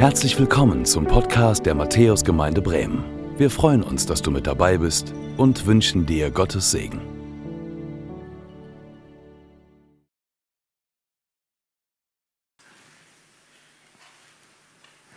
Herzlich 0.00 0.38
willkommen 0.38 0.86
zum 0.86 1.04
Podcast 1.04 1.66
der 1.66 1.74
Matthäusgemeinde 1.74 2.62
Bremen. 2.62 3.04
Wir 3.36 3.50
freuen 3.50 3.82
uns, 3.82 4.06
dass 4.06 4.22
du 4.22 4.30
mit 4.30 4.46
dabei 4.46 4.78
bist 4.78 5.12
und 5.36 5.66
wünschen 5.66 6.06
dir 6.06 6.30
Gottes 6.30 6.70
Segen. 6.70 7.02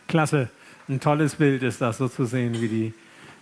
Klasse, 0.10 0.50
ein 0.90 1.00
tolles 1.00 1.36
Bild 1.36 1.64
ist 1.64 1.80
das, 1.80 2.00
so 2.00 2.10
zu 2.10 2.26
sehen, 2.26 2.60
wie 2.60 2.68
die 2.68 2.94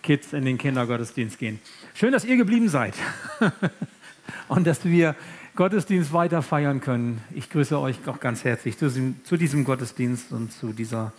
Kids 0.03 0.33
in 0.33 0.45
den 0.45 0.59
Kindergottesdienst 0.59 1.39
gehen. 1.39 1.59
Schön, 1.95 2.11
dass 2.11 2.23
ihr 2.23 2.37
geblieben 2.37 2.69
seid 2.69 2.93
und 4.47 4.67
dass 4.67 4.85
wir 4.85 5.15
Gottesdienst 5.55 6.13
weiter 6.13 6.41
feiern 6.41 6.79
können. 6.79 7.21
Ich 7.35 7.49
grüße 7.49 7.77
euch 7.77 7.97
auch 8.07 8.21
ganz 8.21 8.45
herzlich 8.45 8.77
zu 8.77 8.85
diesem, 8.85 9.15
zu 9.25 9.35
diesem 9.35 9.65
Gottesdienst 9.65 10.31
und 10.31 10.53
zu 10.53 10.71
dieser 10.71 11.11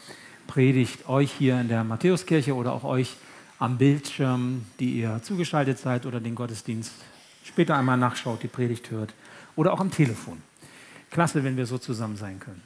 Predigt, 0.46 1.06
euch 1.06 1.30
hier 1.30 1.60
in 1.60 1.68
der 1.68 1.84
Matthäuskirche 1.84 2.55
oder 2.55 2.72
auch 2.72 2.84
euch 2.84 3.16
am 3.58 3.77
Bildschirm, 3.77 4.64
die 4.80 5.00
ihr 5.00 5.20
zugeschaltet 5.22 5.78
seid 5.78 6.06
oder 6.06 6.18
den 6.18 6.34
Gottesdienst 6.34 6.92
später 7.45 7.77
einmal 7.77 7.98
nachschaut, 7.98 8.42
die 8.42 8.48
Predigt 8.48 8.91
hört 8.91 9.12
oder 9.55 9.74
auch 9.74 9.80
am 9.80 9.91
Telefon. 9.91 10.38
Klasse, 11.10 11.44
wenn 11.44 11.58
wir 11.58 11.66
so 11.66 11.77
zusammen 11.77 12.16
sein 12.16 12.41
können. 12.41 12.62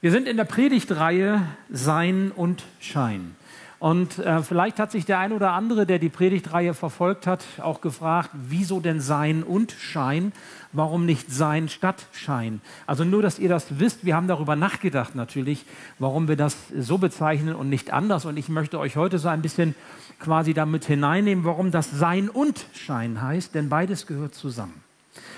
Wir 0.00 0.12
sind 0.12 0.28
in 0.28 0.36
der 0.36 0.44
Predigtreihe 0.44 1.42
Sein 1.70 2.30
und 2.30 2.64
Schein. 2.78 3.34
Und 3.80 4.18
äh, 4.18 4.42
vielleicht 4.42 4.78
hat 4.78 4.92
sich 4.92 5.06
der 5.06 5.18
ein 5.20 5.32
oder 5.32 5.52
andere, 5.52 5.86
der 5.86 5.98
die 5.98 6.10
Predigtreihe 6.10 6.74
verfolgt 6.74 7.26
hat, 7.26 7.42
auch 7.62 7.80
gefragt, 7.80 8.28
wieso 8.34 8.78
denn 8.78 9.00
Sein 9.00 9.42
und 9.42 9.72
Schein? 9.72 10.32
Warum 10.74 11.06
nicht 11.06 11.32
Sein 11.32 11.70
statt 11.70 12.06
Schein? 12.12 12.60
Also 12.86 13.04
nur, 13.04 13.22
dass 13.22 13.38
ihr 13.38 13.48
das 13.48 13.80
wisst, 13.80 14.04
wir 14.04 14.14
haben 14.14 14.28
darüber 14.28 14.54
nachgedacht 14.54 15.14
natürlich, 15.14 15.64
warum 15.98 16.28
wir 16.28 16.36
das 16.36 16.58
so 16.78 16.98
bezeichnen 16.98 17.54
und 17.54 17.70
nicht 17.70 17.90
anders. 17.90 18.26
Und 18.26 18.36
ich 18.36 18.50
möchte 18.50 18.78
euch 18.78 18.96
heute 18.96 19.18
so 19.18 19.28
ein 19.28 19.40
bisschen 19.40 19.74
quasi 20.18 20.52
damit 20.52 20.84
hineinnehmen, 20.84 21.46
warum 21.46 21.70
das 21.70 21.90
Sein 21.90 22.28
und 22.28 22.66
Schein 22.74 23.22
heißt, 23.22 23.54
denn 23.54 23.70
beides 23.70 24.06
gehört 24.06 24.34
zusammen. 24.34 24.82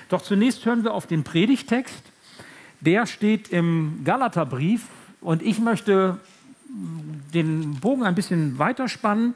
Doch 0.09 0.21
zunächst 0.21 0.67
hören 0.67 0.83
wir 0.83 0.95
auf 0.95 1.07
den 1.07 1.23
Predigtext. 1.23 2.03
Der 2.81 3.07
steht 3.07 3.51
im 3.51 4.01
Galaterbrief 4.03 4.83
und 5.21 5.43
ich 5.43 5.61
möchte 5.61 6.19
den 7.33 7.81
Bogen 7.81 8.05
ein 8.05 8.15
bisschen 8.15 8.59
weiterspannen, 8.59 9.35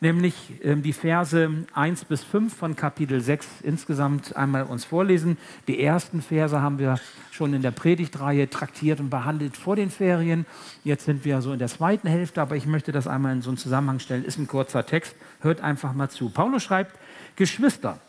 nämlich 0.00 0.34
ähm, 0.62 0.82
die 0.82 0.92
Verse 0.92 1.50
1 1.72 2.04
bis 2.04 2.22
5 2.22 2.54
von 2.54 2.76
Kapitel 2.76 3.20
6 3.20 3.46
insgesamt 3.62 4.36
einmal 4.36 4.64
uns 4.64 4.84
vorlesen. 4.84 5.36
Die 5.66 5.82
ersten 5.82 6.22
Verse 6.22 6.60
haben 6.60 6.78
wir 6.78 6.98
schon 7.32 7.54
in 7.54 7.62
der 7.62 7.70
Predigtreihe 7.70 8.48
traktiert 8.48 9.00
und 9.00 9.10
behandelt 9.10 9.56
vor 9.56 9.76
den 9.76 9.90
Ferien. 9.90 10.46
Jetzt 10.84 11.04
sind 11.04 11.24
wir 11.24 11.40
so 11.40 11.52
in 11.52 11.58
der 11.58 11.68
zweiten 11.68 12.08
Hälfte, 12.08 12.40
aber 12.40 12.56
ich 12.56 12.66
möchte 12.66 12.92
das 12.92 13.06
einmal 13.06 13.32
in 13.32 13.42
so 13.42 13.50
einen 13.50 13.58
Zusammenhang 13.58 13.98
stellen. 13.98 14.24
Ist 14.24 14.38
ein 14.38 14.46
kurzer 14.46 14.86
Text, 14.86 15.14
hört 15.40 15.60
einfach 15.60 15.92
mal 15.92 16.08
zu. 16.08 16.30
Paulus 16.30 16.62
schreibt, 16.62 16.96
Geschwister, 17.36 18.00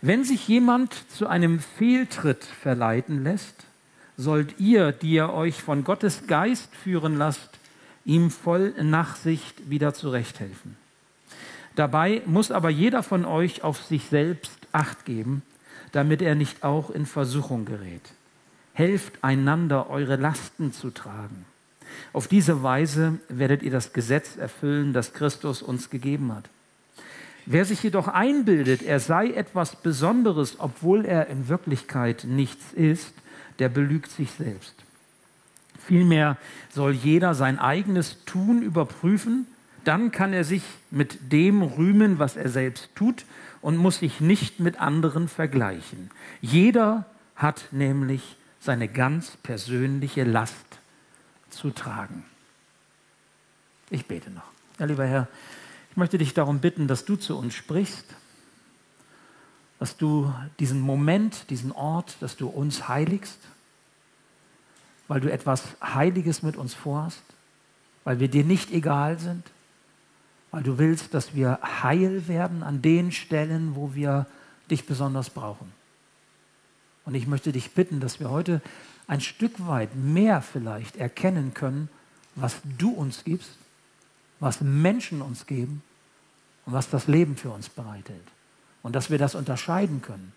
wenn 0.00 0.24
sich 0.24 0.48
jemand 0.48 0.94
zu 1.10 1.26
einem 1.26 1.60
Fehltritt 1.60 2.44
verleiten 2.44 3.22
lässt, 3.22 3.66
sollt 4.16 4.58
ihr, 4.58 4.92
die 4.92 5.12
ihr 5.12 5.32
euch 5.32 5.60
von 5.62 5.84
Gottes 5.84 6.26
Geist 6.26 6.74
führen 6.74 7.16
lasst, 7.18 7.50
ihm 8.06 8.30
voll 8.30 8.72
Nachsicht 8.82 9.68
wieder 9.68 9.92
zurechthelfen. 9.92 10.76
Dabei 11.74 12.22
muss 12.24 12.50
aber 12.50 12.70
jeder 12.70 13.02
von 13.02 13.26
euch 13.26 13.62
auf 13.62 13.84
sich 13.84 14.06
selbst 14.06 14.56
acht 14.72 15.04
geben, 15.04 15.42
damit 15.92 16.22
er 16.22 16.34
nicht 16.34 16.62
auch 16.62 16.88
in 16.90 17.04
Versuchung 17.04 17.66
gerät. 17.66 18.00
Helft 18.72 19.22
einander, 19.22 19.90
eure 19.90 20.16
Lasten 20.16 20.72
zu 20.72 20.90
tragen. 20.90 21.44
Auf 22.12 22.28
diese 22.28 22.62
Weise 22.62 23.18
werdet 23.28 23.62
ihr 23.62 23.70
das 23.70 23.92
Gesetz 23.92 24.36
erfüllen, 24.36 24.92
das 24.92 25.12
Christus 25.12 25.62
uns 25.62 25.90
gegeben 25.90 26.34
hat. 26.34 26.48
Wer 27.44 27.64
sich 27.64 27.82
jedoch 27.82 28.08
einbildet, 28.08 28.82
er 28.82 29.00
sei 29.00 29.30
etwas 29.30 29.76
Besonderes, 29.76 30.56
obwohl 30.58 31.04
er 31.04 31.28
in 31.28 31.48
Wirklichkeit 31.48 32.24
nichts 32.24 32.72
ist, 32.72 33.14
der 33.58 33.68
belügt 33.68 34.10
sich 34.10 34.30
selbst. 34.32 34.85
Vielmehr 35.86 36.36
soll 36.68 36.92
jeder 36.92 37.34
sein 37.34 37.60
eigenes 37.60 38.24
Tun 38.24 38.60
überprüfen, 38.60 39.46
dann 39.84 40.10
kann 40.10 40.32
er 40.32 40.42
sich 40.42 40.64
mit 40.90 41.32
dem 41.32 41.62
rühmen, 41.62 42.18
was 42.18 42.36
er 42.36 42.48
selbst 42.48 42.90
tut 42.96 43.24
und 43.62 43.76
muss 43.76 44.00
sich 44.00 44.20
nicht 44.20 44.58
mit 44.58 44.80
anderen 44.80 45.28
vergleichen. 45.28 46.10
Jeder 46.40 47.06
hat 47.36 47.68
nämlich 47.70 48.36
seine 48.58 48.88
ganz 48.88 49.36
persönliche 49.44 50.24
Last 50.24 50.66
zu 51.50 51.70
tragen. 51.70 52.24
Ich 53.90 54.06
bete 54.06 54.30
noch. 54.30 54.42
Ja, 54.80 54.86
lieber 54.86 55.06
Herr, 55.06 55.28
ich 55.92 55.96
möchte 55.96 56.18
dich 56.18 56.34
darum 56.34 56.58
bitten, 56.58 56.88
dass 56.88 57.04
du 57.04 57.14
zu 57.14 57.38
uns 57.38 57.54
sprichst, 57.54 58.06
dass 59.78 59.96
du 59.96 60.34
diesen 60.58 60.80
Moment, 60.80 61.48
diesen 61.48 61.70
Ort, 61.70 62.16
dass 62.18 62.36
du 62.36 62.48
uns 62.48 62.88
heiligst 62.88 63.38
weil 65.08 65.20
du 65.20 65.30
etwas 65.30 65.62
Heiliges 65.82 66.42
mit 66.42 66.56
uns 66.56 66.74
vorhast, 66.74 67.22
weil 68.04 68.20
wir 68.20 68.28
dir 68.28 68.44
nicht 68.44 68.72
egal 68.72 69.18
sind, 69.18 69.44
weil 70.50 70.62
du 70.62 70.78
willst, 70.78 71.14
dass 71.14 71.34
wir 71.34 71.58
heil 71.82 72.28
werden 72.28 72.62
an 72.62 72.82
den 72.82 73.12
Stellen, 73.12 73.74
wo 73.76 73.94
wir 73.94 74.26
dich 74.70 74.86
besonders 74.86 75.30
brauchen. 75.30 75.72
Und 77.04 77.14
ich 77.14 77.26
möchte 77.26 77.52
dich 77.52 77.72
bitten, 77.72 78.00
dass 78.00 78.20
wir 78.20 78.30
heute 78.30 78.60
ein 79.06 79.20
Stück 79.20 79.66
weit 79.66 79.94
mehr 79.94 80.42
vielleicht 80.42 80.96
erkennen 80.96 81.54
können, 81.54 81.88
was 82.34 82.56
du 82.78 82.90
uns 82.90 83.24
gibst, 83.24 83.56
was 84.40 84.60
Menschen 84.60 85.22
uns 85.22 85.46
geben 85.46 85.82
und 86.64 86.72
was 86.72 86.90
das 86.90 87.06
Leben 87.06 87.36
für 87.36 87.50
uns 87.50 87.68
bereithält. 87.68 88.26
Und 88.82 88.94
dass 88.94 89.10
wir 89.10 89.18
das 89.18 89.34
unterscheiden 89.34 90.02
können, 90.02 90.32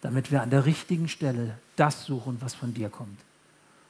damit 0.00 0.30
wir 0.30 0.42
an 0.42 0.50
der 0.50 0.64
richtigen 0.66 1.08
Stelle 1.08 1.58
das 1.76 2.04
suchen, 2.04 2.38
was 2.40 2.54
von 2.54 2.74
dir 2.74 2.88
kommt. 2.88 3.18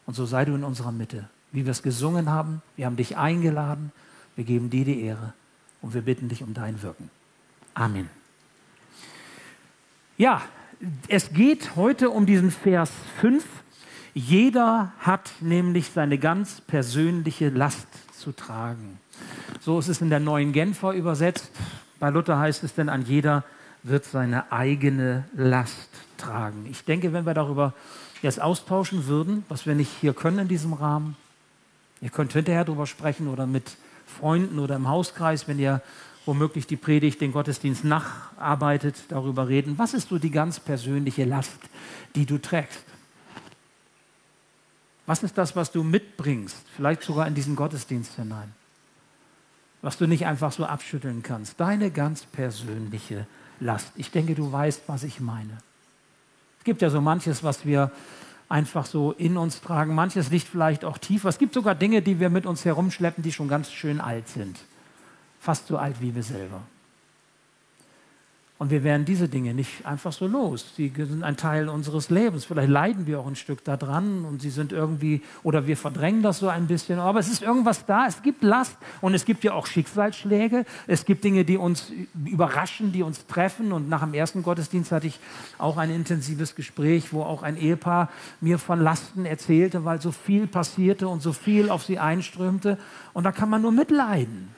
Und 0.06 0.15
so 0.15 0.26
sei 0.26 0.44
du 0.44 0.54
in 0.54 0.65
unserer 0.65 0.92
Mitte. 0.92 1.28
Wie 1.53 1.65
wir 1.65 1.72
es 1.72 1.82
gesungen 1.82 2.31
haben, 2.31 2.62
wir 2.76 2.87
haben 2.87 2.97
dich 2.97 3.16
eingeladen, 3.16 3.92
wir 4.37 4.44
geben 4.44 4.70
dir 4.70 4.84
die 4.84 5.03
Ehre 5.03 5.32
und 5.82 5.94
wir 5.94 6.03
bitten 6.03 6.28
dich 6.28 6.42
um 6.42 6.54
dein 6.54 6.82
Wirken. 6.82 7.10
Amen. 7.75 8.10
Ja, 10.16 10.42
es 11.09 11.32
geht 11.32 11.76
heute 11.76 12.10
um 12.10 12.26
diesen 12.26 12.50
Vers 12.50 12.91
5. 13.20 13.44
Jeder 14.15 14.92
hat 15.00 15.32
nämlich 15.41 15.91
seine 15.91 16.19
ganz 16.19 16.60
persönliche 16.60 17.48
Last 17.48 17.88
zu 18.16 18.32
tragen. 18.32 18.98
So 19.60 19.78
ist 19.78 19.88
es 19.88 20.00
in 20.00 20.10
der 20.10 20.21
neuen 20.21 20.53
Genfer 20.53 20.92
übersetzt. 20.92 21.50
Bei 21.98 22.10
Luther 22.10 22.38
heißt 22.38 22.65
es 22.65 22.75
denn, 22.75 22.88
an 22.88 23.04
jeder 23.06 23.44
wird 23.82 24.04
seine 24.04 24.53
eigene 24.53 25.25
Last 25.34 25.88
tragen. 26.16 26.66
Ich 26.71 26.84
denke, 26.84 27.12
wenn 27.12 27.26
wir 27.26 27.34
darüber 27.34 27.75
jetzt 28.22 28.41
austauschen 28.41 29.06
würden, 29.06 29.44
was 29.48 29.66
wir 29.66 29.75
nicht 29.75 29.91
hier 30.00 30.14
können 30.14 30.41
in 30.41 30.48
diesem 30.48 30.72
Rahmen. 30.72 31.16
Ihr 32.00 32.10
könnt 32.10 32.32
hinterher 32.32 32.64
darüber 32.64 32.86
sprechen 32.86 33.28
oder 33.28 33.47
mit 33.47 33.76
Freunden 34.06 34.58
oder 34.58 34.76
im 34.76 34.88
Hauskreis, 34.88 35.48
wenn 35.48 35.58
ihr 35.58 35.82
womöglich 36.26 36.66
die 36.66 36.76
Predigt, 36.76 37.20
den 37.20 37.32
Gottesdienst 37.32 37.84
nacharbeitet, 37.84 38.97
darüber 39.08 39.48
reden. 39.48 39.78
Was 39.78 39.94
ist 39.94 40.08
so 40.08 40.19
die 40.19 40.30
ganz 40.30 40.60
persönliche 40.60 41.24
Last, 41.24 41.58
die 42.14 42.26
du 42.26 42.38
trägst? 42.38 42.84
Was 45.06 45.22
ist 45.22 45.36
das, 45.36 45.54
was 45.54 45.70
du 45.70 45.82
mitbringst, 45.82 46.56
vielleicht 46.76 47.03
sogar 47.03 47.26
in 47.26 47.34
diesen 47.34 47.56
Gottesdienst 47.56 48.14
hinein? 48.14 48.54
Was 49.82 49.98
du 49.98 50.06
nicht 50.06 50.24
einfach 50.24 50.50
so 50.50 50.64
abschütteln 50.64 51.22
kannst. 51.22 51.60
Deine 51.60 51.91
ganz 51.91 52.24
persönliche 52.24 53.26
Last. 53.60 53.92
Ich 53.97 54.10
denke, 54.10 54.34
du 54.34 54.50
weißt, 54.50 54.84
was 54.86 55.04
ich 55.04 55.20
meine. 55.20 55.58
Es 56.64 56.66
gibt 56.66 56.80
ja 56.80 56.88
so 56.88 57.02
manches, 57.02 57.44
was 57.44 57.66
wir 57.66 57.91
einfach 58.48 58.86
so 58.86 59.12
in 59.12 59.36
uns 59.36 59.60
tragen. 59.60 59.94
Manches 59.94 60.30
liegt 60.30 60.48
vielleicht 60.48 60.83
auch 60.86 60.97
tiefer. 60.97 61.28
Es 61.28 61.36
gibt 61.36 61.53
sogar 61.53 61.74
Dinge, 61.74 62.00
die 62.00 62.21
wir 62.21 62.30
mit 62.30 62.47
uns 62.47 62.65
herumschleppen, 62.65 63.22
die 63.22 63.33
schon 63.33 63.48
ganz 63.48 63.71
schön 63.71 64.00
alt 64.00 64.28
sind. 64.28 64.59
Fast 65.39 65.66
so 65.66 65.77
alt 65.77 66.00
wie 66.00 66.15
wir 66.15 66.22
selber. 66.22 66.62
Und 68.56 68.71
wir 68.71 68.84
werden 68.84 69.04
diese 69.04 69.28
Dinge 69.28 69.53
nicht 69.53 69.84
einfach 69.84 70.12
so 70.12 70.28
los. 70.28 70.74
Sie 70.77 70.92
sind 70.97 71.24
ein 71.24 71.36
Teil 71.36 71.68
unseres 71.68 72.09
Lebens. 72.09 72.45
Vielleicht 72.45 72.68
leiden 72.68 73.04
wir 73.09 73.18
auch 73.18 73.27
ein 73.27 73.34
Stück 73.34 73.65
daran 73.65 74.24
und 74.24 74.42
sie 74.42 74.51
sind 74.51 74.71
irgendwie, 74.71 75.22
oder 75.42 75.66
wir 75.66 75.77
verdrängen 75.77 76.22
das 76.22 76.39
so 76.39 76.48
ein 76.48 76.68
bisschen. 76.68 77.01
Aber 77.01 77.18
es 77.18 77.28
ist 77.28 77.42
irgendwas 77.42 77.84
da. 77.84 78.06
Es 78.06 78.22
gibt 78.22 78.45
Last 78.45 78.77
und 79.01 79.12
es 79.12 79.24
gibt 79.24 79.42
ja 79.42 79.54
auch 79.54 79.66
Schicksalsschläge. 79.66 80.66
Es 80.86 81.04
gibt 81.04 81.24
Dinge, 81.24 81.45
die 81.45 81.56
uns 81.56 81.91
überraschen, 82.24 82.92
die 82.92 83.03
uns 83.03 83.27
treffen. 83.27 83.72
Und 83.72 83.89
nach 83.89 84.03
dem 84.03 84.15
ersten 84.15 84.45
Gottesdienst 84.45 84.92
hatte 84.92 85.09
ich 85.09 85.18
auch 85.59 85.77
ein 85.77 85.91
intensives 85.91 86.54
Gespräch, 86.54 87.12
wo 87.12 87.22
auch 87.24 87.42
ein 87.42 87.56
Ehepaar 87.56 88.09
mir 88.41 88.60
von 88.60 88.80
Lasten 88.80 89.27
erzählte, 89.27 89.84
weil 89.84 90.01
so 90.01 90.12
viel 90.12 90.47
passierte 90.47 91.09
und 91.09 91.22
so 91.22 91.33
viel 91.33 91.71
auf 91.71 91.83
sie 91.83 91.98
einströmte. 91.98 92.78
Und 93.15 93.24
da 93.24 93.33
kann 93.33 93.51
man 93.51 93.62
nur 93.62 93.72
mitleiden. 93.72 94.51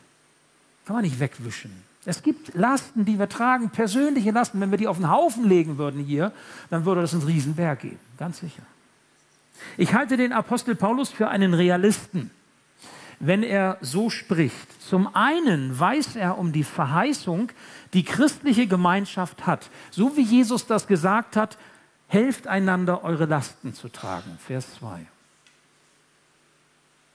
Kann 0.84 0.96
man 0.96 1.02
nicht 1.02 1.19
wegwischen. 1.19 1.72
Es 2.08 2.23
gibt 2.23 2.55
Lasten, 2.55 3.05
die 3.05 3.19
wir 3.19 3.29
tragen, 3.29 3.69
persönliche 3.70 4.31
Lasten. 4.31 4.61
Wenn 4.61 4.70
wir 4.70 4.79
die 4.79 4.88
auf 4.88 4.97
den 4.97 5.11
Haufen 5.11 5.47
legen 5.47 5.76
würden 5.76 6.03
hier, 6.03 6.32
dann 6.70 6.85
würde 6.85 7.03
das 7.03 7.12
einen 7.12 7.25
Riesenberg 7.25 7.81
geben, 7.81 7.99
ganz 8.17 8.38
sicher. 8.38 8.62
Ich 9.76 9.93
halte 9.93 10.17
den 10.17 10.32
Apostel 10.32 10.76
Paulus 10.76 11.11
für 11.11 11.29
einen 11.29 11.53
Realisten. 11.53 12.31
wenn 13.19 13.43
er 13.43 13.79
so 13.81 14.11
spricht. 14.11 14.82
Zum 14.82 15.14
einen 15.14 15.79
weiß 15.79 16.17
er 16.17 16.38
um 16.38 16.53
die 16.53 16.64
Verheißung, 16.64 17.50
die 17.93 18.05
christliche 18.05 18.67
Gemeinschaft 18.67 19.47
hat. 19.47 19.70
So 19.91 20.17
wie 20.17 20.23
Jesus 20.23 20.67
das 20.67 20.87
gesagt 20.87 21.37
hat, 21.37 21.56
helft 22.08 22.47
einander, 22.47 23.05
eure 23.05 23.26
Lasten 23.26 23.75
zu 23.75 23.88
tragen. 23.88 24.38
Vers 24.47 24.67
2. 24.79 25.06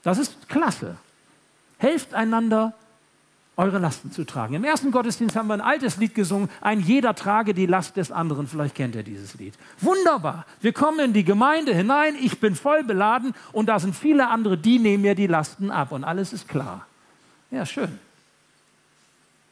Das 0.02 0.18
ist 0.18 0.48
klasse. 0.48 0.96
Helft 1.78 2.14
einander, 2.14 2.74
eure 3.56 3.78
Lasten 3.78 4.10
zu 4.10 4.24
tragen. 4.24 4.54
Im 4.54 4.64
ersten 4.64 4.90
Gottesdienst 4.90 5.36
haben 5.36 5.48
wir 5.48 5.54
ein 5.54 5.60
altes 5.60 5.98
Lied 5.98 6.14
gesungen, 6.14 6.48
ein 6.60 6.80
jeder 6.80 7.14
trage 7.14 7.52
die 7.52 7.66
Last 7.66 7.96
des 7.96 8.10
anderen. 8.10 8.46
Vielleicht 8.46 8.74
kennt 8.74 8.94
ihr 8.94 9.02
dieses 9.02 9.34
Lied. 9.34 9.54
Wunderbar. 9.80 10.46
Wir 10.60 10.72
kommen 10.72 11.00
in 11.00 11.12
die 11.12 11.24
Gemeinde 11.24 11.74
hinein, 11.74 12.14
ich 12.20 12.40
bin 12.40 12.54
voll 12.54 12.82
beladen 12.82 13.34
und 13.52 13.66
da 13.66 13.78
sind 13.78 13.94
viele 13.94 14.28
andere, 14.28 14.56
die 14.56 14.78
nehmen 14.78 15.02
mir 15.02 15.14
die 15.14 15.26
Lasten 15.26 15.70
ab 15.70 15.92
und 15.92 16.04
alles 16.04 16.32
ist 16.32 16.48
klar. 16.48 16.86
Ja, 17.50 17.66
schön. 17.66 17.98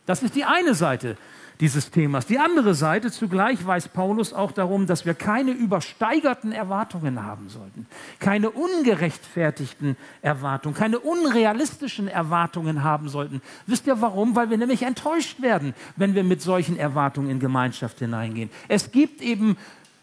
Das 0.07 0.23
ist 0.23 0.35
die 0.35 0.45
eine 0.45 0.75
Seite 0.75 1.17
dieses 1.61 1.91
Themas. 1.91 2.27
Die 2.27 2.39
andere 2.39 2.75
Seite, 2.75 3.13
zugleich 3.13 3.65
weiß 3.65 3.89
Paulus 3.89 4.33
auch 4.33 4.51
darum, 4.51 4.87
dass 4.87 5.05
wir 5.05 5.15
keine 5.15 5.51
übersteigerten 5.51 6.53
Erwartungen 6.53 7.23
haben 7.23 7.51
sollten, 7.51 7.87
keine 8.19 8.51
ungerechtfertigten 8.51 9.97
Erwartungen, 10.23 10.75
keine 10.75 10.99
unrealistischen 10.99 12.09
Erwartungen 12.09 12.83
haben 12.83 13.11
sollten. 13.11 13.43
Wisst 13.67 13.87
ihr 13.87 14.01
warum? 14.01 14.35
Weil 14.35 14.49
wir 14.49 14.57
nämlich 14.57 14.83
enttäuscht 14.83 15.43
werden, 15.43 15.75
wenn 15.97 16.15
wir 16.15 16.25
mit 16.25 16.41
solchen 16.41 16.79
Erwartungen 16.79 17.29
in 17.31 17.41
Gemeinschaft 17.41 17.99
hineingehen. 17.99 18.51
Es 18.69 18.91
gibt 18.91 19.21
eben 19.21 19.59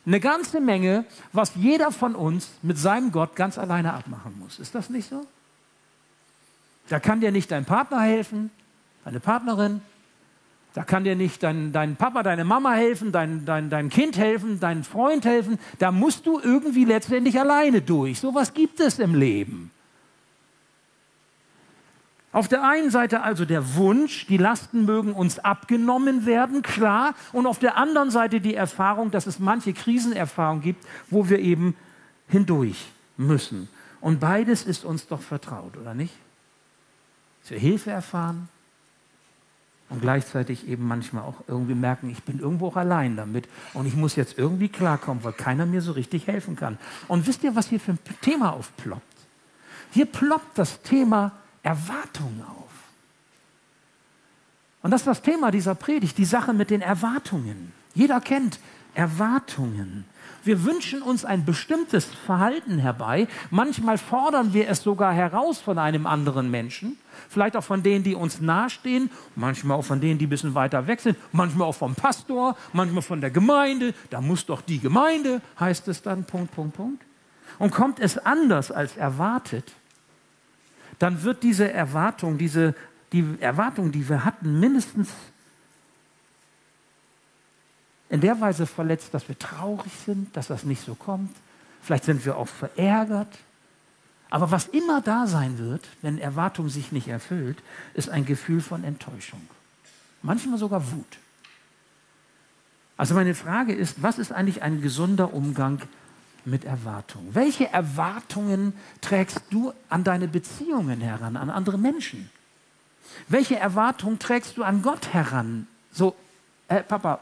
eine 0.05 0.19
ganze 0.19 0.61
Menge, 0.61 1.05
was 1.33 1.55
jeder 1.55 1.91
von 1.91 2.15
uns 2.15 2.49
mit 2.61 2.77
seinem 2.77 3.11
Gott 3.11 3.35
ganz 3.35 3.57
alleine 3.57 3.93
abmachen 3.93 4.37
muss. 4.39 4.59
Ist 4.59 4.75
das 4.75 4.89
nicht 4.89 5.09
so? 5.09 5.25
Da 6.87 6.99
kann 6.99 7.19
dir 7.19 7.31
nicht 7.31 7.51
dein 7.51 7.65
Partner 7.65 7.99
helfen, 8.01 8.51
deine 9.03 9.19
Partnerin, 9.19 9.81
da 10.77 10.83
kann 10.83 11.03
dir 11.03 11.15
nicht 11.15 11.41
dein, 11.41 11.71
dein 11.73 11.95
Papa, 11.95 12.21
deine 12.21 12.45
Mama 12.45 12.73
helfen, 12.73 13.11
dein, 13.11 13.45
dein, 13.45 13.71
dein 13.71 13.89
Kind 13.89 14.15
helfen, 14.15 14.59
dein 14.59 14.83
Freund 14.83 15.25
helfen. 15.25 15.57
Da 15.79 15.91
musst 15.91 16.27
du 16.27 16.39
irgendwie 16.39 16.85
letztendlich 16.85 17.39
alleine 17.39 17.81
durch. 17.81 18.19
So 18.19 18.35
was 18.35 18.53
gibt 18.53 18.79
es 18.79 18.99
im 18.99 19.15
Leben. 19.15 19.71
Auf 22.31 22.47
der 22.47 22.63
einen 22.63 22.91
Seite 22.91 23.23
also 23.23 23.43
der 23.43 23.73
Wunsch, 23.73 24.27
die 24.27 24.37
Lasten 24.37 24.85
mögen 24.85 25.13
uns 25.13 25.39
abgenommen 25.39 26.27
werden, 26.27 26.61
klar. 26.61 27.15
Und 27.33 27.47
auf 27.47 27.57
der 27.57 27.75
anderen 27.75 28.11
Seite 28.11 28.39
die 28.39 28.53
Erfahrung, 28.53 29.09
dass 29.09 29.25
es 29.25 29.39
manche 29.39 29.73
Krisenerfahrungen 29.73 30.61
gibt, 30.61 30.85
wo 31.09 31.27
wir 31.27 31.39
eben 31.39 31.75
hindurch 32.27 32.85
müssen. 33.17 33.67
Und 33.99 34.19
beides 34.19 34.63
ist 34.63 34.85
uns 34.85 35.07
doch 35.07 35.21
vertraut, 35.21 35.75
oder 35.75 35.95
nicht? 35.95 36.13
Dass 37.41 37.49
wir 37.49 37.57
Hilfe 37.57 37.89
erfahren, 37.89 38.47
und 39.89 40.01
gleichzeitig 40.01 40.67
eben 40.67 40.85
manchmal 40.87 41.23
auch 41.23 41.43
irgendwie 41.47 41.75
merken, 41.75 42.09
ich 42.09 42.23
bin 42.23 42.39
irgendwo 42.39 42.67
auch 42.67 42.75
allein 42.75 43.15
damit 43.15 43.47
und 43.73 43.85
ich 43.85 43.95
muss 43.95 44.15
jetzt 44.15 44.37
irgendwie 44.37 44.69
klarkommen, 44.69 45.23
weil 45.23 45.33
keiner 45.33 45.65
mir 45.65 45.81
so 45.81 45.93
richtig 45.93 46.27
helfen 46.27 46.55
kann. 46.55 46.77
Und 47.07 47.25
wisst 47.25 47.43
ihr, 47.43 47.55
was 47.55 47.67
hier 47.67 47.79
für 47.79 47.91
ein 47.91 47.99
Thema 48.21 48.53
aufploppt? 48.53 49.03
Hier 49.91 50.05
ploppt 50.05 50.57
das 50.57 50.81
Thema 50.81 51.31
Erwartungen 51.63 52.43
auf. 52.43 52.67
Und 54.81 54.91
das 54.91 55.01
ist 55.01 55.07
das 55.07 55.21
Thema 55.21 55.51
dieser 55.51 55.75
Predigt, 55.75 56.17
die 56.17 56.25
Sache 56.25 56.53
mit 56.53 56.69
den 56.69 56.81
Erwartungen. 56.81 57.71
Jeder 57.93 58.21
kennt 58.21 58.59
Erwartungen. 58.93 60.05
Wir 60.43 60.63
wünschen 60.63 61.01
uns 61.01 61.25
ein 61.25 61.45
bestimmtes 61.45 62.05
Verhalten 62.05 62.79
herbei. 62.79 63.27
Manchmal 63.49 63.97
fordern 63.97 64.53
wir 64.53 64.69
es 64.69 64.81
sogar 64.81 65.13
heraus 65.13 65.59
von 65.59 65.77
einem 65.77 66.07
anderen 66.07 66.49
Menschen. 66.51 66.97
Vielleicht 67.29 67.57
auch 67.57 67.63
von 67.63 67.83
denen, 67.83 68.03
die 68.03 68.15
uns 68.15 68.39
nahestehen. 68.39 69.09
Manchmal 69.35 69.77
auch 69.77 69.85
von 69.85 69.99
denen, 69.99 70.17
die 70.19 70.27
ein 70.27 70.29
bisschen 70.29 70.55
weiter 70.55 70.87
weg 70.87 71.01
sind. 71.01 71.17
Manchmal 71.31 71.67
auch 71.67 71.75
vom 71.75 71.95
Pastor. 71.95 72.55
Manchmal 72.73 73.01
von 73.01 73.21
der 73.21 73.31
Gemeinde. 73.31 73.93
Da 74.09 74.21
muss 74.21 74.45
doch 74.45 74.61
die 74.61 74.79
Gemeinde, 74.79 75.41
heißt 75.59 75.87
es 75.87 76.01
dann. 76.01 76.23
Punkt, 76.23 76.53
Punkt, 76.53 76.75
Punkt. 76.75 77.03
Und 77.59 77.71
kommt 77.71 77.99
es 77.99 78.17
anders 78.17 78.71
als 78.71 78.97
erwartet, 78.97 79.73
dann 80.99 81.23
wird 81.23 81.43
diese 81.43 81.71
Erwartung, 81.71 82.37
diese 82.37 82.75
die 83.13 83.25
Erwartung, 83.39 83.91
die 83.91 84.07
wir 84.07 84.25
hatten, 84.25 84.59
mindestens 84.59 85.09
in 88.09 88.21
der 88.21 88.39
Weise 88.39 88.65
verletzt, 88.65 89.13
dass 89.13 89.27
wir 89.27 89.37
traurig 89.37 89.91
sind, 90.05 90.35
dass 90.35 90.47
das 90.47 90.63
nicht 90.63 90.83
so 90.83 90.95
kommt. 90.95 91.35
Vielleicht 91.81 92.05
sind 92.05 92.25
wir 92.25 92.37
auch 92.37 92.47
verärgert. 92.47 93.27
Aber 94.29 94.51
was 94.51 94.65
immer 94.67 95.01
da 95.01 95.27
sein 95.27 95.57
wird, 95.57 95.87
wenn 96.01 96.17
Erwartung 96.17 96.69
sich 96.69 96.91
nicht 96.91 97.07
erfüllt, 97.07 97.57
ist 97.93 98.09
ein 98.09 98.25
Gefühl 98.25 98.61
von 98.61 98.83
Enttäuschung. 98.83 99.41
Manchmal 100.21 100.57
sogar 100.57 100.91
Wut. 100.91 101.17
Also 102.97 103.13
meine 103.13 103.35
Frage 103.35 103.73
ist, 103.73 104.01
was 104.01 104.17
ist 104.17 104.31
eigentlich 104.31 104.63
ein 104.63 104.81
gesunder 104.81 105.33
Umgang 105.33 105.81
mit 106.45 106.65
Erwartungen? 106.65 107.35
Welche 107.35 107.71
Erwartungen 107.71 108.73
trägst 109.01 109.41
du 109.51 109.71
an 109.89 110.03
deine 110.03 110.27
Beziehungen 110.27 110.99
heran, 110.99 111.37
an 111.37 111.49
andere 111.49 111.77
Menschen? 111.77 112.29
Welche 113.27 113.57
Erwartungen 113.57 114.19
trägst 114.19 114.57
du 114.57 114.63
an 114.63 114.81
Gott 114.81 115.13
heran? 115.13 115.67
So, 115.91 116.15
äh, 116.67 116.81
Papa, 116.81 117.19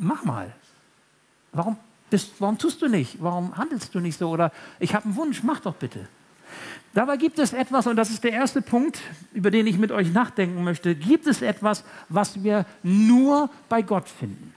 mach 0.00 0.24
mal. 0.24 0.52
Warum, 1.52 1.76
bist, 2.10 2.32
warum 2.38 2.58
tust 2.58 2.82
du 2.82 2.88
nicht? 2.88 3.22
Warum 3.22 3.56
handelst 3.56 3.94
du 3.94 4.00
nicht 4.00 4.18
so? 4.18 4.30
Oder 4.30 4.52
ich 4.78 4.94
habe 4.94 5.04
einen 5.04 5.16
Wunsch, 5.16 5.42
mach 5.42 5.60
doch 5.60 5.74
bitte. 5.74 6.08
Dabei 6.92 7.16
gibt 7.16 7.38
es 7.38 7.52
etwas, 7.52 7.86
und 7.86 7.96
das 7.96 8.10
ist 8.10 8.24
der 8.24 8.32
erste 8.32 8.62
Punkt, 8.62 9.00
über 9.32 9.52
den 9.52 9.66
ich 9.68 9.78
mit 9.78 9.92
euch 9.92 10.12
nachdenken 10.12 10.64
möchte, 10.64 10.96
gibt 10.96 11.28
es 11.28 11.40
etwas, 11.40 11.84
was 12.08 12.42
wir 12.42 12.66
nur 12.82 13.48
bei 13.68 13.82
Gott 13.82 14.08
finden. 14.08 14.54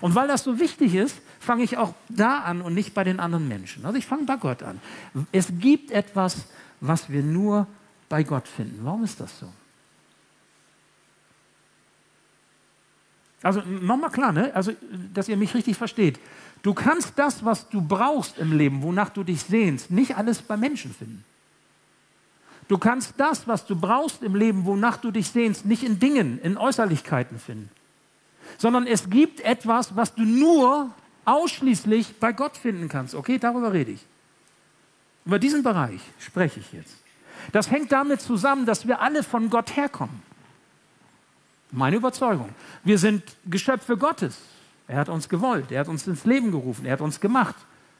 Und 0.00 0.14
weil 0.14 0.26
das 0.26 0.42
so 0.42 0.58
wichtig 0.58 0.94
ist, 0.94 1.16
fange 1.38 1.62
ich 1.62 1.76
auch 1.78 1.94
da 2.08 2.40
an 2.40 2.60
und 2.60 2.74
nicht 2.74 2.94
bei 2.94 3.04
den 3.04 3.20
anderen 3.20 3.46
Menschen. 3.46 3.84
Also 3.86 3.96
ich 3.96 4.06
fange 4.06 4.24
bei 4.24 4.36
Gott 4.36 4.62
an. 4.62 4.80
Es 5.30 5.48
gibt 5.58 5.92
etwas, 5.92 6.46
was 6.80 7.10
wir 7.10 7.22
nur 7.22 7.66
bei 8.08 8.24
Gott 8.24 8.48
finden. 8.48 8.80
Warum 8.82 9.04
ist 9.04 9.20
das 9.20 9.38
so? 9.38 9.46
Also 13.46 13.60
nochmal 13.60 14.10
klar, 14.10 14.32
ne? 14.32 14.50
also, 14.54 14.72
dass 15.14 15.28
ihr 15.28 15.36
mich 15.36 15.54
richtig 15.54 15.76
versteht. 15.76 16.18
Du 16.62 16.74
kannst 16.74 17.12
das, 17.16 17.44
was 17.44 17.68
du 17.68 17.80
brauchst 17.80 18.38
im 18.38 18.56
Leben, 18.56 18.82
wonach 18.82 19.10
du 19.10 19.22
dich 19.22 19.42
sehnst, 19.42 19.90
nicht 19.92 20.16
alles 20.16 20.42
bei 20.42 20.56
Menschen 20.56 20.92
finden. 20.92 21.24
Du 22.66 22.76
kannst 22.76 23.14
das, 23.18 23.46
was 23.46 23.64
du 23.64 23.76
brauchst 23.76 24.24
im 24.24 24.34
Leben, 24.34 24.64
wonach 24.64 24.96
du 24.96 25.12
dich 25.12 25.30
sehnst, 25.30 25.64
nicht 25.64 25.84
in 25.84 26.00
Dingen, 26.00 26.40
in 26.42 26.58
Äußerlichkeiten 26.58 27.38
finden. 27.38 27.70
Sondern 28.58 28.88
es 28.88 29.08
gibt 29.08 29.40
etwas, 29.42 29.94
was 29.94 30.12
du 30.12 30.24
nur 30.24 30.90
ausschließlich 31.24 32.18
bei 32.18 32.32
Gott 32.32 32.56
finden 32.56 32.88
kannst. 32.88 33.14
Okay, 33.14 33.38
darüber 33.38 33.72
rede 33.72 33.92
ich. 33.92 34.04
Über 35.24 35.38
diesen 35.38 35.62
Bereich 35.62 36.00
spreche 36.18 36.58
ich 36.58 36.72
jetzt. 36.72 36.96
Das 37.52 37.70
hängt 37.70 37.92
damit 37.92 38.20
zusammen, 38.20 38.66
dass 38.66 38.88
wir 38.88 39.00
alle 39.00 39.22
von 39.22 39.50
Gott 39.50 39.76
herkommen. 39.76 40.25
Meine 41.72 41.96
Überzeugung. 41.96 42.50
Wir 42.84 42.98
sind 42.98 43.22
Geschöpfe 43.46 43.96
Gottes. 43.96 44.38
Er 44.88 44.98
hat 44.98 45.08
uns 45.08 45.28
gewollt, 45.28 45.72
er 45.72 45.80
hat 45.80 45.88
uns 45.88 46.06
ins 46.06 46.24
Leben 46.24 46.52
gerufen, 46.52 46.86
er 46.86 46.92
hat 46.92 47.00
uns 47.00 47.20
gemacht. 47.20 47.56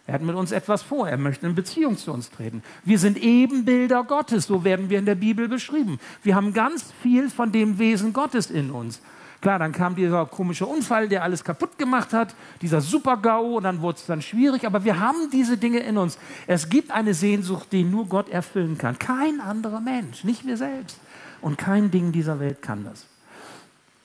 Er 0.07 0.15
hat 0.15 0.23
mit 0.23 0.37
uns 0.37 0.53
etwas 0.53 0.83
vor, 0.83 1.09
er 1.09 1.19
möchte 1.19 1.47
in 1.47 1.57
Beziehung 1.57 1.97
zu 1.97 2.13
uns 2.13 2.31
treten. 2.31 2.63
Wir 2.85 3.01
sind 3.01 3.19
Ebenbilder 3.19 4.05
Gottes, 4.05 4.47
so 4.47 4.63
werden 4.63 4.89
wir 4.89 5.01
in 5.01 5.05
der 5.05 5.17
Bibel 5.17 5.49
beschrieben. 5.49 5.99
Wir 6.23 6.37
haben 6.37 6.53
ganz 6.53 6.93
viel 7.03 7.29
von 7.29 7.51
dem 7.51 7.81
Wesen 7.81 8.13
Gottes 8.13 8.49
in 8.49 8.71
uns. 8.71 9.01
Klar, 9.41 9.59
dann 9.59 9.73
kam 9.73 9.97
dieser 9.97 10.25
komische 10.27 10.65
Unfall, 10.65 11.09
der 11.09 11.25
alles 11.25 11.43
kaputt 11.43 11.77
gemacht 11.77 12.13
hat, 12.13 12.37
dieser 12.63 12.81
Super-GAU 12.81 13.57
und 13.57 13.65
dann 13.65 13.83
wurde 13.83 13.99
es 13.99 14.07
dann 14.07 14.23
schwierig, 14.23 14.65
aber 14.65 14.85
wir 14.85 15.01
haben 15.01 15.29
diese 15.33 15.59
Dinge 15.59 15.81
in 15.81 15.99
uns. 15.99 16.19
Es 16.47 16.69
gibt 16.69 16.93
eine 16.93 17.13
Sehnsucht, 17.13 17.73
die 17.73 17.83
nur 17.83 18.07
Gott 18.07 18.29
erfüllen 18.29 18.79
kann. 18.79 18.99
Kein 18.99 19.41
anderer 19.41 19.81
Mensch, 19.81 20.23
nicht 20.23 20.47
wir 20.47 20.57
selbst. 20.57 21.01
Und 21.41 21.59
kein 21.59 21.91
Ding 21.91 22.13
dieser 22.13 22.39
Welt 22.39 22.63
kann 22.63 22.85
das. 22.85 23.07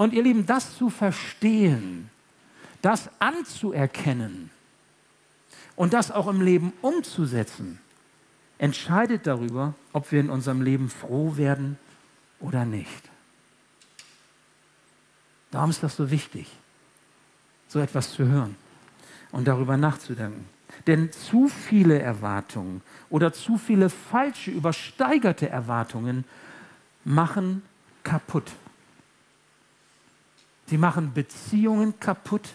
Und 0.01 0.13
ihr 0.13 0.23
Lieben, 0.23 0.47
das 0.47 0.75
zu 0.77 0.89
verstehen, 0.89 2.09
das 2.81 3.07
anzuerkennen 3.19 4.49
und 5.75 5.93
das 5.93 6.09
auch 6.09 6.27
im 6.27 6.41
Leben 6.41 6.73
umzusetzen, 6.81 7.77
entscheidet 8.57 9.27
darüber, 9.27 9.75
ob 9.93 10.11
wir 10.11 10.19
in 10.19 10.31
unserem 10.31 10.63
Leben 10.63 10.89
froh 10.89 11.37
werden 11.37 11.77
oder 12.39 12.65
nicht. 12.65 13.11
Darum 15.51 15.69
ist 15.69 15.83
das 15.83 15.95
so 15.97 16.09
wichtig, 16.09 16.47
so 17.67 17.77
etwas 17.77 18.11
zu 18.11 18.25
hören 18.25 18.55
und 19.31 19.47
darüber 19.47 19.77
nachzudenken. 19.77 20.49
Denn 20.87 21.11
zu 21.11 21.47
viele 21.47 21.99
Erwartungen 21.99 22.81
oder 23.11 23.33
zu 23.33 23.59
viele 23.59 23.91
falsche, 23.91 24.49
übersteigerte 24.49 25.47
Erwartungen 25.47 26.25
machen 27.05 27.61
kaputt. 28.03 28.51
Sie 30.71 30.77
machen 30.77 31.13
Beziehungen 31.13 31.99
kaputt. 31.99 32.47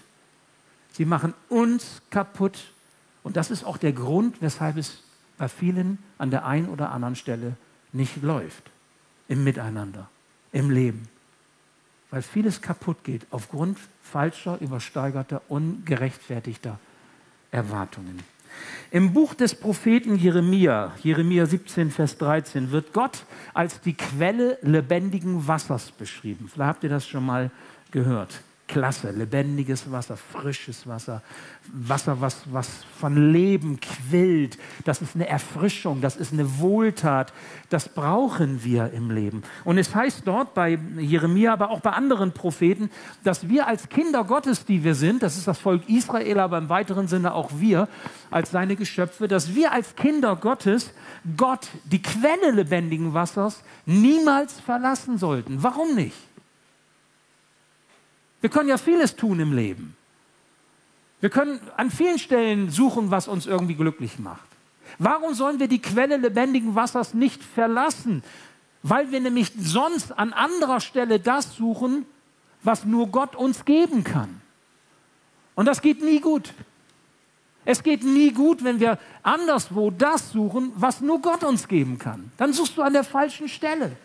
Sie 0.92 1.04
machen 1.04 1.34
uns 1.50 2.00
kaputt. 2.08 2.72
Und 3.22 3.36
das 3.36 3.50
ist 3.50 3.62
auch 3.62 3.76
der 3.76 3.92
Grund, 3.92 4.40
weshalb 4.40 4.78
es 4.78 5.02
bei 5.36 5.50
vielen 5.50 5.98
an 6.16 6.30
der 6.30 6.46
einen 6.46 6.70
oder 6.70 6.92
anderen 6.92 7.14
Stelle 7.14 7.58
nicht 7.92 8.22
läuft 8.22 8.70
im 9.28 9.44
Miteinander, 9.44 10.08
im 10.50 10.70
Leben. 10.70 11.10
Weil 12.10 12.22
vieles 12.22 12.62
kaputt 12.62 13.04
geht 13.04 13.26
aufgrund 13.32 13.76
falscher, 14.02 14.58
übersteigerter, 14.62 15.42
ungerechtfertigter 15.48 16.78
Erwartungen. 17.50 18.20
Im 18.90 19.12
Buch 19.12 19.34
des 19.34 19.54
Propheten 19.54 20.16
Jeremia, 20.16 20.92
Jeremia 21.02 21.46
17, 21.46 21.90
Vers 21.90 22.18
13, 22.18 22.70
wird 22.70 22.92
Gott 22.92 23.24
als 23.54 23.80
die 23.80 23.94
Quelle 23.94 24.58
lebendigen 24.62 25.46
Wassers 25.46 25.90
beschrieben. 25.90 26.48
Vielleicht 26.52 26.68
habt 26.68 26.84
ihr 26.84 26.90
das 26.90 27.06
schon 27.06 27.26
mal 27.26 27.50
gehört 27.90 28.40
klasse, 28.68 29.10
lebendiges 29.10 29.90
Wasser, 29.90 30.16
frisches 30.16 30.86
Wasser, 30.86 31.22
Wasser, 31.72 32.20
was, 32.20 32.42
was 32.50 32.68
von 32.98 33.32
Leben 33.32 33.78
quillt. 33.80 34.58
Das 34.84 35.02
ist 35.02 35.14
eine 35.14 35.28
Erfrischung, 35.28 36.00
das 36.00 36.16
ist 36.16 36.32
eine 36.32 36.58
Wohltat. 36.58 37.32
Das 37.70 37.88
brauchen 37.88 38.64
wir 38.64 38.92
im 38.92 39.10
Leben. 39.10 39.42
Und 39.64 39.78
es 39.78 39.94
heißt 39.94 40.22
dort 40.24 40.54
bei 40.54 40.78
Jeremia, 40.98 41.52
aber 41.52 41.70
auch 41.70 41.80
bei 41.80 41.90
anderen 41.90 42.32
Propheten, 42.32 42.90
dass 43.24 43.48
wir 43.48 43.66
als 43.66 43.88
Kinder 43.88 44.24
Gottes, 44.24 44.64
die 44.64 44.82
wir 44.82 44.94
sind, 44.94 45.22
das 45.22 45.36
ist 45.36 45.46
das 45.46 45.58
Volk 45.58 45.88
Israel, 45.88 46.40
aber 46.40 46.58
im 46.58 46.68
weiteren 46.68 47.08
Sinne 47.08 47.34
auch 47.34 47.50
wir 47.58 47.88
als 48.30 48.50
seine 48.50 48.76
Geschöpfe, 48.76 49.28
dass 49.28 49.54
wir 49.54 49.72
als 49.72 49.94
Kinder 49.94 50.36
Gottes 50.36 50.92
Gott, 51.36 51.68
die 51.84 52.02
Quelle 52.02 52.50
lebendigen 52.52 53.14
Wassers, 53.14 53.62
niemals 53.84 54.58
verlassen 54.60 55.18
sollten. 55.18 55.62
Warum 55.62 55.94
nicht? 55.94 56.16
Wir 58.40 58.50
können 58.50 58.68
ja 58.68 58.78
vieles 58.78 59.16
tun 59.16 59.40
im 59.40 59.52
Leben. 59.52 59.96
Wir 61.20 61.30
können 61.30 61.60
an 61.76 61.90
vielen 61.90 62.18
Stellen 62.18 62.70
suchen, 62.70 63.10
was 63.10 63.28
uns 63.28 63.46
irgendwie 63.46 63.74
glücklich 63.74 64.18
macht. 64.18 64.46
Warum 64.98 65.34
sollen 65.34 65.58
wir 65.58 65.68
die 65.68 65.80
Quelle 65.80 66.16
lebendigen 66.16 66.74
Wassers 66.74 67.14
nicht 67.14 67.42
verlassen? 67.42 68.22
Weil 68.82 69.10
wir 69.10 69.20
nämlich 69.20 69.52
sonst 69.58 70.16
an 70.16 70.32
anderer 70.32 70.80
Stelle 70.80 71.18
das 71.18 71.56
suchen, 71.56 72.06
was 72.62 72.84
nur 72.84 73.08
Gott 73.08 73.34
uns 73.34 73.64
geben 73.64 74.04
kann. 74.04 74.40
Und 75.54 75.66
das 75.66 75.80
geht 75.80 76.02
nie 76.02 76.20
gut. 76.20 76.52
Es 77.64 77.82
geht 77.82 78.04
nie 78.04 78.30
gut, 78.30 78.62
wenn 78.62 78.78
wir 78.78 78.98
anderswo 79.24 79.90
das 79.90 80.30
suchen, 80.30 80.72
was 80.76 81.00
nur 81.00 81.20
Gott 81.20 81.42
uns 81.42 81.66
geben 81.66 81.98
kann. 81.98 82.30
Dann 82.36 82.52
suchst 82.52 82.76
du 82.76 82.82
an 82.82 82.92
der 82.92 83.02
falschen 83.02 83.48
Stelle. 83.48 83.96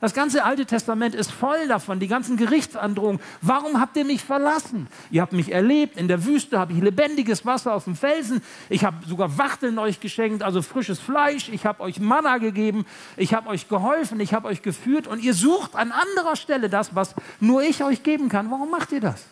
Das 0.00 0.14
ganze 0.14 0.44
Alte 0.44 0.64
Testament 0.64 1.14
ist 1.14 1.30
voll 1.30 1.68
davon, 1.68 2.00
die 2.00 2.08
ganzen 2.08 2.38
Gerichtsandrohungen. 2.38 3.20
Warum 3.42 3.78
habt 3.78 3.98
ihr 3.98 4.06
mich 4.06 4.24
verlassen? 4.24 4.88
Ihr 5.10 5.20
habt 5.20 5.34
mich 5.34 5.52
erlebt, 5.52 5.98
in 5.98 6.08
der 6.08 6.24
Wüste 6.24 6.58
habe 6.58 6.72
ich 6.72 6.80
lebendiges 6.80 7.44
Wasser 7.44 7.74
aus 7.74 7.84
dem 7.84 7.96
Felsen. 7.96 8.40
Ich 8.70 8.84
habe 8.86 8.96
sogar 9.06 9.36
Wachteln 9.36 9.78
euch 9.78 10.00
geschenkt, 10.00 10.42
also 10.42 10.62
frisches 10.62 10.98
Fleisch. 10.98 11.50
Ich 11.50 11.66
habe 11.66 11.82
euch 11.82 12.00
Manna 12.00 12.38
gegeben. 12.38 12.86
Ich 13.18 13.34
habe 13.34 13.50
euch 13.50 13.68
geholfen. 13.68 14.20
Ich 14.20 14.32
habe 14.32 14.48
euch 14.48 14.62
geführt. 14.62 15.06
Und 15.06 15.22
ihr 15.22 15.34
sucht 15.34 15.76
an 15.76 15.92
anderer 15.92 16.36
Stelle 16.36 16.70
das, 16.70 16.94
was 16.94 17.14
nur 17.38 17.62
ich 17.62 17.84
euch 17.84 18.02
geben 18.02 18.30
kann. 18.30 18.50
Warum 18.50 18.70
macht 18.70 18.92
ihr 18.92 19.00
das? 19.02 19.26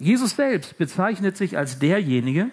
Jesus 0.00 0.32
selbst 0.32 0.76
bezeichnet 0.76 1.36
sich 1.36 1.56
als 1.56 1.78
derjenige, 1.78 2.50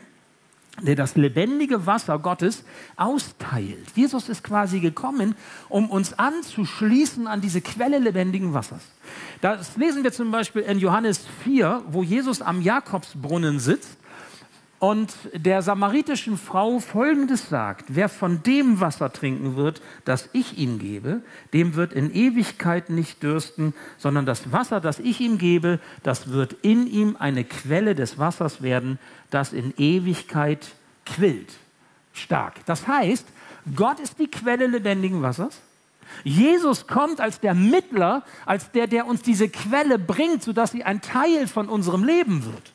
der 0.82 0.96
das 0.96 1.15
lebendige 1.15 1.86
Wasser 1.86 2.18
Gottes 2.20 2.63
austeilt. 2.96 3.86
Jesus 3.96 4.27
ist 4.27 4.44
quasi 4.44 4.80
gekommen, 4.80 5.36
um 5.70 5.89
uns 5.89 6.18
anzuschließen 6.18 7.27
an 7.27 7.42
diese 7.42 7.62
Quelle 7.62 8.00
lebendigen 8.00 8.53
Wassers. 8.53 8.82
Das 9.42 9.77
lesen 9.77 10.03
wir 10.03 10.12
zum 10.12 10.32
Beispiel 10.32 10.63
in 10.63 10.80
Johannes 10.80 11.25
4, 11.44 11.84
wo 11.89 12.01
Jesus 12.01 12.42
am 12.42 12.62
Jakobsbrunnen 12.62 13.60
sitzt 13.60 13.98
und 14.83 15.13
der 15.33 15.61
samaritischen 15.61 16.37
Frau 16.37 16.79
Folgendes 16.79 17.47
sagt, 17.47 17.85
wer 17.87 18.09
von 18.09 18.43
dem 18.43 18.81
Wasser 18.81 19.13
trinken 19.13 19.55
wird, 19.55 19.81
das 20.03 20.27
ich 20.33 20.57
ihm 20.57 20.77
gebe, 20.77 21.21
dem 21.53 21.75
wird 21.75 21.93
in 21.93 22.13
Ewigkeit 22.13 22.89
nicht 22.89 23.23
dürsten, 23.23 23.73
sondern 23.97 24.25
das 24.25 24.51
Wasser, 24.51 24.81
das 24.81 24.99
ich 24.99 25.21
ihm 25.21 25.37
gebe, 25.37 25.79
das 26.03 26.31
wird 26.31 26.57
in 26.63 26.85
ihm 26.85 27.15
eine 27.17 27.45
Quelle 27.45 27.95
des 27.95 28.17
Wassers 28.17 28.61
werden, 28.61 28.99
das 29.29 29.53
in 29.53 29.73
Ewigkeit 29.77 30.67
quillt. 31.05 31.53
Stark. 32.11 32.55
Das 32.65 32.85
heißt, 32.85 33.25
Gott 33.77 34.01
ist 34.01 34.19
die 34.19 34.27
Quelle 34.27 34.67
lebendigen 34.67 35.21
Wassers. 35.21 35.61
Jesus 36.25 36.87
kommt 36.87 37.21
als 37.21 37.39
der 37.39 37.53
Mittler, 37.53 38.23
als 38.45 38.69
der, 38.71 38.87
der 38.87 39.07
uns 39.07 39.21
diese 39.21 39.47
Quelle 39.47 39.97
bringt, 39.97 40.43
sodass 40.43 40.71
sie 40.71 40.83
ein 40.83 40.99
Teil 40.99 41.47
von 41.47 41.69
unserem 41.69 42.03
Leben 42.03 42.43
wird. 42.43 42.73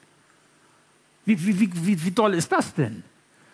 Wie, 1.29 1.61
wie, 1.61 1.71
wie, 1.87 2.05
wie 2.05 2.11
doll 2.11 2.33
ist 2.33 2.51
das 2.51 2.73
denn? 2.73 3.05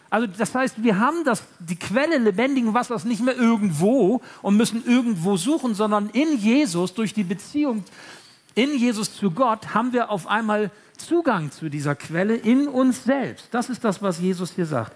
Also 0.09 0.29
das 0.29 0.55
heißt, 0.55 0.81
wir 0.85 1.01
haben 1.01 1.25
das, 1.25 1.43
die 1.59 1.75
Quelle 1.75 2.19
lebendigen 2.19 2.73
Wassers 2.73 3.05
nicht 3.05 3.21
mehr 3.21 3.37
irgendwo 3.37 4.23
und 4.43 4.57
müssen 4.57 4.87
irgendwo 4.87 5.37
suchen, 5.37 5.75
sondern 5.75 6.09
in 6.11 6.39
Jesus, 6.39 6.95
durch 6.95 7.13
die 7.13 7.25
Beziehung 7.25 7.83
in 8.55 8.79
Jesus 8.79 9.17
zu 9.17 9.33
Gott, 9.33 9.75
haben 9.75 9.93
wir 9.93 10.11
auf 10.11 10.29
einmal 10.29 10.71
Zugang 10.99 11.51
zu 11.51 11.69
dieser 11.69 11.97
Quelle 11.97 12.37
in 12.37 12.69
uns 12.69 13.03
selbst. 13.03 13.49
Das 13.51 13.69
ist 13.69 13.83
das, 13.83 14.01
was 14.01 14.21
Jesus 14.21 14.53
hier 14.53 14.67
sagt. 14.67 14.93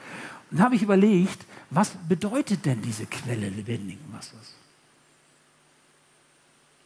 Und 0.52 0.60
da 0.60 0.64
habe 0.64 0.76
ich 0.76 0.82
überlegt, 0.82 1.44
was 1.70 1.90
bedeutet 2.08 2.64
denn 2.64 2.80
diese 2.80 3.06
Quelle 3.06 3.48
lebendigen 3.48 4.12
Wassers? 4.12 4.54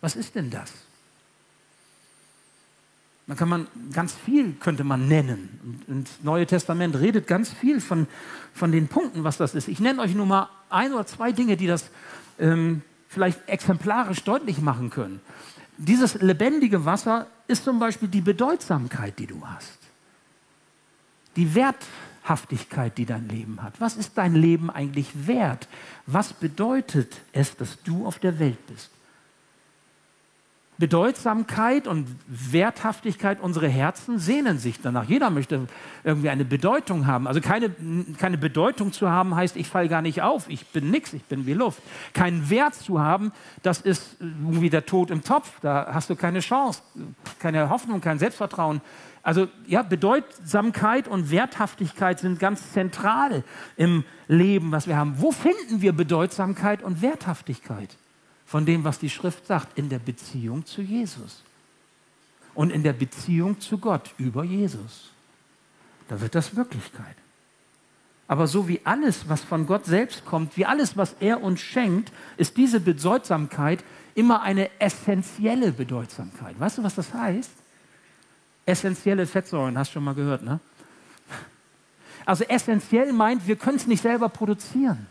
Was 0.00 0.16
ist 0.16 0.34
denn 0.34 0.48
das? 0.48 0.72
Da 3.32 3.36
kann 3.36 3.48
man 3.48 3.66
ganz 3.94 4.12
viel, 4.12 4.52
könnte 4.60 4.84
man 4.84 5.08
nennen. 5.08 5.80
Und 5.88 6.06
das 6.06 6.22
Neue 6.22 6.44
Testament 6.44 6.94
redet 6.96 7.26
ganz 7.26 7.50
viel 7.50 7.80
von, 7.80 8.06
von 8.52 8.72
den 8.72 8.88
Punkten, 8.88 9.24
was 9.24 9.38
das 9.38 9.54
ist. 9.54 9.68
Ich 9.68 9.80
nenne 9.80 10.02
euch 10.02 10.14
nur 10.14 10.26
mal 10.26 10.50
ein 10.68 10.92
oder 10.92 11.06
zwei 11.06 11.32
Dinge, 11.32 11.56
die 11.56 11.66
das 11.66 11.88
ähm, 12.38 12.82
vielleicht 13.08 13.48
exemplarisch 13.48 14.22
deutlich 14.24 14.60
machen 14.60 14.90
können. 14.90 15.22
Dieses 15.78 16.20
lebendige 16.20 16.84
Wasser 16.84 17.26
ist 17.48 17.64
zum 17.64 17.78
Beispiel 17.78 18.08
die 18.08 18.20
Bedeutsamkeit, 18.20 19.18
die 19.18 19.28
du 19.28 19.40
hast. 19.46 19.78
Die 21.36 21.54
Werthaftigkeit, 21.54 22.98
die 22.98 23.06
dein 23.06 23.30
Leben 23.30 23.62
hat. 23.62 23.80
Was 23.80 23.96
ist 23.96 24.18
dein 24.18 24.34
Leben 24.34 24.68
eigentlich 24.68 25.26
wert? 25.26 25.68
Was 26.04 26.34
bedeutet 26.34 27.22
es, 27.32 27.56
dass 27.56 27.82
du 27.82 28.04
auf 28.04 28.18
der 28.18 28.38
Welt 28.38 28.58
bist? 28.66 28.90
Bedeutsamkeit 30.78 31.86
und 31.86 32.06
Werthaftigkeit 32.26 33.40
unserer 33.40 33.68
Herzen 33.68 34.18
sehnen 34.18 34.58
sich 34.58 34.80
danach. 34.80 35.04
Jeder 35.04 35.30
möchte 35.30 35.68
irgendwie 36.02 36.30
eine 36.30 36.44
Bedeutung 36.44 37.06
haben. 37.06 37.28
Also 37.28 37.40
keine, 37.40 37.70
keine 38.18 38.38
Bedeutung 38.38 38.92
zu 38.92 39.10
haben 39.10 39.36
heißt, 39.36 39.56
ich 39.56 39.68
falle 39.68 39.88
gar 39.88 40.02
nicht 40.02 40.22
auf, 40.22 40.48
ich 40.48 40.66
bin 40.68 40.90
nichts, 40.90 41.12
ich 41.12 41.24
bin 41.24 41.46
wie 41.46 41.52
Luft. 41.52 41.82
Keinen 42.14 42.48
Wert 42.48 42.74
zu 42.74 43.00
haben, 43.00 43.32
das 43.62 43.80
ist 43.80 44.16
irgendwie 44.20 44.70
der 44.70 44.86
Tod 44.86 45.10
im 45.10 45.22
Topf, 45.22 45.60
da 45.60 45.90
hast 45.92 46.08
du 46.10 46.16
keine 46.16 46.40
Chance, 46.40 46.82
keine 47.38 47.68
Hoffnung, 47.68 48.00
kein 48.00 48.18
Selbstvertrauen. 48.18 48.80
Also 49.22 49.46
ja, 49.66 49.82
Bedeutsamkeit 49.82 51.06
und 51.06 51.30
Werthaftigkeit 51.30 52.18
sind 52.18 52.40
ganz 52.40 52.72
zentral 52.72 53.44
im 53.76 54.04
Leben, 54.26 54.72
was 54.72 54.88
wir 54.88 54.96
haben. 54.96 55.14
Wo 55.18 55.30
finden 55.30 55.80
wir 55.80 55.92
Bedeutsamkeit 55.92 56.82
und 56.82 57.02
Werthaftigkeit? 57.02 57.96
Von 58.52 58.66
dem, 58.66 58.84
was 58.84 58.98
die 58.98 59.08
Schrift 59.08 59.46
sagt, 59.46 59.78
in 59.78 59.88
der 59.88 59.98
Beziehung 59.98 60.66
zu 60.66 60.82
Jesus 60.82 61.42
und 62.52 62.68
in 62.68 62.82
der 62.82 62.92
Beziehung 62.92 63.58
zu 63.58 63.78
Gott 63.78 64.12
über 64.18 64.44
Jesus. 64.44 65.08
Da 66.06 66.20
wird 66.20 66.34
das 66.34 66.54
Wirklichkeit. 66.54 67.16
Aber 68.28 68.46
so 68.46 68.68
wie 68.68 68.82
alles, 68.84 69.26
was 69.26 69.40
von 69.40 69.66
Gott 69.66 69.86
selbst 69.86 70.26
kommt, 70.26 70.54
wie 70.58 70.66
alles, 70.66 70.98
was 70.98 71.16
er 71.18 71.42
uns 71.42 71.62
schenkt, 71.62 72.12
ist 72.36 72.58
diese 72.58 72.78
Bedeutsamkeit 72.78 73.82
immer 74.14 74.42
eine 74.42 74.68
essentielle 74.78 75.72
Bedeutsamkeit. 75.72 76.60
Weißt 76.60 76.76
du, 76.76 76.82
was 76.82 76.94
das 76.94 77.14
heißt? 77.14 77.52
Essentielle 78.66 79.26
Fettsäuren, 79.26 79.78
hast 79.78 79.92
du 79.92 79.94
schon 79.94 80.04
mal 80.04 80.14
gehört, 80.14 80.42
ne? 80.42 80.60
Also 82.26 82.44
essentiell 82.44 83.14
meint, 83.14 83.46
wir 83.46 83.56
können 83.56 83.78
es 83.78 83.86
nicht 83.86 84.02
selber 84.02 84.28
produzieren. 84.28 85.06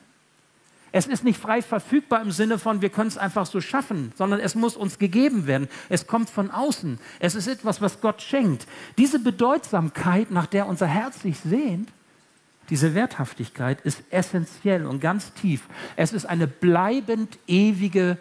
Es 0.93 1.07
ist 1.07 1.23
nicht 1.23 1.39
frei 1.39 1.61
verfügbar 1.61 2.21
im 2.21 2.31
Sinne 2.31 2.59
von, 2.59 2.81
wir 2.81 2.89
können 2.89 3.07
es 3.07 3.17
einfach 3.17 3.45
so 3.45 3.61
schaffen, 3.61 4.11
sondern 4.17 4.41
es 4.41 4.55
muss 4.55 4.75
uns 4.75 4.99
gegeben 4.99 5.47
werden. 5.47 5.69
Es 5.87 6.05
kommt 6.05 6.29
von 6.29 6.51
außen. 6.51 6.99
Es 7.19 7.35
ist 7.35 7.47
etwas, 7.47 7.81
was 7.81 8.01
Gott 8.01 8.21
schenkt. 8.21 8.67
Diese 8.97 9.19
Bedeutsamkeit, 9.19 10.31
nach 10.31 10.47
der 10.47 10.67
unser 10.67 10.87
Herz 10.87 11.21
sich 11.21 11.39
sehnt, 11.39 11.89
diese 12.69 12.93
Werthaftigkeit 12.93 13.81
ist 13.81 14.03
essentiell 14.09 14.85
und 14.85 14.99
ganz 14.99 15.33
tief. 15.33 15.61
Es 15.95 16.13
ist 16.13 16.25
eine 16.25 16.47
bleibend 16.47 17.37
ewige 17.47 18.17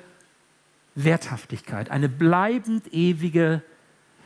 Werthaftigkeit, 0.95 1.91
eine 1.91 2.09
bleibend 2.09 2.93
ewige 2.93 3.63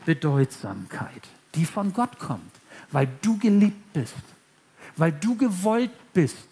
Bedeutsamkeit, 0.05 1.21
die 1.55 1.65
von 1.65 1.93
Gott 1.93 2.19
kommt, 2.19 2.51
weil 2.91 3.07
du 3.21 3.37
geliebt 3.37 3.93
bist, 3.93 4.15
weil 4.97 5.11
du 5.11 5.35
gewollt 5.35 5.91
bist 6.13 6.47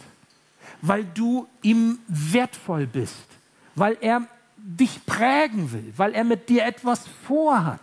weil 0.84 1.06
du 1.06 1.48
ihm 1.62 2.00
wertvoll 2.08 2.86
bist, 2.86 3.26
weil 3.74 3.98
er 4.02 4.28
dich 4.58 5.06
prägen 5.06 5.72
will, 5.72 5.94
weil 5.96 6.14
er 6.14 6.26
mit 6.26 6.50
dir 6.50 6.66
etwas 6.66 7.06
vorhat. 7.26 7.80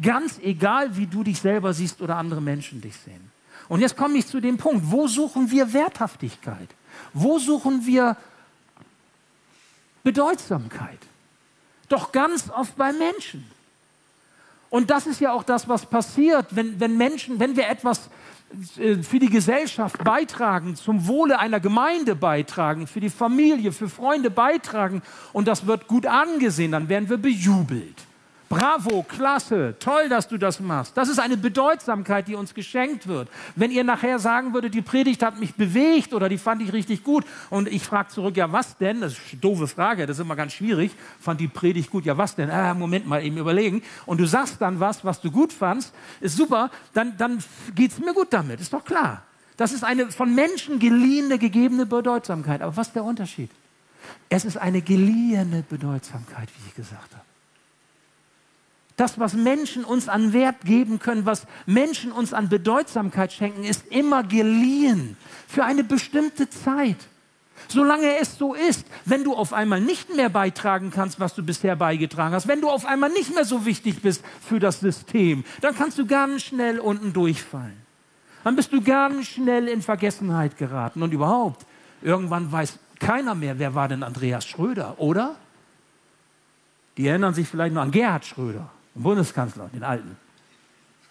Ganz 0.00 0.38
egal, 0.40 0.94
wie 0.96 1.06
du 1.06 1.24
dich 1.24 1.40
selber 1.40 1.72
siehst 1.72 2.02
oder 2.02 2.16
andere 2.16 2.42
Menschen 2.42 2.82
dich 2.82 2.96
sehen. 2.96 3.32
Und 3.68 3.80
jetzt 3.80 3.96
komme 3.96 4.18
ich 4.18 4.26
zu 4.26 4.40
dem 4.40 4.58
Punkt, 4.58 4.82
wo 4.90 5.08
suchen 5.08 5.50
wir 5.50 5.72
Werthaftigkeit? 5.72 6.68
Wo 7.14 7.38
suchen 7.38 7.86
wir 7.86 8.14
Bedeutsamkeit? 10.02 10.98
Doch 11.88 12.12
ganz 12.12 12.50
oft 12.50 12.76
bei 12.76 12.92
Menschen. 12.92 13.50
Und 14.68 14.90
das 14.90 15.06
ist 15.06 15.20
ja 15.20 15.32
auch 15.32 15.44
das, 15.44 15.66
was 15.66 15.86
passiert, 15.86 16.46
wenn, 16.50 16.78
wenn 16.78 16.98
Menschen, 16.98 17.40
wenn 17.40 17.56
wir 17.56 17.68
etwas 17.68 18.10
für 19.02 19.18
die 19.18 19.30
Gesellschaft 19.30 20.02
beitragen, 20.04 20.76
zum 20.76 21.06
Wohle 21.06 21.38
einer 21.38 21.60
Gemeinde 21.60 22.14
beitragen, 22.14 22.86
für 22.86 23.00
die 23.00 23.10
Familie, 23.10 23.72
für 23.72 23.88
Freunde 23.88 24.30
beitragen 24.30 25.02
und 25.32 25.48
das 25.48 25.66
wird 25.66 25.88
gut 25.88 26.06
angesehen, 26.06 26.72
dann 26.72 26.88
werden 26.88 27.08
wir 27.08 27.18
bejubelt. 27.18 27.96
Bravo, 28.48 29.02
klasse, 29.02 29.74
toll, 29.80 30.08
dass 30.08 30.28
du 30.28 30.38
das 30.38 30.60
machst. 30.60 30.96
Das 30.96 31.08
ist 31.08 31.18
eine 31.18 31.36
Bedeutsamkeit, 31.36 32.28
die 32.28 32.34
uns 32.34 32.54
geschenkt 32.54 33.06
wird. 33.06 33.28
Wenn 33.56 33.70
ihr 33.70 33.84
nachher 33.84 34.18
sagen 34.18 34.52
würdet, 34.52 34.74
die 34.74 34.82
Predigt 34.82 35.22
hat 35.22 35.40
mich 35.40 35.54
bewegt 35.54 36.12
oder 36.12 36.28
die 36.28 36.38
fand 36.38 36.62
ich 36.62 36.72
richtig 36.72 37.04
gut 37.04 37.24
und 37.50 37.68
ich 37.68 37.82
frage 37.82 38.10
zurück, 38.10 38.36
ja 38.36 38.52
was 38.52 38.76
denn? 38.76 39.00
Das 39.00 39.14
ist 39.14 39.20
eine 39.32 39.40
doofe 39.40 39.66
Frage, 39.66 40.06
das 40.06 40.18
ist 40.18 40.24
immer 40.24 40.36
ganz 40.36 40.52
schwierig. 40.52 40.92
Fand 41.20 41.40
die 41.40 41.48
Predigt 41.48 41.90
gut, 41.90 42.04
ja 42.04 42.18
was 42.18 42.36
denn? 42.36 42.50
Ah, 42.50 42.74
Moment 42.74 43.06
mal 43.06 43.24
eben 43.24 43.38
überlegen. 43.38 43.82
Und 44.06 44.20
du 44.20 44.26
sagst 44.26 44.60
dann 44.60 44.78
was, 44.78 45.04
was 45.04 45.20
du 45.20 45.30
gut 45.30 45.52
fandst, 45.52 45.94
ist 46.20 46.36
super, 46.36 46.70
dann, 46.92 47.16
dann 47.16 47.42
geht 47.74 47.92
es 47.92 47.98
mir 47.98 48.12
gut 48.12 48.28
damit, 48.30 48.60
ist 48.60 48.72
doch 48.72 48.84
klar. 48.84 49.22
Das 49.56 49.72
ist 49.72 49.84
eine 49.84 50.10
von 50.10 50.34
Menschen 50.34 50.78
geliehene, 50.78 51.38
gegebene 51.38 51.86
Bedeutsamkeit. 51.86 52.60
Aber 52.60 52.76
was 52.76 52.88
ist 52.88 52.96
der 52.96 53.04
Unterschied? 53.04 53.50
Es 54.28 54.44
ist 54.44 54.56
eine 54.56 54.82
geliehene 54.82 55.62
Bedeutsamkeit, 55.62 56.48
wie 56.48 56.68
ich 56.68 56.74
gesagt 56.74 57.14
habe. 57.14 57.33
Das, 58.96 59.18
was 59.18 59.34
Menschen 59.34 59.84
uns 59.84 60.08
an 60.08 60.32
Wert 60.32 60.60
geben 60.64 61.00
können, 61.00 61.26
was 61.26 61.46
Menschen 61.66 62.12
uns 62.12 62.32
an 62.32 62.48
Bedeutsamkeit 62.48 63.32
schenken, 63.32 63.64
ist 63.64 63.86
immer 63.88 64.22
geliehen 64.22 65.16
für 65.48 65.64
eine 65.64 65.82
bestimmte 65.82 66.48
Zeit. 66.48 66.98
Solange 67.68 68.18
es 68.20 68.38
so 68.38 68.54
ist, 68.54 68.86
wenn 69.04 69.24
du 69.24 69.34
auf 69.34 69.52
einmal 69.52 69.80
nicht 69.80 70.14
mehr 70.14 70.28
beitragen 70.28 70.90
kannst, 70.90 71.18
was 71.18 71.34
du 71.34 71.42
bisher 71.42 71.76
beigetragen 71.76 72.34
hast, 72.34 72.46
wenn 72.46 72.60
du 72.60 72.68
auf 72.68 72.86
einmal 72.86 73.10
nicht 73.10 73.34
mehr 73.34 73.44
so 73.44 73.64
wichtig 73.64 74.02
bist 74.02 74.22
für 74.46 74.60
das 74.60 74.80
System, 74.80 75.44
dann 75.60 75.74
kannst 75.74 75.98
du 75.98 76.06
ganz 76.06 76.42
schnell 76.42 76.78
unten 76.78 77.12
durchfallen. 77.12 77.76
Dann 78.44 78.56
bist 78.56 78.72
du 78.72 78.82
ganz 78.82 79.26
schnell 79.26 79.68
in 79.68 79.82
Vergessenheit 79.82 80.58
geraten. 80.58 81.02
Und 81.02 81.12
überhaupt, 81.12 81.64
irgendwann 82.02 82.52
weiß 82.52 82.78
keiner 83.00 83.34
mehr, 83.34 83.58
wer 83.58 83.74
war 83.74 83.88
denn 83.88 84.02
Andreas 84.02 84.46
Schröder, 84.46 85.00
oder? 85.00 85.34
Die 86.96 87.08
erinnern 87.08 87.34
sich 87.34 87.48
vielleicht 87.48 87.74
noch 87.74 87.82
an 87.82 87.90
Gerhard 87.90 88.24
Schröder. 88.26 88.70
Bundeskanzler, 89.02 89.68
den 89.72 89.82
alten. 89.82 90.16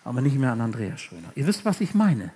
Aber 0.03 0.21
nicht 0.21 0.37
mehr 0.37 0.51
an 0.51 0.61
Andreas 0.61 1.01
Schröder. 1.01 1.31
Ihr 1.35 1.47
wisst, 1.47 1.65
was 1.65 1.81
ich 1.81 1.93
meine. 1.93 2.31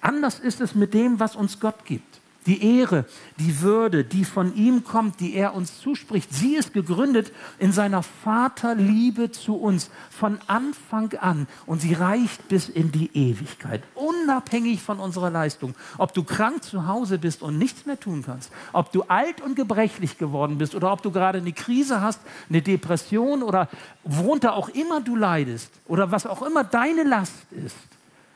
Anders 0.00 0.38
ist 0.38 0.60
es 0.60 0.74
mit 0.74 0.94
dem, 0.94 1.20
was 1.20 1.36
uns 1.36 1.60
Gott 1.60 1.84
gibt 1.84 2.20
die 2.46 2.78
Ehre, 2.78 3.04
die 3.38 3.60
Würde, 3.60 4.04
die 4.04 4.24
von 4.24 4.54
ihm 4.54 4.84
kommt, 4.84 5.20
die 5.20 5.34
er 5.34 5.54
uns 5.54 5.80
zuspricht. 5.80 6.32
Sie 6.32 6.54
ist 6.54 6.72
gegründet 6.72 7.32
in 7.58 7.72
seiner 7.72 8.02
Vaterliebe 8.02 9.30
zu 9.30 9.56
uns 9.56 9.90
von 10.10 10.38
Anfang 10.46 11.12
an 11.14 11.46
und 11.66 11.80
sie 11.80 11.92
reicht 11.92 12.48
bis 12.48 12.68
in 12.68 12.92
die 12.92 13.10
Ewigkeit, 13.14 13.82
unabhängig 13.94 14.80
von 14.80 14.98
unserer 15.00 15.30
Leistung. 15.30 15.74
Ob 15.98 16.14
du 16.14 16.22
krank 16.22 16.62
zu 16.62 16.86
Hause 16.86 17.18
bist 17.18 17.42
und 17.42 17.58
nichts 17.58 17.86
mehr 17.86 17.98
tun 17.98 18.22
kannst, 18.24 18.52
ob 18.72 18.92
du 18.92 19.02
alt 19.02 19.40
und 19.40 19.56
gebrechlich 19.56 20.18
geworden 20.18 20.58
bist 20.58 20.74
oder 20.74 20.92
ob 20.92 21.02
du 21.02 21.10
gerade 21.10 21.38
eine 21.38 21.52
Krise 21.52 22.00
hast, 22.00 22.20
eine 22.48 22.62
Depression 22.62 23.42
oder 23.42 23.68
worunter 24.04 24.54
auch 24.54 24.68
immer 24.68 25.00
du 25.00 25.16
leidest 25.16 25.70
oder 25.86 26.10
was 26.10 26.26
auch 26.26 26.42
immer 26.42 26.64
deine 26.64 27.02
Last 27.02 27.34
ist, 27.50 27.76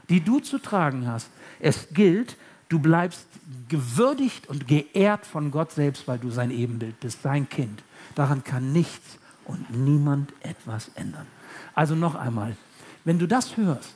die 0.09 0.21
du 0.21 0.40
zu 0.40 0.59
tragen 0.59 1.07
hast. 1.07 1.29
Es 1.61 1.88
gilt, 1.93 2.37
Du 2.70 2.78
bleibst 2.78 3.26
gewürdigt 3.68 4.48
und 4.48 4.68
geehrt 4.68 5.26
von 5.26 5.50
Gott 5.50 5.72
selbst, 5.72 6.06
weil 6.06 6.20
du 6.20 6.30
sein 6.30 6.52
Ebenbild 6.52 6.98
bist, 7.00 7.20
sein 7.20 7.48
Kind. 7.48 7.83
Daran 8.14 8.44
kann 8.44 8.72
nichts 8.72 9.18
und 9.44 9.70
niemand 9.70 10.33
etwas 10.40 10.88
ändern. 10.94 11.26
Also 11.74 11.96
noch 11.96 12.14
einmal, 12.14 12.56
wenn 13.04 13.18
du 13.18 13.26
das 13.26 13.56
hörst, 13.56 13.92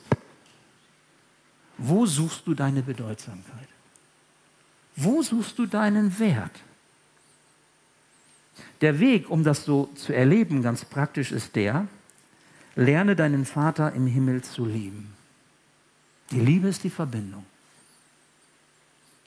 wo 1.77 2.05
suchst 2.05 2.45
du 2.45 2.53
deine 2.53 2.81
Bedeutsamkeit? 2.83 3.69
Wo 4.97 5.21
suchst 5.21 5.57
du 5.57 5.65
deinen 5.65 6.19
Wert? 6.19 6.59
Der 8.81 8.99
Weg, 8.99 9.29
um 9.29 9.45
das 9.45 9.63
so 9.63 9.89
zu 9.95 10.13
erleben, 10.13 10.61
ganz 10.61 10.83
praktisch 10.83 11.31
ist 11.31 11.55
der, 11.55 11.87
lerne 12.75 13.15
deinen 13.15 13.45
Vater 13.45 13.93
im 13.93 14.05
Himmel 14.05 14.43
zu 14.43 14.65
lieben. 14.65 15.13
Die 16.31 16.41
Liebe 16.41 16.67
ist 16.67 16.83
die 16.83 16.89
Verbindung. 16.89 17.45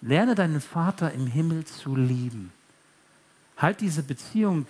Lerne 0.01 0.35
deinen 0.35 0.61
Vater 0.61 1.13
im 1.13 1.27
Himmel 1.27 1.65
zu 1.65 1.97
lieben. 1.97 2.53
Halt 3.57 3.81
diese 3.81 4.03
Beziehung 4.03 4.67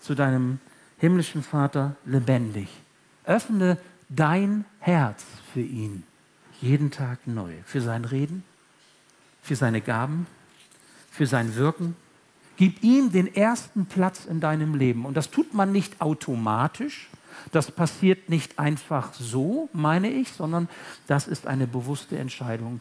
zu 0.00 0.14
deinem 0.14 0.58
himmlischen 0.98 1.42
Vater 1.42 1.96
lebendig. 2.04 2.68
Öffne 3.24 3.76
dein 4.08 4.64
Herz 4.78 5.24
für 5.52 5.60
ihn 5.60 6.04
jeden 6.60 6.90
Tag 6.90 7.26
neu. 7.26 7.52
Für 7.64 7.80
sein 7.80 8.04
Reden, 8.04 8.44
für 9.42 9.56
seine 9.56 9.80
Gaben, 9.80 10.26
für 11.10 11.26
sein 11.26 11.54
Wirken. 11.54 11.96
Gib 12.56 12.82
ihm 12.82 13.12
den 13.12 13.34
ersten 13.34 13.84
Platz 13.86 14.24
in 14.24 14.40
deinem 14.40 14.74
Leben. 14.74 15.04
Und 15.04 15.16
das 15.16 15.30
tut 15.30 15.52
man 15.52 15.72
nicht 15.72 16.00
automatisch. 16.00 17.10
Das 17.52 17.70
passiert 17.70 18.30
nicht 18.30 18.58
einfach 18.58 19.12
so, 19.12 19.68
meine 19.74 20.08
ich, 20.08 20.32
sondern 20.32 20.68
das 21.06 21.28
ist 21.28 21.46
eine 21.46 21.66
bewusste 21.66 22.16
Entscheidung, 22.16 22.80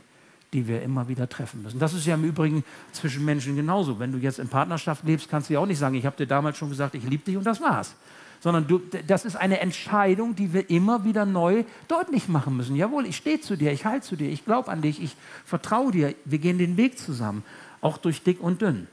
die 0.55 0.69
wir 0.69 0.81
immer 0.81 1.09
wieder 1.09 1.27
treffen 1.27 1.63
müssen. 1.63 1.79
Das 1.79 1.93
ist 1.93 2.05
ja 2.05 2.15
im 2.15 2.23
Übrigen 2.23 2.63
zwischen 2.93 3.25
Menschen 3.25 3.57
genauso. 3.57 3.99
Wenn 3.99 4.13
du 4.13 4.17
jetzt 4.17 4.39
in 4.39 4.47
Partnerschaft 4.47 5.03
lebst, 5.03 5.29
kannst 5.29 5.49
du 5.49 5.53
ja 5.55 5.59
auch 5.59 5.65
nicht 5.65 5.77
sagen, 5.77 5.95
ich 5.95 6.05
habe 6.05 6.15
dir 6.15 6.25
damals 6.25 6.57
schon 6.57 6.69
gesagt, 6.69 6.95
ich 6.95 7.03
liebe 7.03 7.25
dich 7.25 7.35
und 7.35 7.45
das 7.45 7.59
war's. 7.59 7.93
Sondern 8.39 8.65
du, 8.65 8.79
das 9.05 9.25
ist 9.25 9.35
eine 9.35 9.59
Entscheidung, 9.59 10.33
die 10.33 10.53
wir 10.53 10.69
immer 10.69 11.03
wieder 11.03 11.25
neu 11.25 11.65
deutlich 11.89 12.29
machen 12.29 12.55
müssen. 12.55 12.77
Jawohl, 12.77 13.05
ich 13.05 13.17
stehe 13.17 13.41
zu 13.41 13.57
dir, 13.57 13.73
ich 13.73 13.83
halte 13.83 14.07
zu 14.07 14.15
dir, 14.15 14.29
ich 14.29 14.45
glaube 14.45 14.71
an 14.71 14.81
dich, 14.81 15.03
ich 15.03 15.17
vertraue 15.43 15.91
dir, 15.91 16.15
wir 16.23 16.39
gehen 16.39 16.57
den 16.57 16.77
Weg 16.77 16.97
zusammen, 16.97 17.43
auch 17.81 17.97
durch 17.97 18.23
dick 18.23 18.39
und 18.39 18.61
dünn. 18.61 18.87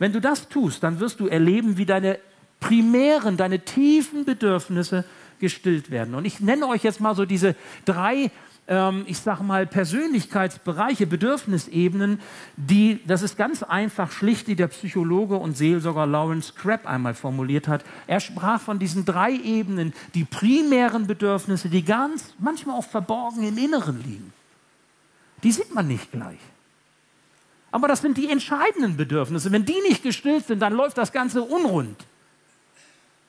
Wenn 0.00 0.12
du 0.12 0.20
das 0.20 0.48
tust, 0.48 0.82
dann 0.82 0.98
wirst 0.98 1.20
du 1.20 1.28
erleben, 1.28 1.76
wie 1.76 1.86
deine 1.86 2.18
primären, 2.58 3.36
deine 3.36 3.60
tiefen 3.60 4.24
Bedürfnisse 4.24 5.04
gestillt 5.38 5.92
werden. 5.92 6.16
Und 6.16 6.24
ich 6.24 6.40
nenne 6.40 6.66
euch 6.66 6.82
jetzt 6.82 7.00
mal 7.00 7.14
so 7.14 7.24
diese 7.26 7.54
drei 7.84 8.32
ähm, 8.68 9.04
ich 9.06 9.18
sage 9.18 9.42
mal, 9.42 9.66
Persönlichkeitsbereiche, 9.66 11.06
Bedürfnisebenen, 11.06 12.20
die, 12.56 13.00
das 13.06 13.22
ist 13.22 13.36
ganz 13.36 13.62
einfach 13.62 14.12
schlicht, 14.12 14.46
die 14.46 14.56
der 14.56 14.68
Psychologe 14.68 15.36
und 15.36 15.56
Seelsorger 15.56 16.06
Lawrence 16.06 16.52
Crabb 16.54 16.86
einmal 16.86 17.14
formuliert 17.14 17.68
hat. 17.68 17.84
Er 18.06 18.20
sprach 18.20 18.60
von 18.60 18.78
diesen 18.78 19.04
drei 19.04 19.32
Ebenen, 19.32 19.92
die 20.14 20.24
primären 20.24 21.06
Bedürfnisse, 21.06 21.68
die 21.68 21.84
ganz, 21.84 22.34
manchmal 22.38 22.76
auch 22.76 22.84
verborgen 22.84 23.42
im 23.42 23.58
Inneren 23.58 24.02
liegen. 24.02 24.32
Die 25.42 25.52
sieht 25.52 25.74
man 25.74 25.88
nicht 25.88 26.12
gleich. 26.12 26.38
Aber 27.72 27.88
das 27.88 28.00
sind 28.00 28.16
die 28.16 28.28
entscheidenden 28.28 28.96
Bedürfnisse. 28.96 29.52
Wenn 29.52 29.64
die 29.64 29.80
nicht 29.88 30.02
gestillt 30.02 30.46
sind, 30.46 30.60
dann 30.60 30.72
läuft 30.72 30.98
das 30.98 31.12
Ganze 31.12 31.42
unrund 31.42 31.96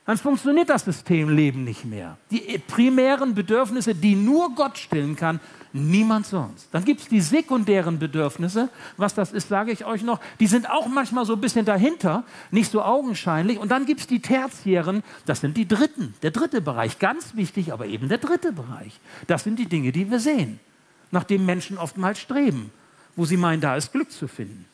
dann 0.06 0.18
funktioniert 0.18 0.70
das 0.70 0.86
Systemleben 0.86 1.64
nicht 1.64 1.86
mehr. 1.86 2.18
Die 2.32 2.58
primären 2.68 3.36
Bedürfnisse, 3.36 3.94
die 3.94 4.16
nur 4.16 4.56
Gott 4.56 4.78
stillen 4.78 5.16
kann, 5.16 5.40
niemand 5.74 6.26
sonst. 6.26 6.68
Dann 6.72 6.84
gibt 6.84 7.02
es 7.02 7.08
die 7.08 7.22
sekundären 7.22 8.00
Bedürfnisse. 8.00 8.70
Was 8.98 9.14
das 9.14 9.32
ist, 9.32 9.50
sage 9.50 9.72
ich 9.72 9.86
euch 9.86 10.02
noch. 10.02 10.20
Die 10.40 10.48
sind 10.48 10.70
auch 10.70 10.88
manchmal 10.88 11.26
so 11.26 11.34
ein 11.34 11.42
bisschen 11.42 11.66
dahinter, 11.66 12.24
nicht 12.50 12.72
so 12.72 12.82
augenscheinlich. 12.82 13.60
Und 13.60 13.70
dann 13.70 13.86
gibt 13.86 14.02
es 14.02 14.08
die 14.08 14.20
tertiären, 14.20 15.04
das 15.26 15.42
sind 15.42 15.56
die 15.56 15.68
dritten, 15.68 16.16
der 16.24 16.32
dritte 16.32 16.62
Bereich. 16.62 16.98
Ganz 16.98 17.36
wichtig, 17.36 17.72
aber 17.72 17.86
eben 17.86 18.10
der 18.10 18.18
dritte 18.18 18.52
Bereich. 18.52 19.00
Das 19.28 19.44
sind 19.44 19.60
die 19.60 19.68
Dinge, 19.68 19.92
die 19.92 20.10
wir 20.10 20.20
sehen, 20.20 20.60
nach 21.12 21.24
denen 21.24 21.46
Menschen 21.46 21.78
oftmals 21.78 22.20
streben, 22.20 22.72
wo 23.16 23.26
sie 23.26 23.38
meinen, 23.38 23.62
da 23.62 23.76
ist 23.76 23.92
Glück 23.92 24.12
zu 24.12 24.28
finden. 24.28 24.66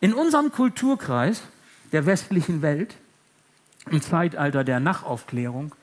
In 0.00 0.12
unserem 0.12 0.52
Kulturkreis 0.52 1.42
der 1.92 2.06
westlichen 2.06 2.62
Welt 2.62 2.94
im 3.88 4.02
Zeitalter 4.02 4.64
der 4.64 4.80
Nachaufklärung 4.80 5.74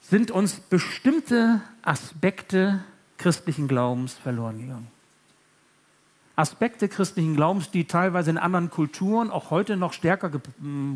sind 0.00 0.30
uns 0.30 0.60
bestimmte 0.60 1.60
Aspekte 1.82 2.82
christlichen 3.18 3.68
Glaubens 3.68 4.14
verloren 4.14 4.58
gegangen. 4.58 4.88
Aspekte 6.36 6.88
christlichen 6.88 7.36
Glaubens, 7.36 7.70
die 7.70 7.84
teilweise 7.84 8.30
in 8.30 8.38
anderen 8.38 8.70
Kulturen 8.70 9.30
auch 9.30 9.50
heute 9.50 9.76
noch 9.76 9.92
stärker 9.92 10.30
ge 10.30 10.40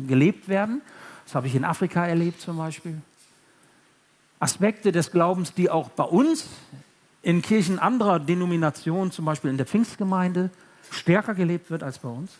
gelebt 0.07 0.49
werden. 0.49 0.81
Das 1.25 1.35
habe 1.35 1.47
ich 1.47 1.55
in 1.55 1.63
Afrika 1.63 2.05
erlebt 2.05 2.41
zum 2.41 2.57
Beispiel. 2.57 3.01
Aspekte 4.39 4.91
des 4.91 5.11
Glaubens, 5.11 5.53
die 5.53 5.69
auch 5.69 5.89
bei 5.89 6.03
uns 6.03 6.47
in 7.21 7.41
Kirchen 7.41 7.79
anderer 7.79 8.19
Denominationen, 8.19 9.11
zum 9.11 9.25
Beispiel 9.25 9.49
in 9.49 9.57
der 9.57 9.65
Pfingstgemeinde, 9.65 10.49
stärker 10.91 11.35
gelebt 11.35 11.69
wird 11.71 11.83
als 11.83 11.99
bei 11.99 12.09
uns. 12.09 12.31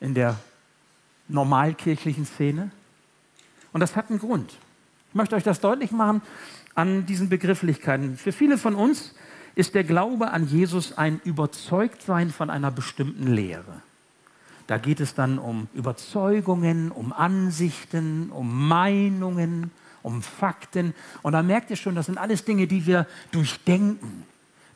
In 0.00 0.14
der 0.14 0.36
normalkirchlichen 1.28 2.24
Szene. 2.24 2.70
Und 3.72 3.80
das 3.80 3.96
hat 3.96 4.10
einen 4.10 4.18
Grund. 4.18 4.56
Ich 5.10 5.14
möchte 5.14 5.36
euch 5.36 5.44
das 5.44 5.60
deutlich 5.60 5.90
machen 5.90 6.22
an 6.74 7.06
diesen 7.06 7.28
Begrifflichkeiten. 7.28 8.16
Für 8.16 8.32
viele 8.32 8.58
von 8.58 8.74
uns 8.74 9.14
ist 9.54 9.74
der 9.74 9.84
Glaube 9.84 10.30
an 10.30 10.46
Jesus 10.46 10.96
ein 10.96 11.20
Überzeugtsein 11.24 12.30
von 12.30 12.50
einer 12.50 12.70
bestimmten 12.70 13.26
Lehre. 13.26 13.82
Da 14.68 14.78
geht 14.78 15.00
es 15.00 15.14
dann 15.14 15.38
um 15.38 15.66
Überzeugungen, 15.74 16.92
um 16.92 17.12
Ansichten, 17.12 18.30
um 18.30 18.68
Meinungen, 18.68 19.70
um 20.02 20.22
Fakten. 20.22 20.94
Und 21.22 21.32
da 21.32 21.42
merkt 21.42 21.70
ihr 21.70 21.76
schon, 21.76 21.94
das 21.94 22.06
sind 22.06 22.18
alles 22.18 22.44
Dinge, 22.44 22.66
die 22.66 22.86
wir 22.86 23.06
durchdenken, 23.32 24.24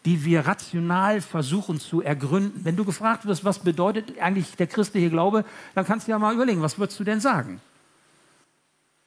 die 0.04 0.24
wir 0.24 0.46
rational 0.46 1.20
versuchen 1.20 1.78
zu 1.78 2.02
ergründen. 2.02 2.64
Wenn 2.64 2.76
du 2.76 2.84
gefragt 2.84 3.26
wirst, 3.26 3.44
was 3.44 3.60
bedeutet 3.60 4.18
eigentlich 4.18 4.56
der 4.56 4.66
christliche 4.66 5.10
Glaube, 5.10 5.44
dann 5.74 5.84
kannst 5.84 6.06
du 6.06 6.12
ja 6.12 6.18
mal 6.18 6.34
überlegen, 6.34 6.62
was 6.62 6.78
würdest 6.78 6.98
du 6.98 7.04
denn 7.04 7.20
sagen? 7.20 7.60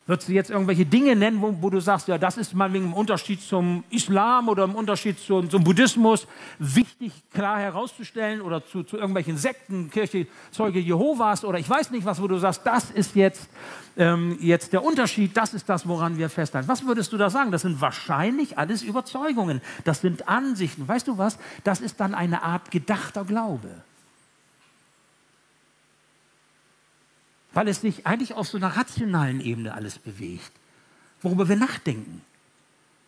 Würdest 0.08 0.30
du 0.30 0.34
jetzt 0.34 0.52
irgendwelche 0.52 0.86
Dinge 0.86 1.16
nennen, 1.16 1.42
wo, 1.42 1.58
wo, 1.62 1.72
du 1.72 1.80
sagst, 1.80 2.08
ja, 2.08 2.20
das 2.20 2.38
ist 2.38 2.54
mal 2.54 2.72
wegen 2.72 2.86
dem 2.86 2.94
Unterschied 2.94 3.42
zum 3.42 3.84
Islam 3.90 4.50
oder 4.50 4.66
im 4.66 4.76
Unterschied 4.76 5.20
zum, 5.20 5.50
zum, 5.50 5.64
Buddhismus 5.64 6.28
wichtig, 6.60 7.12
klar 7.34 7.58
herauszustellen 7.58 8.42
oder 8.42 8.64
zu, 8.64 8.84
zu, 8.84 8.98
irgendwelchen 8.98 9.36
Sekten, 9.36 9.90
Kirche, 9.90 10.28
Zeuge 10.52 10.80
Jehovas 10.80 11.44
oder 11.44 11.58
ich 11.58 11.68
weiß 11.68 11.90
nicht 11.90 12.06
was, 12.06 12.22
wo 12.22 12.28
du 12.28 12.38
sagst, 12.38 12.62
das 12.66 12.92
ist 12.92 13.16
jetzt, 13.16 13.50
ähm, 13.98 14.38
jetzt 14.40 14.74
der 14.74 14.84
Unterschied, 14.84 15.36
das 15.36 15.56
ist 15.56 15.68
das, 15.68 15.88
woran 15.88 16.20
wir 16.20 16.30
festhalten. 16.30 16.68
Was 16.68 16.86
würdest 16.86 17.12
du 17.12 17.18
da 17.18 17.32
sagen? 17.32 17.52
Das 17.52 17.64
sind 17.64 17.82
wahrscheinlich 17.82 18.60
alles 18.60 18.84
Überzeugungen, 18.84 19.60
das 19.86 20.02
sind 20.02 20.28
Ansichten. 20.28 20.88
Weißt 20.88 21.08
du 21.08 21.18
was? 21.18 21.40
Das 21.64 21.82
ist 21.82 22.00
dann 22.00 22.14
eine 22.14 22.44
Art 22.44 22.70
gedachter 22.70 23.26
Glaube. 23.26 23.70
Weil 27.56 27.70
es 27.70 27.82
sich 27.82 28.06
eigentlich 28.06 28.34
auf 28.34 28.48
so 28.48 28.58
einer 28.58 28.76
rationalen 28.76 29.40
Ebene 29.40 29.74
alles 29.74 29.98
bewegt, 29.98 30.52
worüber 31.22 31.48
wir 31.48 31.56
nachdenken. 31.56 32.22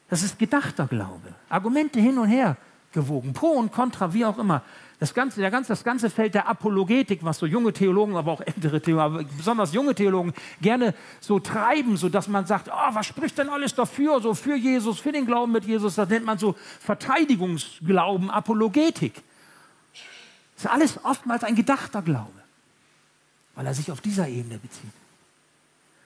Das 0.10 0.24
ist 0.24 0.40
gedachter 0.40 0.88
Glaube. 0.88 1.36
Argumente 1.50 2.00
hin 2.00 2.18
und 2.18 2.30
her 2.30 2.56
gewogen, 2.94 3.34
pro 3.34 3.48
und 3.48 3.74
contra, 3.74 4.14
wie 4.14 4.24
auch 4.24 4.40
immer. 4.40 4.64
Das 5.00 5.14
ganze, 5.14 5.42
der 5.42 5.52
ganze, 5.52 5.74
das 5.74 5.84
ganze 5.84 6.10
Feld 6.10 6.34
der 6.34 6.48
Apologetik, 6.48 7.20
was 7.24 7.40
so 7.40 7.46
junge 7.46 7.74
Theologen, 7.74 8.16
aber 8.16 8.32
auch 8.32 8.42
ältere 8.42 8.82
Theologen, 8.82 9.16
aber 9.16 9.24
besonders 9.26 9.74
junge 9.74 9.94
Theologen 9.94 10.34
gerne 10.62 10.96
so 11.20 11.40
treiben, 11.40 11.98
sodass 11.98 12.30
man 12.30 12.46
sagt, 12.46 12.70
oh, 12.70 12.96
was 12.96 13.06
spricht 13.06 13.38
denn 13.38 13.50
alles 13.50 13.76
dafür, 13.76 14.22
so 14.22 14.34
für 14.34 14.56
Jesus, 14.56 14.98
für 15.00 15.12
den 15.12 15.26
Glauben 15.26 15.52
mit 15.52 15.66
Jesus, 15.66 15.96
das 15.96 16.08
nennt 16.08 16.26
man 16.26 16.38
so 16.38 16.56
Verteidigungsglauben, 16.80 18.32
Apologetik. 18.32 19.22
Das 20.56 20.64
ist 20.64 20.72
alles 20.72 21.00
oftmals 21.04 21.44
ein 21.44 21.56
gedachter 21.56 22.02
Glaube 22.02 22.47
weil 23.58 23.66
er 23.66 23.74
sich 23.74 23.92
auf 23.92 24.02
dieser 24.02 24.30
Ebene 24.30 24.60
bezieht. 24.60 24.92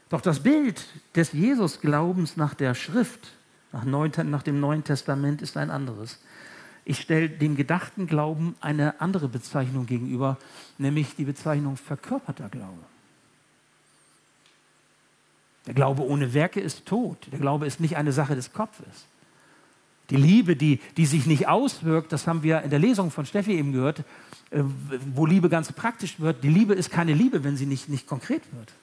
Doch 0.10 0.22
das 0.22 0.42
Bild 0.42 0.86
des 1.16 1.34
Jesus-Glaubens 1.34 2.38
nach 2.38 2.54
der 2.54 2.74
Schrift, 2.74 3.34
nach, 3.74 3.84
nach 3.84 4.44
dem 4.44 4.62
Neuen 4.62 4.86
Testament, 4.86 5.42
ist 5.42 5.58
ein 5.58 5.70
anderes. 5.70 6.18
Ich 6.86 7.02
stelle 7.02 7.30
dem 7.30 7.58
gedachten 7.58 8.08
Glauben 8.08 8.56
eine 8.62 9.02
andere 9.02 9.28
Bezeichnung 9.28 9.86
gegenüber, 9.86 10.38
nämlich 10.78 11.16
die 11.18 11.26
Bezeichnung 11.26 11.76
verkörperter 11.76 12.48
Glaube. 12.48 12.84
Der 15.68 15.74
Glaube 15.74 16.04
ohne 16.04 16.34
Werke 16.34 16.62
ist 16.62 16.86
tot. 16.86 17.28
Der 17.34 17.40
Glaube 17.40 17.68
ist 17.68 17.82
nicht 17.82 17.98
eine 17.98 18.14
Sache 18.14 18.36
des 18.36 18.54
Kopfes. 18.54 19.06
Die 20.12 20.18
Liebe, 20.18 20.56
die, 20.56 20.80
die 20.98 21.06
sich 21.06 21.26
nicht 21.26 21.48
auswirkt, 21.48 22.12
das 22.12 22.28
haben 22.28 22.44
wir 22.44 22.62
in 22.62 22.70
der 22.70 22.80
Lesung 22.80 23.10
von 23.10 23.26
Steffi 23.26 23.54
eben 23.54 23.72
gehört, 23.72 24.00
äh, 24.52 24.62
wo 25.16 25.26
Liebe 25.26 25.50
ganz 25.50 25.72
praktisch 25.72 26.20
wird. 26.20 26.44
Die 26.44 26.50
Liebe 26.50 26.74
ist 26.74 26.92
keine 26.92 27.14
Liebe, 27.14 27.44
wenn 27.44 27.58
sie 27.58 27.66
nicht, 27.66 27.90
nicht 27.90 28.06
konkret 28.06 28.44
wird. 28.52 28.74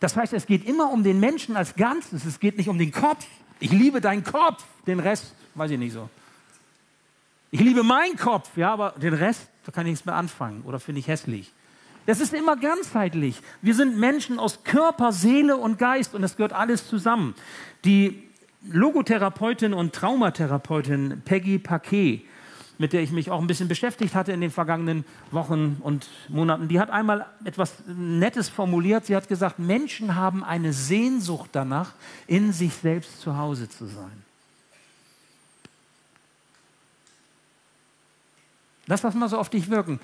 Das 0.00 0.16
heißt, 0.16 0.32
es 0.32 0.46
geht 0.46 0.66
immer 0.66 0.90
um 0.90 1.04
den 1.04 1.20
Menschen 1.20 1.56
als 1.56 1.74
Ganzes. 1.74 2.24
Es 2.24 2.40
geht 2.40 2.56
nicht 2.56 2.68
um 2.68 2.78
den 2.78 2.92
Kopf. 2.92 3.26
Ich 3.60 3.70
liebe 3.70 4.00
deinen 4.00 4.24
Kopf, 4.24 4.64
den 4.86 5.00
Rest 5.00 5.34
weiß 5.54 5.70
ich 5.72 5.78
nicht 5.78 5.92
so. 5.92 6.08
Ich 7.50 7.60
liebe 7.60 7.82
meinen 7.82 8.16
Kopf, 8.16 8.56
ja, 8.56 8.72
aber 8.72 8.94
den 8.96 9.14
Rest, 9.14 9.48
da 9.64 9.72
kann 9.72 9.86
ich 9.86 9.92
nichts 9.92 10.06
mehr 10.06 10.14
anfangen 10.14 10.62
oder 10.62 10.80
finde 10.80 11.00
ich 11.00 11.08
hässlich. 11.08 11.52
Das 12.06 12.20
ist 12.20 12.32
immer 12.32 12.56
ganzheitlich. 12.56 13.40
Wir 13.60 13.74
sind 13.74 13.98
Menschen 13.98 14.38
aus 14.38 14.64
Körper, 14.64 15.12
Seele 15.12 15.56
und 15.56 15.78
Geist 15.78 16.14
und 16.14 16.22
das 16.22 16.36
gehört 16.36 16.52
alles 16.52 16.86
zusammen. 16.86 17.34
Die 17.84 18.27
Logotherapeutin 18.66 19.72
und 19.72 19.94
Traumatherapeutin 19.94 21.22
Peggy 21.24 21.58
Paquet, 21.58 22.22
mit 22.78 22.92
der 22.92 23.02
ich 23.02 23.12
mich 23.12 23.30
auch 23.30 23.40
ein 23.40 23.46
bisschen 23.46 23.68
beschäftigt 23.68 24.14
hatte 24.14 24.32
in 24.32 24.40
den 24.40 24.50
vergangenen 24.50 25.04
Wochen 25.30 25.78
und 25.80 26.08
Monaten, 26.28 26.68
die 26.68 26.80
hat 26.80 26.90
einmal 26.90 27.26
etwas 27.44 27.74
Nettes 27.86 28.48
formuliert. 28.48 29.06
Sie 29.06 29.16
hat 29.16 29.28
gesagt, 29.28 29.58
Menschen 29.58 30.14
haben 30.14 30.44
eine 30.44 30.72
Sehnsucht 30.72 31.50
danach, 31.52 31.94
in 32.26 32.52
sich 32.52 32.74
selbst 32.74 33.20
zu 33.20 33.36
Hause 33.36 33.68
zu 33.68 33.86
sein. 33.86 34.24
Lass 38.86 39.02
das 39.02 39.14
mal 39.14 39.28
so 39.28 39.38
auf 39.38 39.50
dich 39.50 39.68
wirken. 39.70 40.00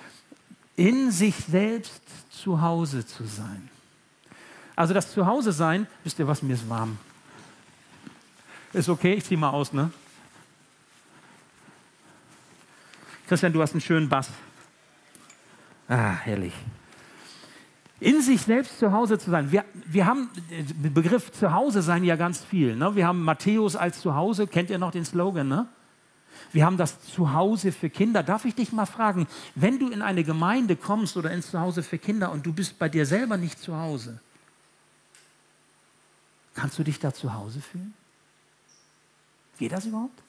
In 0.77 1.11
sich 1.11 1.37
selbst 1.37 2.03
zu 2.31 2.61
Hause 2.61 3.07
zu 3.07 3.25
sein. 3.25 3.71
Also 4.77 4.93
das 4.93 5.13
Zuhause 5.13 5.53
sein, 5.53 5.87
wisst 6.03 6.19
ihr 6.19 6.29
was, 6.29 6.43
mir 6.43 6.55
ist 6.55 6.69
warm. 6.69 6.99
Ist 8.75 8.89
okay, 8.89 9.15
ich 9.15 9.25
zieh 9.25 9.37
mal 9.37 9.51
aus, 9.51 9.73
ne? 9.73 9.91
Christian, 13.29 13.53
du 13.53 13.63
hast 13.63 13.73
einen 13.73 13.81
schönen 13.81 14.09
Bass. 14.09 14.29
Ah, 15.89 16.13
herrlich. 16.13 16.53
In 18.01 18.21
sich 18.21 18.43
selbst 18.43 18.81
zu 18.81 18.93
Hause 18.93 19.17
zu 19.17 19.31
sein. 19.31 19.53
Wir, 19.53 19.65
wir 19.87 20.07
haben 20.07 20.29
den 20.51 20.93
Begriff 20.93 21.31
Zuhause 21.31 21.83
sein 21.83 22.03
ja 22.03 22.17
ganz 22.17 22.43
viel. 22.45 22.75
Ne? 22.75 22.97
Wir 22.97 23.07
haben 23.07 23.23
Matthäus 23.23 23.77
als 23.77 24.01
Zuhause. 24.01 24.49
Kennt 24.49 24.71
ihr 24.71 24.79
noch 24.79 24.91
den 24.91 25.05
Slogan? 25.05 25.47
Ne? 25.47 25.67
Wir 26.53 26.67
haben 26.67 26.77
das 26.77 27.01
Zuhause 27.01 27.71
für 27.71 27.89
Kinder. 27.89 28.25
Darf 28.25 28.45
ich 28.45 28.57
dich 28.57 28.73
mal 28.73 28.87
fragen, 28.87 29.29
wenn 29.55 29.79
du 29.79 29.89
in 29.89 30.03
eine 30.03 30.25
Gemeinde 30.25 30.75
kommst 30.75 31.17
oder 31.17 31.31
ins 31.31 31.53
Zuhause 31.53 31.85
für 31.85 31.99
Kinder 31.99 32.33
und 32.33 32.45
du 32.45 32.53
bist 32.53 32.79
bei 32.79 32.89
dir 32.89 33.07
selber 33.07 33.37
nicht 33.37 33.61
zu 33.61 33.77
Hause, 33.77 34.21
kannst 36.55 36.77
du 36.79 36.83
dich 36.83 36.99
da 36.99 37.15
zu 37.15 37.33
Hause 37.33 37.61
fühlen? 37.61 37.95
Geht 39.59 39.73
das 39.73 39.87
überhaupt? 39.87 40.23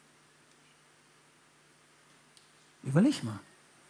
Überleg 2.84 3.24
mal. 3.24 3.40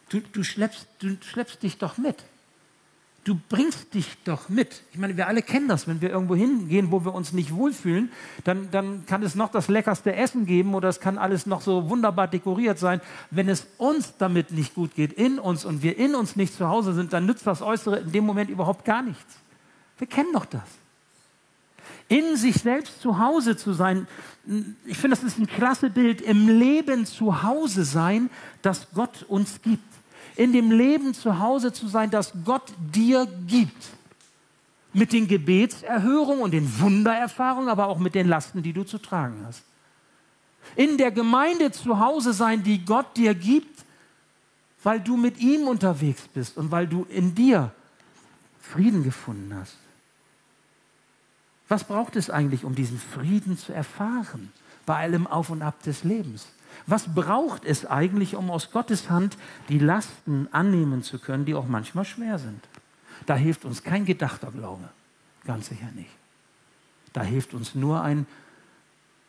Du, 0.09 0.21
du, 0.21 0.43
schleppst, 0.43 0.87
du 0.99 1.17
schleppst 1.21 1.61
dich 1.63 1.77
doch 1.77 1.97
mit. 1.97 2.23
Du 3.25 3.39
bringst 3.49 3.95
dich 3.95 4.17
doch 4.23 4.49
mit. 4.49 4.83
Ich 4.91 4.99
meine, 4.99 5.17
wir 5.17 5.27
alle 5.27 5.41
kennen 5.41 5.67
das, 5.67 5.87
wenn 5.87 5.99
wir 5.99 6.11
irgendwo 6.11 6.35
hingehen, 6.35 6.91
wo 6.91 7.03
wir 7.03 7.13
uns 7.15 7.33
nicht 7.33 7.53
wohlfühlen, 7.53 8.11
dann, 8.43 8.69
dann 8.69 9.07
kann 9.07 9.23
es 9.23 9.33
noch 9.33 9.49
das 9.49 9.67
leckerste 9.67 10.15
Essen 10.15 10.45
geben 10.45 10.75
oder 10.75 10.89
es 10.89 10.99
kann 10.99 11.17
alles 11.17 11.47
noch 11.47 11.61
so 11.61 11.89
wunderbar 11.89 12.27
dekoriert 12.27 12.77
sein. 12.77 13.01
Wenn 13.31 13.49
es 13.49 13.65
uns 13.79 14.15
damit 14.17 14.51
nicht 14.51 14.75
gut 14.75 14.93
geht, 14.93 15.11
in 15.11 15.39
uns 15.39 15.65
und 15.65 15.81
wir 15.81 15.97
in 15.97 16.13
uns 16.13 16.35
nicht 16.35 16.53
zu 16.53 16.69
Hause 16.69 16.93
sind, 16.93 17.13
dann 17.13 17.25
nützt 17.25 17.47
das 17.47 17.63
Äußere 17.63 17.97
in 17.97 18.11
dem 18.11 18.25
Moment 18.25 18.51
überhaupt 18.51 18.85
gar 18.85 19.01
nichts. 19.01 19.37
Wir 19.97 20.07
kennen 20.07 20.31
doch 20.31 20.45
das 20.45 20.84
in 22.07 22.35
sich 22.37 22.55
selbst 22.57 23.01
zu 23.01 23.19
Hause 23.19 23.57
zu 23.57 23.73
sein. 23.73 24.07
Ich 24.85 24.97
finde, 24.97 25.15
das 25.15 25.23
ist 25.23 25.39
ein 25.39 25.47
klasse 25.47 25.89
Bild, 25.89 26.21
im 26.21 26.47
Leben 26.47 27.05
zu 27.05 27.43
Hause 27.43 27.83
sein, 27.83 28.29
das 28.61 28.87
Gott 28.93 29.23
uns 29.27 29.61
gibt. 29.61 29.83
In 30.35 30.53
dem 30.53 30.71
Leben 30.71 31.13
zu 31.13 31.39
Hause 31.39 31.73
zu 31.73 31.87
sein, 31.87 32.11
das 32.11 32.33
Gott 32.43 32.73
dir 32.93 33.27
gibt. 33.47 33.87
Mit 34.93 35.13
den 35.13 35.27
Gebetserhörungen 35.27 36.41
und 36.41 36.51
den 36.51 36.79
Wundererfahrungen, 36.79 37.69
aber 37.69 37.87
auch 37.87 37.99
mit 37.99 38.15
den 38.15 38.27
Lasten, 38.27 38.61
die 38.61 38.73
du 38.73 38.83
zu 38.83 38.97
tragen 38.97 39.43
hast. 39.45 39.63
In 40.75 40.97
der 40.97 41.11
Gemeinde 41.11 41.71
zu 41.71 41.99
Hause 41.99 42.33
sein, 42.33 42.63
die 42.63 42.83
Gott 42.85 43.17
dir 43.17 43.33
gibt, 43.33 43.83
weil 44.83 44.99
du 44.99 45.17
mit 45.17 45.39
ihm 45.39 45.67
unterwegs 45.67 46.27
bist 46.33 46.57
und 46.57 46.71
weil 46.71 46.87
du 46.87 47.05
in 47.09 47.33
dir 47.33 47.71
Frieden 48.61 49.03
gefunden 49.03 49.53
hast. 49.55 49.75
Was 51.67 51.83
braucht 51.83 52.15
es 52.15 52.29
eigentlich, 52.29 52.63
um 52.63 52.75
diesen 52.75 52.99
Frieden 52.99 53.57
zu 53.57 53.73
erfahren 53.73 54.51
bei 54.85 54.97
allem 54.97 55.27
Auf 55.27 55.49
und 55.49 55.61
Ab 55.61 55.81
des 55.83 56.03
Lebens? 56.03 56.47
Was 56.87 57.13
braucht 57.13 57.65
es 57.65 57.85
eigentlich, 57.85 58.35
um 58.35 58.51
aus 58.51 58.71
Gottes 58.71 59.09
Hand 59.09 59.37
die 59.69 59.79
Lasten 59.79 60.47
annehmen 60.51 61.03
zu 61.03 61.19
können, 61.19 61.45
die 61.45 61.55
auch 61.55 61.67
manchmal 61.67 62.05
schwer 62.05 62.37
sind? 62.37 62.61
Da 63.25 63.35
hilft 63.35 63.65
uns 63.65 63.83
kein 63.83 64.05
gedachter 64.05 64.51
Glaube, 64.51 64.89
ganz 65.45 65.69
sicher 65.69 65.89
nicht. 65.95 66.11
Da 67.13 67.23
hilft 67.23 67.53
uns 67.53 67.75
nur 67.75 68.01
ein 68.01 68.27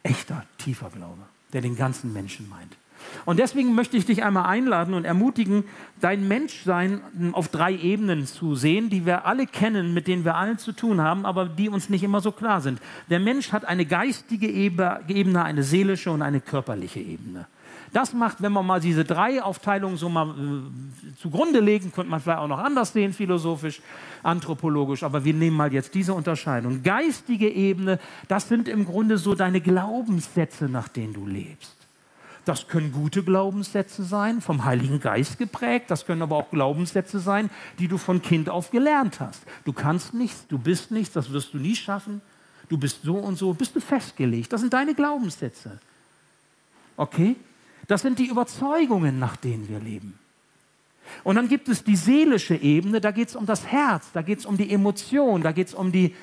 echter, 0.03 0.45
tiefer 0.59 0.91
Glaube, 0.91 1.23
der 1.53 1.61
den 1.61 1.77
ganzen 1.77 2.13
Menschen 2.13 2.49
meint. 2.49 2.77
Und 3.25 3.39
deswegen 3.39 3.75
möchte 3.75 3.97
ich 3.97 4.07
dich 4.07 4.25
einmal 4.25 4.47
einladen 4.47 4.95
und 4.95 5.05
ermutigen, 5.05 5.65
dein 6.01 6.29
Menschsein 6.29 7.01
auf 7.33 7.49
drei 7.49 7.75
Ebenen 7.75 8.27
zu 8.27 8.55
sehen, 8.55 8.91
die 8.91 9.07
wir 9.07 9.27
alle 9.27 9.47
kennen, 9.47 9.95
mit 9.95 10.07
denen 10.07 10.25
wir 10.25 10.37
allen 10.37 10.59
zu 10.59 10.73
tun 10.73 11.01
haben, 11.01 11.25
aber 11.25 11.47
die 11.47 11.69
uns 11.69 11.89
nicht 11.89 12.03
immer 12.03 12.21
so 12.21 12.33
klar 12.33 12.61
sind. 12.61 12.81
Der 13.11 13.21
Mensch 13.21 13.53
hat 13.53 13.65
eine 13.65 13.87
geistige 13.87 14.49
Ebene, 14.49 15.45
eine 15.45 15.63
seelische 15.63 16.11
und 16.11 16.23
eine 16.23 16.41
körperliche 16.41 17.01
Ebene. 17.01 17.47
Das 17.93 18.13
macht, 18.13 18.43
wenn 18.43 18.53
man 18.53 18.67
mal 18.67 18.81
diese 18.81 19.05
drei 19.05 19.43
Aufteilungen 19.43 19.97
so 19.97 20.09
mal 20.09 20.29
äh, 20.29 21.17
zugrunde 21.17 21.61
legen, 21.61 21.93
könnte 21.93 22.11
man 22.11 22.21
vielleicht 22.21 22.41
auch 22.41 22.49
noch 22.49 22.59
anders 22.59 22.93
sehen, 22.93 23.13
philosophisch, 23.13 23.81
anthropologisch, 24.23 25.03
aber 25.03 25.25
wir 25.25 25.33
nehmen 25.33 25.57
mal 25.57 25.73
jetzt 25.73 25.95
diese 25.95 26.13
Unterscheidung. 26.13 26.83
Geistige 26.83 27.49
Ebene, 27.49 27.99
das 28.29 28.49
sind 28.49 28.69
im 28.69 28.85
Grunde 28.85 29.19
so 29.19 29.35
deine 29.35 29.61
Glaubenssätze, 29.61 30.67
nach 30.69 30.89
denen 30.89 31.15
du 31.15 31.27
lebst. 31.27 31.86
Das 32.47 32.69
können 32.69 32.93
gute 32.93 33.25
Glaubenssätze 33.25 34.05
sein, 34.05 34.41
vom 34.41 34.65
Heiligen 34.65 35.01
Geist 35.01 35.37
geprägt. 35.37 35.91
Das 35.91 36.07
können 36.07 36.23
aber 36.23 36.37
auch 36.37 36.49
Glaubenssätze 36.49 37.19
sein, 37.19 37.51
die 37.81 37.89
du 37.89 37.99
von 37.99 38.23
Kind 38.23 38.49
auf 38.49 38.71
gelernt 38.71 39.19
hast. 39.19 39.43
Du 39.65 39.73
kannst 39.73 40.15
nichts, 40.15 40.47
du 40.47 40.57
bist 40.57 40.93
nichts, 40.93 41.13
das 41.13 41.33
wirst 41.33 41.55
du 41.55 41.59
nie 41.59 41.75
schaffen. 41.75 42.23
Du 42.69 42.79
bist 42.79 43.03
so 43.03 43.17
und 43.17 43.37
so, 43.37 43.53
bist 43.53 43.75
du 43.75 43.81
festgelegt. 43.81 44.53
Das 44.53 44.61
sind 44.61 44.73
deine 44.73 44.95
Glaubenssätze. 44.95 45.81
Okay? 46.97 47.35
Das 47.89 48.03
sind 48.03 48.17
die 48.21 48.29
Überzeugungen, 48.29 49.19
nach 49.19 49.35
denen 49.35 49.69
wir 49.69 49.81
leben. 49.81 50.17
Und 51.25 51.35
dann 51.35 51.49
gibt 51.49 51.69
es 51.69 51.83
die 51.83 51.97
seelische 51.97 52.55
Ebene, 52.55 53.01
da 53.01 53.11
geht 53.11 53.29
es 53.29 53.35
um 53.35 53.47
das 53.47 53.67
Herz, 53.67 54.13
da 54.13 54.23
geht 54.23 54.39
es 54.39 54.47
um 54.47 54.57
die 54.57 54.71
Emotion, 54.71 55.43
da 55.43 55.51
geht 55.51 55.69
es 55.69 55.75
um 55.75 55.91
die 55.91 56.15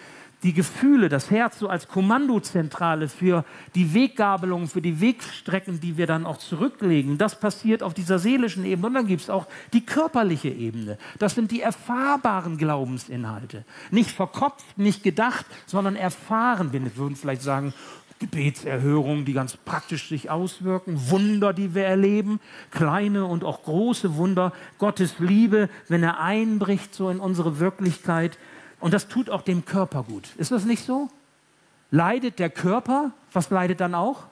die 0.43 0.53
Gefühle, 0.53 1.09
das 1.09 1.31
Herz 1.31 1.59
so 1.59 1.69
als 1.69 1.87
Kommandozentrale 1.87 3.07
für 3.07 3.45
die 3.75 3.93
Weggabelung, 3.93 4.67
für 4.67 4.81
die 4.81 4.99
Wegstrecken, 4.99 5.79
die 5.79 5.97
wir 5.97 6.05
dann 6.05 6.25
auch 6.25 6.37
zurücklegen. 6.37 7.17
Das 7.17 7.39
passiert 7.39 7.81
auf 7.81 7.93
dieser 7.93 8.19
seelischen 8.19 8.65
Ebene. 8.65 8.87
Und 8.87 8.93
dann 8.93 9.07
gibt 9.07 9.21
es 9.21 9.29
auch 9.29 9.47
die 9.71 9.85
körperliche 9.85 10.49
Ebene. 10.49 10.97
Das 11.19 11.35
sind 11.35 11.51
die 11.51 11.61
erfahrbaren 11.61 12.57
Glaubensinhalte. 12.57 13.63
Nicht 13.91 14.11
verkopft, 14.11 14.77
nicht 14.77 15.03
gedacht, 15.03 15.45
sondern 15.65 15.95
erfahren. 15.95 16.73
Wir 16.73 16.95
würden 16.97 17.15
vielleicht 17.15 17.41
sagen, 17.41 17.73
Gebetserhörungen, 18.19 19.25
die 19.25 19.33
ganz 19.33 19.57
praktisch 19.57 20.07
sich 20.07 20.29
auswirken, 20.29 21.09
Wunder, 21.09 21.51
die 21.53 21.75
wir 21.75 21.83
erleben, 21.83 22.39
kleine 22.71 23.25
und 23.25 23.43
auch 23.43 23.63
große 23.63 24.15
Wunder, 24.15 24.53
Gottes 24.77 25.19
Liebe, 25.19 25.69
wenn 25.89 26.03
er 26.03 26.19
einbricht 26.21 26.95
so 26.95 27.09
in 27.09 27.19
unsere 27.19 27.59
Wirklichkeit, 27.59 28.37
und 28.83 28.93
das 28.93 29.07
tut 29.07 29.29
auch 29.29 29.43
dem 29.43 29.63
Körper 29.63 30.03
gut. 30.03 30.27
Ist 30.35 30.51
das 30.51 30.65
nicht 30.65 30.83
so? 30.83 31.09
Leidet 31.89 32.37
der 32.37 32.49
Körper, 32.49 33.11
was 33.31 33.49
leidet 33.49 33.79
dann 33.79 33.95
auch? 33.95 34.23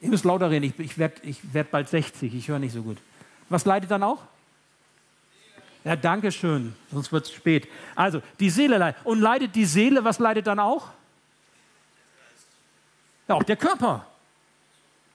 Ihr 0.00 0.08
müsst 0.08 0.24
lauter 0.24 0.48
reden, 0.48 0.64
ich, 0.64 0.78
ich 0.78 0.96
werde 0.96 1.20
werd 1.52 1.70
bald 1.70 1.90
60, 1.90 2.34
ich 2.34 2.48
höre 2.48 2.58
nicht 2.58 2.72
so 2.72 2.82
gut. 2.82 2.96
Was 3.50 3.66
leidet 3.66 3.90
dann 3.90 4.02
auch? 4.02 4.22
Ja, 5.84 5.96
danke 5.96 6.32
schön, 6.32 6.74
sonst 6.90 7.12
wird 7.12 7.26
es 7.26 7.32
spät. 7.32 7.68
Also, 7.94 8.22
die 8.38 8.48
Seele 8.48 8.78
leidet. 8.78 9.04
Und 9.04 9.20
leidet 9.20 9.54
die 9.54 9.66
Seele, 9.66 10.02
was 10.02 10.18
leidet 10.18 10.46
dann 10.46 10.60
auch? 10.60 10.88
Ja, 13.28 13.34
auch 13.34 13.42
der 13.42 13.56
Körper. 13.56 14.06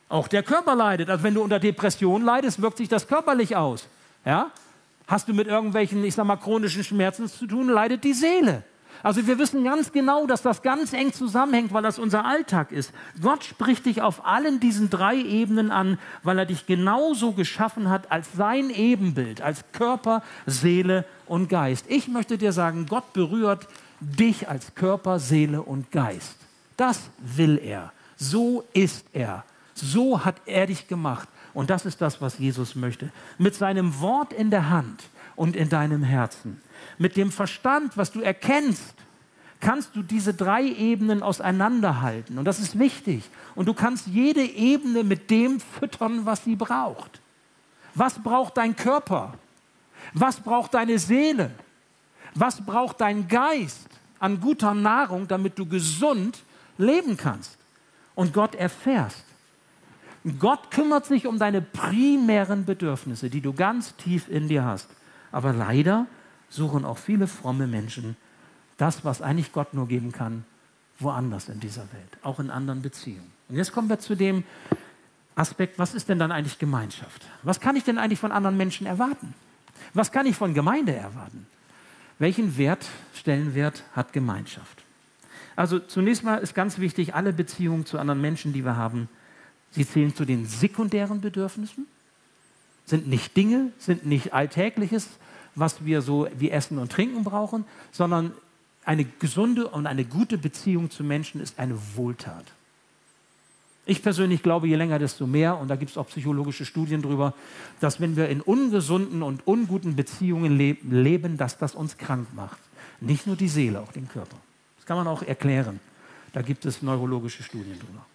Auch 0.09 0.27
der 0.27 0.43
Körper 0.43 0.75
leidet. 0.75 1.09
Also, 1.09 1.23
wenn 1.23 1.33
du 1.33 1.41
unter 1.41 1.57
Depression 1.57 2.21
leidest, 2.21 2.61
wirkt 2.61 2.77
sich 2.77 2.87
das 2.87 3.07
körperlich 3.07 3.55
aus. 3.55 3.87
Ja? 4.25 4.51
Hast 5.07 5.27
du 5.27 5.33
mit 5.33 5.47
irgendwelchen, 5.47 6.03
ich 6.03 6.15
sag 6.15 6.25
mal, 6.25 6.35
chronischen 6.37 6.83
Schmerzen 6.83 7.27
zu 7.27 7.45
tun, 7.45 7.69
leidet 7.69 8.03
die 8.03 8.13
Seele. 8.13 8.63
Also 9.03 9.27
wir 9.27 9.37
wissen 9.37 9.63
ganz 9.63 9.91
genau, 9.91 10.25
dass 10.25 10.41
das 10.41 10.61
ganz 10.63 10.93
eng 10.93 11.13
zusammenhängt, 11.13 11.73
weil 11.73 11.83
das 11.83 11.99
unser 11.99 12.25
Alltag 12.25 12.71
ist. 12.71 12.91
Gott 13.21 13.43
spricht 13.43 13.85
dich 13.85 14.01
auf 14.01 14.25
allen 14.25 14.59
diesen 14.59 14.89
drei 14.89 15.15
Ebenen 15.15 15.69
an, 15.69 15.99
weil 16.23 16.39
er 16.39 16.45
dich 16.45 16.65
genauso 16.65 17.33
geschaffen 17.33 17.89
hat 17.89 18.11
als 18.11 18.33
sein 18.33 18.71
Ebenbild, 18.71 19.41
als 19.41 19.63
Körper, 19.73 20.23
Seele 20.47 21.05
und 21.27 21.49
Geist. 21.49 21.85
Ich 21.87 22.07
möchte 22.07 22.37
dir 22.37 22.51
sagen, 22.51 22.87
Gott 22.87 23.13
berührt 23.13 23.67
dich 23.99 24.49
als 24.49 24.73
Körper, 24.73 25.19
Seele 25.19 25.61
und 25.61 25.91
Geist. 25.91 26.37
Das 26.75 27.01
will 27.19 27.59
er. 27.63 27.91
So 28.17 28.63
ist 28.73 29.05
er. 29.13 29.43
So 29.75 30.23
hat 30.23 30.41
er 30.45 30.67
dich 30.67 30.87
gemacht. 30.87 31.27
Und 31.53 31.69
das 31.69 31.85
ist 31.85 32.01
das, 32.01 32.21
was 32.21 32.39
Jesus 32.39 32.75
möchte. 32.75 33.11
Mit 33.37 33.55
seinem 33.55 33.99
Wort 33.99 34.33
in 34.33 34.49
der 34.49 34.69
Hand 34.69 35.03
und 35.35 35.55
in 35.55 35.69
deinem 35.69 36.01
Herzen, 36.01 36.61
mit 36.97 37.17
dem 37.17 37.31
Verstand, 37.31 37.97
was 37.97 38.11
du 38.11 38.21
erkennst, 38.21 38.95
kannst 39.59 39.95
du 39.95 40.01
diese 40.01 40.33
drei 40.33 40.63
Ebenen 40.63 41.23
auseinanderhalten. 41.23 42.37
Und 42.37 42.45
das 42.45 42.59
ist 42.59 42.79
wichtig. 42.79 43.23
Und 43.55 43.67
du 43.67 43.73
kannst 43.73 44.07
jede 44.07 44.43
Ebene 44.43 45.03
mit 45.03 45.29
dem 45.29 45.59
füttern, 45.59 46.25
was 46.25 46.43
sie 46.43 46.55
braucht. 46.55 47.19
Was 47.93 48.21
braucht 48.21 48.57
dein 48.57 48.75
Körper? 48.75 49.33
Was 50.13 50.39
braucht 50.39 50.73
deine 50.73 50.99
Seele? 50.99 51.51
Was 52.33 52.63
braucht 52.65 53.01
dein 53.01 53.27
Geist 53.27 53.87
an 54.19 54.39
guter 54.39 54.73
Nahrung, 54.73 55.27
damit 55.27 55.57
du 55.57 55.65
gesund 55.65 56.43
leben 56.77 57.15
kannst 57.15 57.57
und 58.13 58.33
Gott 58.33 58.55
erfährst? 58.55 59.23
Gott 60.39 60.71
kümmert 60.71 61.05
sich 61.05 61.27
um 61.27 61.37
deine 61.37 61.61
primären 61.61 62.65
Bedürfnisse, 62.65 63.29
die 63.29 63.41
du 63.41 63.53
ganz 63.53 63.95
tief 63.95 64.27
in 64.27 64.47
dir 64.47 64.65
hast. 64.65 64.89
Aber 65.31 65.53
leider 65.53 66.07
suchen 66.49 66.83
auch 66.83 66.97
viele 66.97 67.27
fromme 67.27 67.67
Menschen 67.67 68.17
das, 68.77 69.05
was 69.05 69.21
eigentlich 69.21 69.53
Gott 69.53 69.73
nur 69.73 69.87
geben 69.87 70.11
kann, 70.11 70.43
woanders 70.99 71.49
in 71.49 71.59
dieser 71.59 71.83
Welt, 71.93 72.17
auch 72.23 72.39
in 72.39 72.49
anderen 72.49 72.81
Beziehungen. 72.81 73.31
Und 73.49 73.55
jetzt 73.55 73.71
kommen 73.71 73.87
wir 73.87 73.99
zu 73.99 74.15
dem 74.15 74.43
Aspekt, 75.35 75.77
was 75.77 75.93
ist 75.93 76.09
denn 76.09 76.17
dann 76.17 76.31
eigentlich 76.31 76.57
Gemeinschaft? 76.57 77.25
Was 77.43 77.59
kann 77.59 77.75
ich 77.75 77.83
denn 77.83 77.97
eigentlich 77.97 78.19
von 78.19 78.31
anderen 78.31 78.57
Menschen 78.57 78.87
erwarten? 78.87 79.33
Was 79.93 80.11
kann 80.11 80.25
ich 80.25 80.35
von 80.35 80.53
Gemeinde 80.53 80.95
erwarten? 80.95 81.45
Welchen 82.17 82.57
Wert, 82.57 82.85
Stellenwert 83.13 83.83
hat 83.93 84.13
Gemeinschaft? 84.13 84.83
Also 85.55 85.79
zunächst 85.79 86.23
mal 86.23 86.37
ist 86.37 86.55
ganz 86.55 86.79
wichtig, 86.79 87.13
alle 87.13 87.33
Beziehungen 87.33 87.85
zu 87.85 87.99
anderen 87.99 88.21
Menschen, 88.21 88.53
die 88.53 88.65
wir 88.65 88.75
haben, 88.75 89.09
Sie 89.75 89.87
zählen 89.87 90.15
zu 90.15 90.25
den 90.25 90.45
sekundären 90.45 91.21
Bedürfnissen, 91.21 91.85
sind 92.85 93.07
nicht 93.07 93.35
Dinge, 93.35 93.71
sind 93.77 94.05
nicht 94.05 94.33
Alltägliches, 94.33 95.07
was 95.55 95.85
wir 95.85 96.01
so 96.01 96.27
wie 96.37 96.51
Essen 96.51 96.77
und 96.77 96.91
Trinken 96.91 97.23
brauchen, 97.23 97.65
sondern 97.91 98.31
eine 98.85 99.05
gesunde 99.05 99.67
und 99.67 99.87
eine 99.87 100.05
gute 100.05 100.37
Beziehung 100.37 100.91
zu 100.91 101.03
Menschen 101.03 101.41
ist 101.41 101.59
eine 101.59 101.77
Wohltat. 101.95 102.45
Ich 103.87 104.01
persönlich 104.01 104.41
glaube, 104.41 104.67
je 104.67 104.75
länger, 104.75 104.97
desto 104.97 105.27
mehr, 105.27 105.57
und 105.57 105.67
da 105.67 105.75
gibt 105.75 105.91
es 105.91 105.97
auch 105.97 106.07
psychologische 106.07 106.65
Studien 106.65 107.01
drüber, 107.01 107.33
dass 107.79 107.99
wenn 107.99 108.15
wir 108.15 108.29
in 108.29 108.41
ungesunden 108.41 109.21
und 109.21 109.45
unguten 109.45 109.95
Beziehungen 109.95 110.57
le 110.57 110.77
leben, 110.89 111.37
dass 111.37 111.57
das 111.57 111.75
uns 111.75 111.97
krank 111.97 112.27
macht. 112.33 112.57
Nicht 112.99 113.27
nur 113.27 113.35
die 113.35 113.47
Seele, 113.47 113.81
auch 113.81 113.91
den 113.91 114.07
Körper. 114.07 114.37
Das 114.77 114.85
kann 114.85 114.97
man 114.97 115.07
auch 115.07 115.21
erklären. 115.21 115.79
Da 116.33 116.41
gibt 116.41 116.65
es 116.65 116.81
neurologische 116.81 117.43
Studien 117.43 117.77
drüber. 117.79 118.05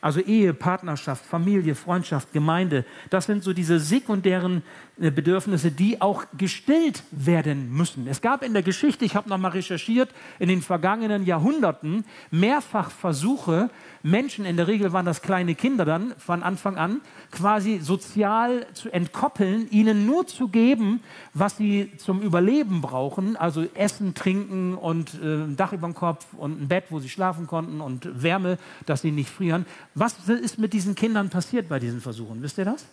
Also 0.00 0.20
Ehe, 0.20 0.54
Partnerschaft, 0.54 1.24
Familie, 1.24 1.74
Freundschaft, 1.74 2.32
Gemeinde, 2.32 2.84
das 3.10 3.26
sind 3.26 3.44
so 3.44 3.52
diese 3.52 3.78
sekundären 3.78 4.62
äh, 5.00 5.10
Bedürfnisse, 5.10 5.70
die 5.70 6.00
auch 6.00 6.24
gestillt 6.36 7.02
werden 7.10 7.70
müssen. 7.70 8.06
Es 8.06 8.20
gab 8.20 8.42
in 8.42 8.52
der 8.52 8.62
Geschichte, 8.62 9.04
ich 9.04 9.14
habe 9.14 9.28
nochmal 9.28 9.52
recherchiert, 9.52 10.10
in 10.38 10.48
den 10.48 10.62
vergangenen 10.62 11.24
Jahrhunderten 11.24 12.04
mehrfach 12.30 12.90
Versuche, 12.90 13.70
Menschen, 14.02 14.46
in 14.46 14.56
der 14.56 14.66
Regel 14.66 14.92
waren 14.92 15.04
das 15.04 15.20
kleine 15.20 15.54
Kinder 15.54 15.84
dann 15.84 16.14
von 16.16 16.42
Anfang 16.42 16.76
an, 16.76 17.02
quasi 17.30 17.80
sozial 17.80 18.66
zu 18.72 18.90
entkoppeln, 18.90 19.70
ihnen 19.70 20.06
nur 20.06 20.26
zu 20.26 20.48
geben, 20.48 21.02
was 21.34 21.58
sie 21.58 21.92
zum 21.98 22.22
Überleben 22.22 22.80
brauchen, 22.80 23.36
also 23.36 23.66
Essen, 23.74 24.14
Trinken 24.14 24.74
und 24.74 25.14
äh, 25.22 25.44
ein 25.44 25.56
Dach 25.56 25.72
über 25.72 25.86
dem 25.86 25.94
Kopf 25.94 26.26
und 26.32 26.62
ein 26.62 26.68
Bett, 26.68 26.84
wo 26.88 26.98
sie 26.98 27.10
schlafen 27.10 27.46
konnten 27.46 27.80
und 27.82 28.22
Wärme, 28.22 28.58
dass 28.86 29.02
sie 29.02 29.12
nicht 29.12 29.28
frieren. 29.28 29.66
Was 29.94 30.28
ist 30.28 30.58
mit 30.58 30.72
diesen 30.72 30.94
Kindern 30.94 31.28
passiert 31.28 31.68
bei 31.68 31.78
diesen 31.78 32.00
Versuchen? 32.00 32.42
Wisst 32.42 32.56
ihr 32.56 32.64
das? 32.64 32.86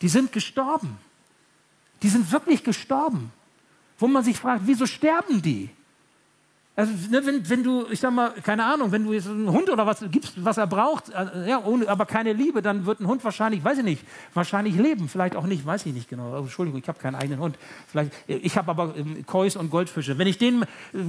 Die 0.00 0.08
sind 0.08 0.32
gestorben. 0.32 0.96
Die 2.02 2.08
sind 2.08 2.30
wirklich 2.32 2.64
gestorben. 2.64 3.32
Wo 3.98 4.06
man 4.06 4.24
sich 4.24 4.38
fragt, 4.38 4.62
wieso 4.64 4.86
sterben 4.86 5.42
die? 5.42 5.70
Also, 6.78 6.92
ne, 7.10 7.24
wenn, 7.24 7.48
wenn, 7.48 7.64
du, 7.64 7.86
ich 7.90 8.00
sag 8.00 8.12
mal, 8.12 8.32
keine 8.42 8.62
Ahnung, 8.62 8.92
wenn 8.92 9.02
du 9.02 9.14
jetzt 9.14 9.26
einen 9.26 9.50
Hund 9.50 9.70
oder 9.70 9.86
was 9.86 10.04
gibst, 10.10 10.34
was 10.44 10.58
er 10.58 10.66
braucht, 10.66 11.08
äh, 11.08 11.48
ja, 11.48 11.64
ohne, 11.64 11.88
aber 11.88 12.04
keine 12.04 12.34
Liebe, 12.34 12.60
dann 12.60 12.84
wird 12.84 13.00
ein 13.00 13.06
Hund 13.06 13.24
wahrscheinlich, 13.24 13.64
weiß 13.64 13.78
ich 13.78 13.84
nicht, 13.84 14.04
wahrscheinlich 14.34 14.76
leben, 14.76 15.08
vielleicht 15.08 15.36
auch 15.36 15.46
nicht, 15.46 15.64
weiß 15.64 15.86
ich 15.86 15.94
nicht 15.94 16.10
genau. 16.10 16.32
Also, 16.32 16.44
Entschuldigung, 16.44 16.78
ich 16.78 16.86
habe 16.86 16.98
keinen 16.98 17.14
eigenen 17.14 17.40
Hund. 17.40 17.56
Vielleicht, 17.88 18.12
ich 18.26 18.58
habe 18.58 18.70
aber 18.70 18.94
ähm, 18.94 19.24
Kois 19.24 19.56
und 19.56 19.70
Goldfische. 19.70 20.18
Wenn 20.18 20.26
ich 20.26 20.36
denen 20.36 20.64
äh, 20.64 20.66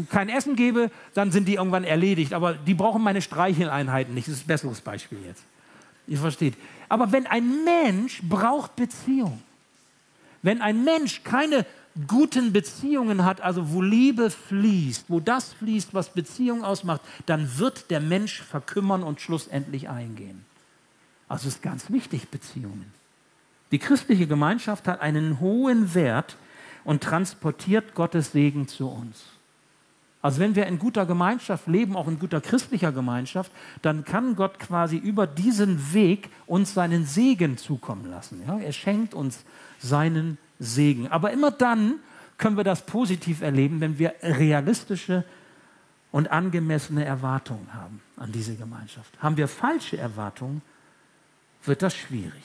kein 0.09 0.29
Essen 0.29 0.55
gebe, 0.55 0.89
dann 1.13 1.31
sind 1.33 1.49
die 1.49 1.55
irgendwann 1.55 1.83
erledigt. 1.83 2.33
Aber 2.33 2.53
die 2.53 2.73
brauchen 2.73 3.03
meine 3.03 3.21
Streicheleinheiten 3.21 4.13
nicht. 4.13 4.29
Das 4.29 4.35
ist 4.35 4.45
ein 4.45 4.47
besseres 4.47 4.79
Beispiel 4.79 5.19
jetzt. 5.27 5.43
Ihr 6.07 6.17
versteht. 6.17 6.53
Aber 6.87 7.11
wenn 7.11 7.27
ein 7.27 7.65
Mensch 7.65 8.21
braucht 8.23 8.77
Beziehung, 8.77 9.41
wenn 10.43 10.61
ein 10.61 10.85
Mensch 10.85 11.23
keine 11.25 11.65
guten 12.07 12.53
Beziehungen 12.53 13.25
hat, 13.25 13.41
also 13.41 13.71
wo 13.71 13.81
Liebe 13.81 14.29
fließt, 14.29 15.05
wo 15.07 15.19
das 15.19 15.53
fließt, 15.53 15.93
was 15.93 16.09
Beziehung 16.09 16.63
ausmacht, 16.63 17.01
dann 17.25 17.57
wird 17.57 17.89
der 17.89 18.01
Mensch 18.01 18.41
verkümmern 18.41 19.03
und 19.03 19.21
schlussendlich 19.21 19.89
eingehen. 19.89 20.45
Also 21.27 21.47
ist 21.47 21.61
ganz 21.61 21.91
wichtig, 21.91 22.29
Beziehungen. 22.29 22.91
Die 23.71 23.79
christliche 23.79 24.27
Gemeinschaft 24.27 24.87
hat 24.87 25.01
einen 25.01 25.39
hohen 25.39 25.93
Wert 25.93 26.37
und 26.83 27.03
transportiert 27.03 27.95
Gottes 27.95 28.31
Segen 28.31 28.67
zu 28.67 28.87
uns. 28.87 29.25
Also 30.21 30.39
wenn 30.39 30.55
wir 30.55 30.65
in 30.65 30.79
guter 30.79 31.05
Gemeinschaft 31.05 31.67
leben, 31.67 31.95
auch 31.95 32.07
in 32.07 32.17
guter 32.17 32.41
christlicher 32.41 32.91
Gemeinschaft, 32.91 33.51
dann 33.81 34.03
kann 34.03 34.35
Gott 34.35 34.59
quasi 34.59 34.97
über 34.97 35.27
diesen 35.27 35.93
Weg 35.93 36.29
uns 36.47 36.73
seinen 36.73 37.05
Segen 37.05 37.57
zukommen 37.57 38.09
lassen. 38.09 38.41
Ja? 38.47 38.57
Er 38.57 38.71
schenkt 38.71 39.13
uns 39.13 39.43
seinen 39.79 40.37
Segen. 40.59 41.07
Aber 41.09 41.31
immer 41.31 41.51
dann 41.51 41.99
können 42.37 42.57
wir 42.57 42.63
das 42.63 42.85
positiv 42.85 43.41
erleben, 43.41 43.81
wenn 43.81 43.99
wir 43.99 44.13
realistische 44.21 45.23
und 46.11 46.31
angemessene 46.31 47.03
Erwartungen 47.03 47.73
haben 47.73 48.01
an 48.15 48.31
diese 48.31 48.55
Gemeinschaft. 48.55 49.11
Haben 49.21 49.37
wir 49.37 49.47
falsche 49.47 49.97
Erwartungen, 49.97 50.61
wird 51.63 51.81
das 51.81 51.95
schwierig. 51.95 52.43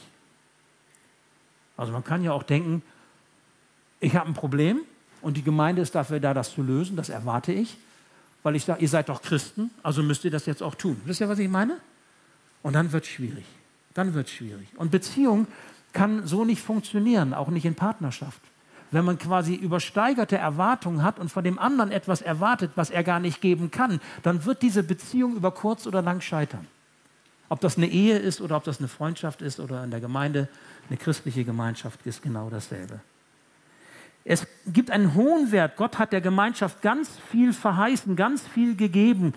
Also 1.76 1.92
man 1.92 2.04
kann 2.04 2.22
ja 2.22 2.32
auch 2.32 2.42
denken, 2.42 2.82
ich 4.00 4.16
habe 4.16 4.28
ein 4.28 4.34
Problem 4.34 4.80
und 5.20 5.36
die 5.36 5.42
Gemeinde 5.42 5.82
ist 5.82 5.94
dafür 5.94 6.20
da, 6.20 6.34
das 6.34 6.52
zu 6.52 6.62
lösen, 6.62 6.96
das 6.96 7.08
erwarte 7.08 7.52
ich, 7.52 7.76
weil 8.42 8.56
ich 8.56 8.64
sage, 8.64 8.82
ihr 8.82 8.88
seid 8.88 9.08
doch 9.08 9.22
Christen, 9.22 9.70
also 9.82 10.02
müsst 10.02 10.24
ihr 10.24 10.30
das 10.30 10.46
jetzt 10.46 10.62
auch 10.62 10.74
tun. 10.74 11.00
Wisst 11.04 11.20
ihr, 11.20 11.28
was 11.28 11.38
ich 11.38 11.48
meine? 11.48 11.78
Und 12.62 12.74
dann 12.74 12.92
wird 12.92 13.04
es 13.04 13.10
schwierig. 13.10 13.44
Dann 13.94 14.14
wird 14.14 14.26
es 14.26 14.32
schwierig. 14.32 14.68
Und 14.76 14.90
Beziehung 14.90 15.46
kann 15.92 16.26
so 16.26 16.44
nicht 16.44 16.62
funktionieren, 16.62 17.34
auch 17.34 17.48
nicht 17.48 17.64
in 17.64 17.74
Partnerschaft. 17.74 18.40
Wenn 18.90 19.04
man 19.04 19.18
quasi 19.18 19.54
übersteigerte 19.54 20.36
Erwartungen 20.36 21.02
hat 21.02 21.18
und 21.18 21.30
von 21.30 21.42
dem 21.44 21.58
anderen 21.58 21.90
etwas 21.90 22.20
erwartet, 22.20 22.72
was 22.74 22.90
er 22.90 23.02
gar 23.02 23.20
nicht 23.20 23.40
geben 23.40 23.70
kann, 23.70 24.00
dann 24.22 24.44
wird 24.44 24.60
diese 24.60 24.82
Beziehung 24.82 25.34
über 25.34 25.50
kurz 25.50 25.86
oder 25.86 26.02
lang 26.02 26.20
scheitern. 26.20 26.66
Ob 27.48 27.60
das 27.60 27.76
eine 27.76 27.86
Ehe 27.86 28.18
ist 28.18 28.40
oder 28.40 28.56
ob 28.56 28.64
das 28.64 28.78
eine 28.78 28.88
Freundschaft 28.88 29.42
ist 29.42 29.60
oder 29.60 29.82
in 29.84 29.90
der 29.90 30.00
Gemeinde, 30.00 30.48
eine 30.88 30.98
christliche 30.98 31.44
Gemeinschaft 31.44 32.00
ist 32.06 32.22
genau 32.22 32.50
dasselbe. 32.50 33.00
Es 34.24 34.46
gibt 34.66 34.90
einen 34.90 35.14
hohen 35.14 35.52
Wert. 35.52 35.76
Gott 35.76 35.98
hat 35.98 36.12
der 36.12 36.20
Gemeinschaft 36.20 36.82
ganz 36.82 37.10
viel 37.30 37.52
verheißen, 37.52 38.14
ganz 38.14 38.46
viel 38.46 38.76
gegeben. 38.76 39.34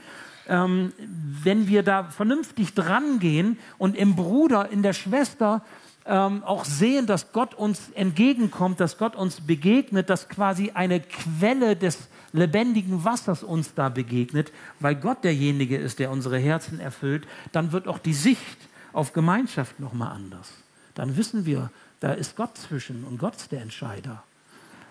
Ähm, 0.48 0.94
wenn 0.98 1.68
wir 1.68 1.82
da 1.82 2.04
vernünftig 2.04 2.74
drangehen 2.76 3.58
und 3.78 3.96
im 3.96 4.16
Bruder, 4.16 4.70
in 4.70 4.84
der 4.84 4.94
Schwester 4.94 5.64
ähm, 6.06 6.44
auch 6.44 6.66
sehen, 6.66 7.08
dass 7.08 7.32
Gott 7.32 7.56
uns 7.56 7.90
entgegenkommt, 7.94 8.80
dass 8.80 8.98
Gott 8.98 9.16
uns 9.16 9.42
begegnet, 9.42 10.10
dass 10.10 10.30
quasi 10.30 10.72
eine 10.74 11.00
Quelle 11.00 11.76
des 11.76 12.08
lebendigen 12.32 13.04
Wassers 13.04 13.44
uns 13.44 13.74
da 13.74 13.90
begegnet, 13.90 14.52
weil 14.80 14.96
Gott 14.96 15.24
derjenige 15.24 15.78
ist, 15.78 16.00
der 16.00 16.12
unsere 16.12 16.38
Herzen 16.38 16.80
erfüllt, 16.80 17.26
dann 17.52 17.72
wird 17.72 17.88
auch 17.88 17.98
die 17.98 18.14
Sicht 18.14 18.58
auf 18.94 19.14
Gemeinschaft 19.14 19.80
nochmal 19.80 20.12
anders. 20.12 20.52
Dann 20.94 21.18
wissen 21.18 21.46
wir, 21.46 21.72
da 22.00 22.14
ist 22.14 22.36
Gott 22.36 22.58
zwischen 22.58 23.04
und 23.04 23.18
Gott 23.18 23.36
ist 23.36 23.52
der 23.52 23.62
Entscheider. 23.62 24.24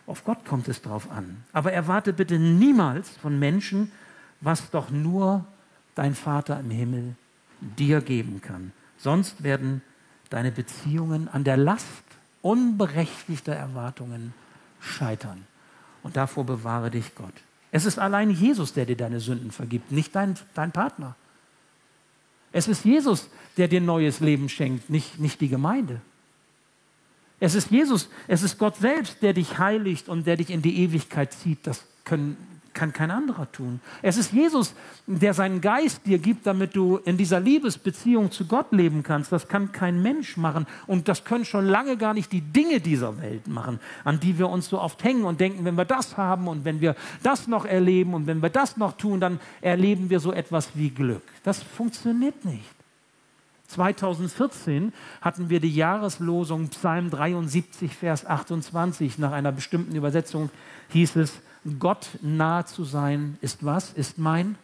Auf 0.06 0.24
Gott 0.24 0.44
kommt 0.44 0.68
es 0.68 0.82
drauf 0.82 1.10
an. 1.10 1.44
Aber 1.52 1.72
erwarte 1.72 2.12
bitte 2.12 2.38
niemals 2.38 3.08
von 3.22 3.38
Menschen, 3.38 3.92
was 4.40 4.70
doch 4.70 4.90
nur 4.90 5.44
dein 5.94 6.14
Vater 6.14 6.60
im 6.60 6.70
Himmel 6.70 7.14
dir 7.60 8.00
geben 8.00 8.40
kann. 8.42 8.72
Sonst 8.98 9.42
werden 9.42 9.80
deine 10.34 10.50
Beziehungen 10.50 11.28
an 11.28 11.44
der 11.44 11.56
Last 11.56 11.86
unberechtigter 12.42 13.54
Erwartungen 13.54 14.34
scheitern. 14.80 15.46
Und 16.02 16.16
davor 16.16 16.44
bewahre 16.44 16.90
dich 16.90 17.14
Gott. 17.14 17.32
Es 17.70 17.84
ist 17.84 18.00
allein 18.00 18.30
Jesus, 18.30 18.72
der 18.72 18.84
dir 18.84 18.96
deine 18.96 19.20
Sünden 19.20 19.52
vergibt, 19.52 19.92
nicht 19.92 20.12
dein, 20.14 20.34
dein 20.54 20.72
Partner. 20.72 21.14
Es 22.50 22.66
ist 22.66 22.84
Jesus, 22.84 23.28
der 23.56 23.68
dir 23.68 23.80
neues 23.80 24.18
Leben 24.18 24.48
schenkt, 24.48 24.90
nicht, 24.90 25.20
nicht 25.20 25.40
die 25.40 25.48
Gemeinde. 25.48 26.00
Es 27.38 27.54
ist 27.54 27.70
Jesus, 27.70 28.08
es 28.26 28.42
ist 28.42 28.58
Gott 28.58 28.74
selbst, 28.76 29.22
der 29.22 29.34
dich 29.34 29.58
heiligt 29.58 30.08
und 30.08 30.26
der 30.26 30.36
dich 30.36 30.50
in 30.50 30.62
die 30.62 30.82
Ewigkeit 30.82 31.32
zieht. 31.32 31.64
Das 31.64 31.84
können 32.04 32.36
kann 32.74 32.92
kein 32.92 33.10
anderer 33.10 33.50
tun. 33.50 33.80
Es 34.02 34.16
ist 34.16 34.32
Jesus, 34.32 34.74
der 35.06 35.32
seinen 35.32 35.60
Geist 35.60 36.04
dir 36.06 36.18
gibt, 36.18 36.46
damit 36.46 36.76
du 36.76 36.98
in 36.98 37.16
dieser 37.16 37.40
Liebesbeziehung 37.40 38.30
zu 38.30 38.46
Gott 38.46 38.72
leben 38.72 39.02
kannst. 39.02 39.32
Das 39.32 39.48
kann 39.48 39.72
kein 39.72 40.02
Mensch 40.02 40.36
machen. 40.36 40.66
Und 40.86 41.08
das 41.08 41.24
können 41.24 41.44
schon 41.44 41.66
lange 41.66 41.96
gar 41.96 42.12
nicht 42.12 42.32
die 42.32 42.40
Dinge 42.40 42.80
dieser 42.80 43.20
Welt 43.22 43.46
machen, 43.46 43.80
an 44.04 44.20
die 44.20 44.38
wir 44.38 44.48
uns 44.48 44.68
so 44.68 44.80
oft 44.80 45.02
hängen 45.04 45.24
und 45.24 45.40
denken, 45.40 45.64
wenn 45.64 45.76
wir 45.76 45.84
das 45.84 46.16
haben 46.16 46.48
und 46.48 46.64
wenn 46.64 46.80
wir 46.80 46.96
das 47.22 47.48
noch 47.48 47.64
erleben 47.64 48.14
und 48.14 48.26
wenn 48.26 48.42
wir 48.42 48.50
das 48.50 48.76
noch 48.76 48.96
tun, 48.96 49.20
dann 49.20 49.40
erleben 49.60 50.10
wir 50.10 50.20
so 50.20 50.32
etwas 50.32 50.70
wie 50.74 50.90
Glück. 50.90 51.22
Das 51.44 51.62
funktioniert 51.62 52.44
nicht. 52.44 52.74
2014 53.68 54.92
hatten 55.20 55.48
wir 55.48 55.60
die 55.60 55.74
Jahreslosung 55.74 56.68
Psalm 56.68 57.10
73, 57.10 57.94
Vers 57.94 58.26
28. 58.26 59.18
Nach 59.18 59.32
einer 59.32 59.52
bestimmten 59.52 59.96
Übersetzung 59.96 60.50
hieß 60.90 61.16
es, 61.16 61.40
Gott 61.78 62.18
nahe 62.20 62.64
zu 62.66 62.84
sein 62.84 63.38
ist 63.40 63.64
was? 63.64 63.92
Ist 63.92 64.18
mein 64.18 64.56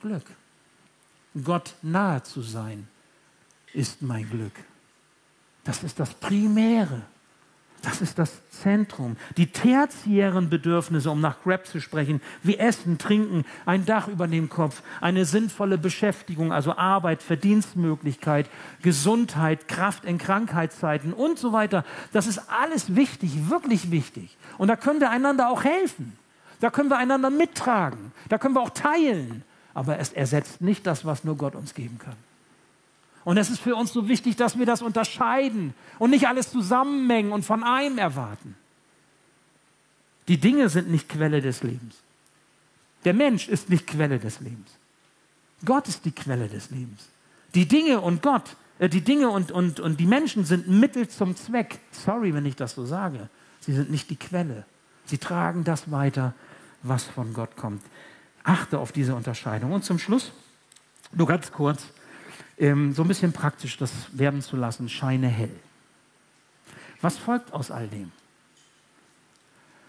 Glück. 0.00 0.24
Gott 1.44 1.74
nahe 1.82 2.22
zu 2.22 2.42
sein 2.42 2.88
ist 3.72 4.02
mein 4.02 4.28
Glück. 4.28 4.54
Das 5.64 5.82
ist 5.82 6.00
das 6.00 6.14
Primäre. 6.14 7.02
Das 7.82 8.02
ist 8.02 8.18
das 8.18 8.30
Zentrum. 8.50 9.16
Die 9.38 9.46
tertiären 9.46 10.50
Bedürfnisse, 10.50 11.10
um 11.10 11.20
nach 11.20 11.42
Grab 11.42 11.66
zu 11.66 11.80
sprechen, 11.80 12.20
wie 12.42 12.58
Essen, 12.58 12.98
Trinken, 12.98 13.44
ein 13.64 13.86
Dach 13.86 14.08
über 14.08 14.28
dem 14.28 14.50
Kopf, 14.50 14.82
eine 15.00 15.24
sinnvolle 15.24 15.78
Beschäftigung, 15.78 16.52
also 16.52 16.76
Arbeit, 16.76 17.22
Verdienstmöglichkeit, 17.22 18.50
Gesundheit, 18.82 19.66
Kraft 19.66 20.04
in 20.04 20.18
Krankheitszeiten 20.18 21.14
und 21.14 21.38
so 21.38 21.52
weiter. 21.52 21.84
Das 22.12 22.26
ist 22.26 22.42
alles 22.50 22.96
wichtig, 22.96 23.48
wirklich 23.48 23.90
wichtig. 23.90 24.36
Und 24.58 24.68
da 24.68 24.76
können 24.76 25.00
wir 25.00 25.10
einander 25.10 25.48
auch 25.48 25.64
helfen. 25.64 26.16
Da 26.60 26.68
können 26.68 26.90
wir 26.90 26.98
einander 26.98 27.30
mittragen. 27.30 28.12
Da 28.28 28.36
können 28.36 28.54
wir 28.54 28.60
auch 28.60 28.70
teilen. 28.70 29.42
Aber 29.72 29.98
es 29.98 30.12
ersetzt 30.12 30.60
nicht 30.60 30.86
das, 30.86 31.06
was 31.06 31.24
nur 31.24 31.36
Gott 31.36 31.54
uns 31.54 31.72
geben 31.74 31.98
kann. 31.98 32.16
Und 33.24 33.36
es 33.36 33.50
ist 33.50 33.60
für 33.60 33.76
uns 33.76 33.92
so 33.92 34.08
wichtig, 34.08 34.36
dass 34.36 34.58
wir 34.58 34.66
das 34.66 34.82
unterscheiden 34.82 35.74
und 35.98 36.10
nicht 36.10 36.26
alles 36.26 36.50
zusammenmengen 36.50 37.32
und 37.32 37.44
von 37.44 37.62
einem 37.62 37.98
erwarten. 37.98 38.56
Die 40.28 40.38
Dinge 40.38 40.68
sind 40.68 40.90
nicht 40.90 41.08
Quelle 41.08 41.40
des 41.42 41.62
Lebens. 41.62 41.96
Der 43.04 43.14
Mensch 43.14 43.48
ist 43.48 43.68
nicht 43.68 43.86
Quelle 43.86 44.18
des 44.18 44.40
Lebens. 44.40 44.70
Gott 45.64 45.88
ist 45.88 46.04
die 46.04 46.12
Quelle 46.12 46.48
des 46.48 46.70
Lebens. 46.70 47.08
Die 47.54 47.66
Dinge 47.66 48.00
und 48.00 48.22
Gott, 48.22 48.56
äh, 48.78 48.88
die 48.88 49.00
Dinge 49.00 49.30
und, 49.30 49.50
und, 49.50 49.80
und 49.80 49.98
die 49.98 50.06
Menschen 50.06 50.44
sind 50.44 50.68
Mittel 50.68 51.08
zum 51.08 51.36
Zweck. 51.36 51.78
Sorry, 51.90 52.32
wenn 52.32 52.46
ich 52.46 52.56
das 52.56 52.74
so 52.74 52.86
sage. 52.86 53.28
Sie 53.60 53.72
sind 53.72 53.90
nicht 53.90 54.08
die 54.10 54.16
Quelle. 54.16 54.64
Sie 55.04 55.18
tragen 55.18 55.64
das 55.64 55.90
weiter, 55.90 56.34
was 56.82 57.04
von 57.04 57.34
Gott 57.34 57.56
kommt. 57.56 57.82
Achte 58.44 58.78
auf 58.78 58.92
diese 58.92 59.14
Unterscheidung. 59.14 59.72
Und 59.72 59.84
zum 59.84 59.98
Schluss, 59.98 60.32
nur 61.12 61.26
ganz 61.26 61.52
kurz, 61.52 61.84
ähm, 62.60 62.92
so 62.92 63.02
ein 63.02 63.08
bisschen 63.08 63.32
praktisch 63.32 63.76
das 63.76 63.92
werden 64.12 64.42
zu 64.42 64.56
lassen, 64.56 64.88
scheine 64.88 65.26
hell. 65.28 65.50
Was 67.00 67.16
folgt 67.16 67.52
aus 67.52 67.70
all 67.70 67.88
dem? 67.88 68.12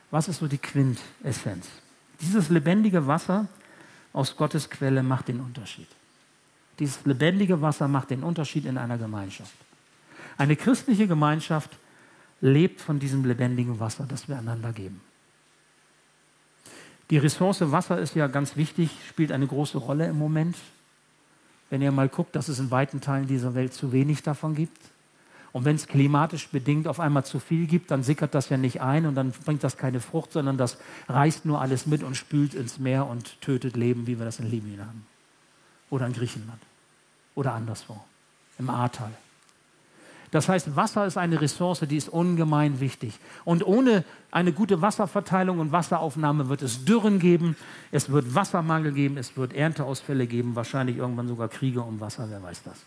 Was 0.09 0.27
ist 0.27 0.39
so 0.39 0.47
die 0.47 0.57
Quintessenz? 0.57 1.67
Dieses 2.21 2.49
lebendige 2.49 3.05
Wasser 3.05 3.47
aus 4.13 4.35
Gottes 4.35 4.69
Quelle 4.69 5.03
macht 5.03 5.27
den 5.27 5.39
Unterschied. 5.39 5.87
Dieses 6.79 7.05
lebendige 7.05 7.61
Wasser 7.61 7.87
macht 7.87 8.09
den 8.09 8.23
Unterschied 8.23 8.65
in 8.65 8.77
einer 8.77 8.97
Gemeinschaft. 8.97 9.53
Eine 10.37 10.55
christliche 10.55 11.07
Gemeinschaft 11.07 11.69
lebt 12.39 12.81
von 12.81 12.99
diesem 12.99 13.25
lebendigen 13.25 13.79
Wasser, 13.79 14.05
das 14.07 14.27
wir 14.27 14.37
einander 14.37 14.71
geben. 14.73 15.01
Die 17.09 17.17
Ressource 17.17 17.59
Wasser 17.71 17.99
ist 17.99 18.15
ja 18.15 18.27
ganz 18.27 18.55
wichtig, 18.55 18.89
spielt 19.09 19.31
eine 19.31 19.45
große 19.45 19.77
Rolle 19.77 20.07
im 20.07 20.17
Moment. 20.17 20.55
Wenn 21.71 21.81
ihr 21.81 21.91
mal 21.91 22.09
guckt, 22.09 22.35
dass 22.35 22.49
es 22.49 22.59
in 22.59 22.69
weiten 22.69 23.01
Teilen 23.01 23.27
dieser 23.27 23.55
Welt 23.55 23.73
zu 23.73 23.91
wenig 23.91 24.21
davon 24.21 24.53
gibt. 24.53 24.77
Und 25.53 25.65
wenn 25.65 25.75
es 25.75 25.87
klimatisch 25.87 26.49
bedingt 26.49 26.87
auf 26.87 26.99
einmal 26.99 27.25
zu 27.25 27.39
viel 27.39 27.65
gibt, 27.65 27.91
dann 27.91 28.03
sickert 28.03 28.35
das 28.35 28.49
ja 28.49 28.57
nicht 28.57 28.81
ein 28.81 29.05
und 29.05 29.15
dann 29.15 29.31
bringt 29.31 29.63
das 29.63 29.77
keine 29.77 29.99
Frucht, 29.99 30.33
sondern 30.33 30.57
das 30.57 30.77
reißt 31.09 31.45
nur 31.45 31.59
alles 31.59 31.87
mit 31.87 32.03
und 32.03 32.15
spült 32.15 32.53
ins 32.53 32.77
Meer 32.77 33.07
und 33.07 33.41
tötet 33.41 33.75
Leben, 33.75 34.05
wie 34.05 34.19
wir 34.19 34.25
das 34.25 34.39
in 34.39 34.49
Libyen 34.49 34.81
haben. 34.81 35.07
Oder 35.89 36.07
in 36.07 36.13
Griechenland. 36.13 36.61
Oder 37.35 37.53
anderswo. 37.53 37.99
Im 38.59 38.69
Ahrtal. 38.69 39.11
Das 40.31 40.47
heißt, 40.47 40.77
Wasser 40.77 41.05
ist 41.05 41.17
eine 41.17 41.41
Ressource, 41.41 41.81
die 41.81 41.97
ist 41.97 42.07
ungemein 42.07 42.79
wichtig. 42.79 43.19
Und 43.43 43.65
ohne 43.65 44.05
eine 44.31 44.53
gute 44.53 44.81
Wasserverteilung 44.81 45.59
und 45.59 45.73
Wasseraufnahme 45.73 46.47
wird 46.47 46.61
es 46.61 46.85
Dürren 46.85 47.19
geben, 47.19 47.57
es 47.91 48.09
wird 48.09 48.33
Wassermangel 48.33 48.93
geben, 48.93 49.17
es 49.17 49.35
wird 49.35 49.53
Ernteausfälle 49.53 50.27
geben, 50.27 50.55
wahrscheinlich 50.55 50.97
irgendwann 50.97 51.27
sogar 51.27 51.49
Kriege 51.49 51.81
um 51.81 51.99
Wasser, 51.99 52.27
wer 52.29 52.41
weiß 52.41 52.63
das. 52.63 52.77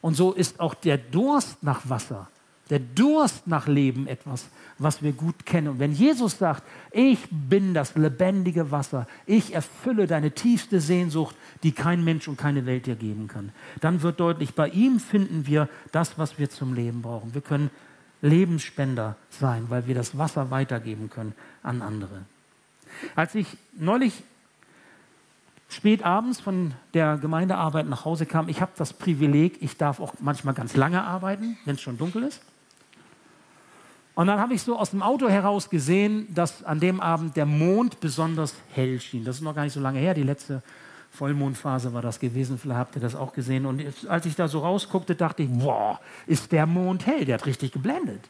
Und 0.00 0.14
so 0.14 0.32
ist 0.32 0.58
auch 0.58 0.74
der 0.74 0.98
Durst 0.98 1.62
nach 1.62 1.88
Wasser 1.88 2.28
der 2.70 2.78
Durst 2.78 3.46
nach 3.46 3.66
Leben 3.66 4.06
etwas, 4.06 4.48
was 4.78 5.02
wir 5.02 5.12
gut 5.12 5.46
kennen. 5.46 5.68
Und 5.68 5.78
wenn 5.78 5.92
Jesus 5.92 6.38
sagt, 6.38 6.62
ich 6.90 7.18
bin 7.30 7.74
das 7.74 7.96
lebendige 7.96 8.70
Wasser, 8.70 9.06
ich 9.26 9.54
erfülle 9.54 10.06
deine 10.06 10.32
tiefste 10.32 10.80
Sehnsucht, 10.80 11.34
die 11.62 11.72
kein 11.72 12.04
Mensch 12.04 12.28
und 12.28 12.36
keine 12.36 12.66
Welt 12.66 12.86
dir 12.86 12.96
geben 12.96 13.28
kann, 13.28 13.52
dann 13.80 14.02
wird 14.02 14.20
deutlich, 14.20 14.54
bei 14.54 14.68
ihm 14.68 15.00
finden 15.00 15.46
wir 15.46 15.68
das, 15.92 16.18
was 16.18 16.38
wir 16.38 16.50
zum 16.50 16.74
Leben 16.74 17.02
brauchen. 17.02 17.34
Wir 17.34 17.40
können 17.40 17.70
Lebensspender 18.20 19.16
sein, 19.30 19.66
weil 19.68 19.86
wir 19.86 19.94
das 19.94 20.18
Wasser 20.18 20.50
weitergeben 20.50 21.10
können 21.10 21.34
an 21.62 21.82
andere. 21.82 22.22
Als 23.14 23.34
ich 23.34 23.56
neulich 23.76 24.22
spät 25.68 26.02
abends 26.02 26.40
von 26.40 26.74
der 26.94 27.16
Gemeindearbeit 27.18 27.86
nach 27.86 28.04
Hause 28.04 28.26
kam, 28.26 28.48
ich 28.48 28.60
habe 28.60 28.72
das 28.76 28.92
Privileg, 28.92 29.62
ich 29.62 29.76
darf 29.76 30.00
auch 30.00 30.14
manchmal 30.20 30.54
ganz 30.54 30.74
lange 30.76 31.04
arbeiten, 31.04 31.58
wenn 31.64 31.74
es 31.74 31.80
schon 31.80 31.98
dunkel 31.98 32.24
ist. 32.24 32.42
Und 34.18 34.26
dann 34.26 34.40
habe 34.40 34.52
ich 34.52 34.62
so 34.62 34.76
aus 34.76 34.90
dem 34.90 35.00
Auto 35.00 35.28
heraus 35.28 35.70
gesehen, 35.70 36.26
dass 36.34 36.64
an 36.64 36.80
dem 36.80 37.00
Abend 37.00 37.36
der 37.36 37.46
Mond 37.46 38.00
besonders 38.00 38.52
hell 38.74 38.98
schien. 38.98 39.24
Das 39.24 39.36
ist 39.36 39.42
noch 39.42 39.54
gar 39.54 39.62
nicht 39.62 39.74
so 39.74 39.78
lange 39.78 40.00
her, 40.00 40.12
die 40.12 40.24
letzte 40.24 40.60
Vollmondphase 41.12 41.94
war 41.94 42.02
das 42.02 42.18
gewesen, 42.18 42.58
vielleicht 42.58 42.80
habt 42.80 42.96
ihr 42.96 43.00
das 43.00 43.14
auch 43.14 43.32
gesehen. 43.32 43.64
Und 43.64 43.80
als 44.08 44.26
ich 44.26 44.34
da 44.34 44.48
so 44.48 44.58
rausguckte, 44.58 45.14
dachte 45.14 45.44
ich, 45.44 45.48
boah, 45.48 46.00
ist 46.26 46.50
der 46.50 46.66
Mond 46.66 47.06
hell, 47.06 47.26
der 47.26 47.34
hat 47.34 47.46
richtig 47.46 47.70
geblendet. 47.70 48.20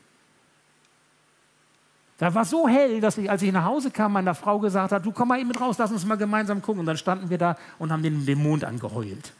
Da 2.18 2.34
war 2.34 2.44
so 2.44 2.68
hell, 2.68 3.00
dass 3.00 3.16
ich, 3.16 3.30
als 3.30 3.40
ich 3.40 3.50
nach 3.50 3.64
Hause 3.64 3.90
kam, 3.90 4.12
meiner 4.12 4.34
Frau 4.34 4.58
gesagt 4.58 4.92
habe, 4.92 5.02
du 5.02 5.10
komm 5.10 5.28
mal 5.28 5.38
eben 5.38 5.48
mit 5.48 5.58
raus, 5.58 5.76
lass 5.78 5.90
uns 5.90 6.04
mal 6.04 6.16
gemeinsam 6.16 6.60
gucken. 6.60 6.80
Und 6.80 6.86
dann 6.86 6.98
standen 6.98 7.30
wir 7.30 7.38
da 7.38 7.56
und 7.78 7.90
haben 7.90 8.02
den, 8.02 8.26
den 8.26 8.42
Mond 8.42 8.62
angeheult. 8.62 9.32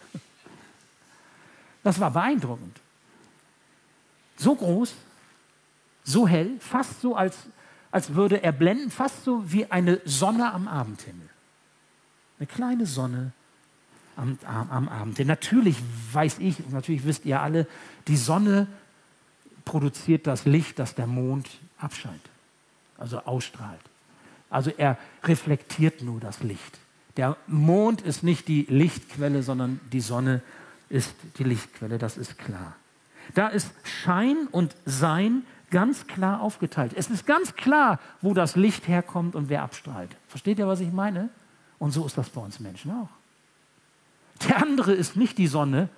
Das 1.85 2.01
war 2.01 2.11
beeindruckend. 2.11 2.81
So 4.39 4.55
groß, 4.55 4.95
so 6.09 6.27
hell, 6.27 6.57
fast 6.61 7.01
so, 7.01 7.15
als, 7.17 7.37
als 7.91 8.15
würde 8.15 8.43
er 8.43 8.53
blenden, 8.53 8.91
fast 8.91 9.25
so 9.25 9.51
wie 9.51 9.71
eine 9.71 10.01
Sonne 10.05 10.53
am 10.53 10.69
Abendhimmel. 10.69 11.29
Eine 12.39 12.47
kleine 12.47 12.87
Sonne 12.87 13.33
am, 14.17 14.39
am, 14.45 14.71
am 14.71 14.89
Abend. 14.89 15.19
Natürlich 15.19 15.77
weiß 16.13 16.39
ich, 16.39 16.59
und 16.61 16.73
natürlich 16.73 17.05
wisst 17.05 17.25
ihr 17.25 17.41
alle, 17.41 17.67
die 18.07 18.17
Sonne 18.17 18.67
produziert 19.65 20.27
das 20.27 20.45
Licht, 20.45 20.79
das 20.79 20.95
der 20.95 21.07
Mond 21.07 21.49
abscheint 21.79 22.23
also 22.99 23.21
ausstrahlt. 23.21 23.81
Also 24.51 24.71
er 24.77 24.99
reflektiert 25.25 26.03
nur 26.03 26.21
das 26.21 26.43
Licht. 26.43 26.79
Der 27.17 27.37
Mond 27.47 28.03
ist 28.03 28.23
nicht 28.23 28.49
die 28.49 28.67
Lichtquelle, 28.69 29.43
sondern 29.43 29.81
die 29.93 30.01
Sonne 30.01 30.43
ist 30.89 31.15
die 31.39 31.45
Lichtquelle, 31.45 31.99
das 31.99 32.17
ist 32.17 32.39
klar. 32.39 32.77
Da 33.35 33.49
ist 33.49 33.71
Schein 33.85 34.49
und 34.51 34.75
Sein 34.85 35.45
ganz 35.71 36.07
klar 36.07 36.41
aufgeteilt. 36.41 36.93
Es 36.97 37.11
ist 37.11 37.27
ganz 37.27 37.55
klar, 37.55 37.99
wo 38.21 38.35
das 38.35 38.57
Licht 38.57 38.89
herkommt 38.89 39.35
und 39.35 39.49
wer 39.49 39.63
abstrahlt. 39.63 40.17
Versteht 40.29 40.59
ihr, 40.59 40.67
was 40.67 40.81
ich 40.81 40.93
meine? 40.93 41.29
Und 41.79 41.93
so 41.93 42.05
ist 42.07 42.19
das 42.19 42.31
bei 42.31 42.41
uns 42.41 42.61
Menschen 42.61 42.91
auch. 42.91 43.09
Der 44.49 44.63
andere 44.63 44.93
ist 44.93 45.17
nicht 45.17 45.39
die 45.39 45.47
Sonne, 45.47 45.89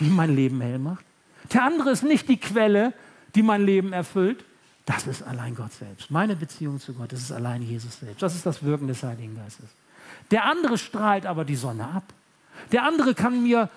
die 0.00 0.08
mein 0.08 0.34
Leben 0.34 0.60
hell 0.60 0.78
macht. 0.78 1.04
Der 1.52 1.64
andere 1.64 1.90
ist 1.90 2.02
nicht 2.02 2.28
die 2.28 2.38
Quelle, 2.38 2.92
die 3.34 3.42
mein 3.42 3.64
Leben 3.64 3.92
erfüllt. 3.92 4.44
Das 4.86 5.06
ist 5.06 5.22
allein 5.22 5.54
Gott 5.54 5.72
selbst. 5.72 6.10
Meine 6.10 6.36
Beziehung 6.36 6.80
zu 6.80 6.94
Gott, 6.94 7.12
das 7.12 7.20
ist 7.20 7.32
allein 7.32 7.62
Jesus 7.62 8.00
selbst. 8.00 8.22
Das 8.22 8.34
ist 8.34 8.46
das 8.46 8.62
Wirken 8.62 8.88
des 8.88 9.02
Heiligen 9.02 9.36
Geistes. 9.36 9.68
Der 10.30 10.44
andere 10.44 10.78
strahlt 10.78 11.26
aber 11.26 11.44
die 11.44 11.56
Sonne 11.56 11.86
ab. 11.88 12.04
Der 12.72 12.84
andere 12.84 13.14
kann 13.14 13.42
mir, 13.42 13.68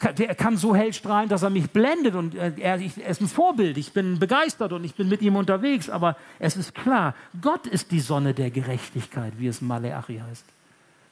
der 0.00 0.34
kann 0.34 0.56
so 0.56 0.74
hell 0.74 0.92
strahlen, 0.92 1.28
dass 1.28 1.42
er 1.42 1.50
mich 1.50 1.70
blendet 1.70 2.14
und 2.14 2.34
er, 2.34 2.56
er 2.58 2.80
ist 2.80 3.20
ein 3.20 3.28
Vorbild. 3.28 3.76
Ich 3.76 3.92
bin 3.92 4.18
begeistert 4.18 4.72
und 4.72 4.84
ich 4.84 4.94
bin 4.94 5.08
mit 5.08 5.20
ihm 5.20 5.36
unterwegs. 5.36 5.90
Aber 5.90 6.16
es 6.38 6.56
ist 6.56 6.74
klar, 6.74 7.14
Gott 7.40 7.66
ist 7.66 7.90
die 7.90 8.00
Sonne 8.00 8.32
der 8.32 8.50
Gerechtigkeit, 8.50 9.34
wie 9.38 9.48
es 9.48 9.60
Maleachi 9.60 10.22
heißt. 10.26 10.44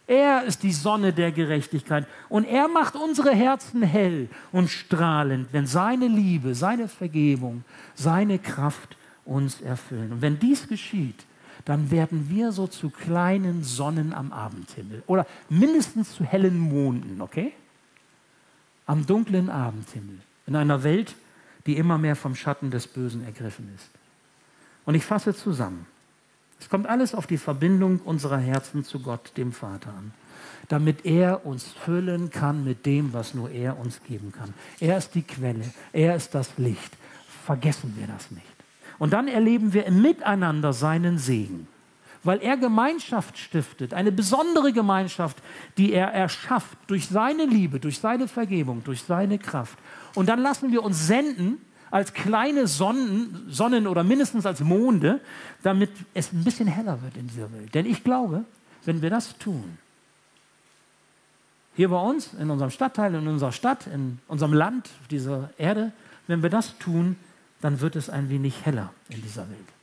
Er 0.06 0.44
ist 0.44 0.62
die 0.62 0.72
Sonne 0.72 1.12
der 1.12 1.32
Gerechtigkeit 1.32 2.06
und 2.30 2.44
er 2.44 2.66
macht 2.66 2.96
unsere 2.96 3.34
Herzen 3.34 3.82
hell 3.82 4.30
und 4.52 4.70
strahlend, 4.70 5.48
wenn 5.52 5.66
seine 5.66 6.08
Liebe, 6.08 6.54
seine 6.54 6.88
Vergebung, 6.88 7.62
seine 7.94 8.38
Kraft 8.38 8.96
uns 9.26 9.60
erfüllen. 9.60 10.12
Und 10.12 10.22
wenn 10.22 10.38
dies 10.38 10.66
geschieht, 10.66 11.26
dann 11.66 11.90
werden 11.90 12.30
wir 12.30 12.52
so 12.52 12.66
zu 12.66 12.88
kleinen 12.88 13.62
Sonnen 13.62 14.14
am 14.14 14.32
Abendhimmel 14.32 15.02
oder 15.06 15.26
mindestens 15.50 16.14
zu 16.14 16.24
hellen 16.24 16.58
Monden, 16.58 17.20
okay? 17.20 17.52
Am 18.88 19.06
dunklen 19.06 19.50
Abendhimmel, 19.50 20.18
in 20.46 20.56
einer 20.56 20.82
Welt, 20.82 21.14
die 21.66 21.76
immer 21.76 21.98
mehr 21.98 22.16
vom 22.16 22.34
Schatten 22.34 22.70
des 22.70 22.86
Bösen 22.86 23.22
ergriffen 23.24 23.70
ist. 23.76 23.90
Und 24.86 24.94
ich 24.94 25.04
fasse 25.04 25.34
zusammen. 25.34 25.86
Es 26.58 26.70
kommt 26.70 26.86
alles 26.86 27.14
auf 27.14 27.26
die 27.26 27.36
Verbindung 27.36 28.00
unserer 28.00 28.38
Herzen 28.38 28.84
zu 28.84 29.00
Gott, 29.00 29.32
dem 29.36 29.52
Vater 29.52 29.90
an, 29.90 30.12
damit 30.68 31.04
er 31.04 31.44
uns 31.44 31.64
füllen 31.64 32.30
kann 32.30 32.64
mit 32.64 32.86
dem, 32.86 33.12
was 33.12 33.34
nur 33.34 33.50
er 33.50 33.78
uns 33.78 34.00
geben 34.02 34.32
kann. 34.32 34.54
Er 34.80 34.96
ist 34.96 35.14
die 35.14 35.22
Quelle, 35.22 35.70
er 35.92 36.16
ist 36.16 36.34
das 36.34 36.56
Licht. 36.56 36.96
Vergessen 37.44 37.94
wir 37.96 38.06
das 38.06 38.30
nicht. 38.30 38.46
Und 38.98 39.12
dann 39.12 39.28
erleben 39.28 39.74
wir 39.74 39.90
Miteinander 39.90 40.72
seinen 40.72 41.18
Segen, 41.18 41.68
weil 42.28 42.42
er 42.42 42.58
Gemeinschaft 42.58 43.38
stiftet, 43.38 43.94
eine 43.94 44.12
besondere 44.12 44.74
Gemeinschaft, 44.74 45.38
die 45.78 45.94
er 45.94 46.08
erschafft 46.08 46.76
durch 46.86 47.08
seine 47.08 47.46
Liebe, 47.46 47.80
durch 47.80 48.00
seine 48.00 48.28
Vergebung, 48.28 48.84
durch 48.84 49.02
seine 49.02 49.38
Kraft. 49.38 49.78
Und 50.14 50.28
dann 50.28 50.38
lassen 50.40 50.70
wir 50.70 50.82
uns 50.82 51.06
senden 51.06 51.56
als 51.90 52.12
kleine 52.12 52.66
Sonnen, 52.66 53.46
Sonnen 53.48 53.86
oder 53.86 54.04
mindestens 54.04 54.44
als 54.44 54.60
Monde, 54.60 55.22
damit 55.62 55.88
es 56.12 56.30
ein 56.30 56.44
bisschen 56.44 56.68
heller 56.68 57.00
wird 57.00 57.16
in 57.16 57.28
dieser 57.28 57.50
Welt. 57.50 57.74
Denn 57.74 57.86
ich 57.86 58.04
glaube, 58.04 58.44
wenn 58.84 59.00
wir 59.00 59.08
das 59.08 59.38
tun, 59.38 59.78
hier 61.76 61.88
bei 61.88 62.02
uns, 62.02 62.34
in 62.34 62.50
unserem 62.50 62.70
Stadtteil, 62.70 63.14
in 63.14 63.26
unserer 63.26 63.52
Stadt, 63.52 63.86
in 63.86 64.18
unserem 64.28 64.52
Land, 64.52 64.90
auf 65.00 65.08
dieser 65.08 65.48
Erde, 65.56 65.92
wenn 66.26 66.42
wir 66.42 66.50
das 66.50 66.76
tun, 66.76 67.16
dann 67.62 67.80
wird 67.80 67.96
es 67.96 68.10
ein 68.10 68.28
wenig 68.28 68.66
heller 68.66 68.92
in 69.08 69.22
dieser 69.22 69.48
Welt. 69.48 69.77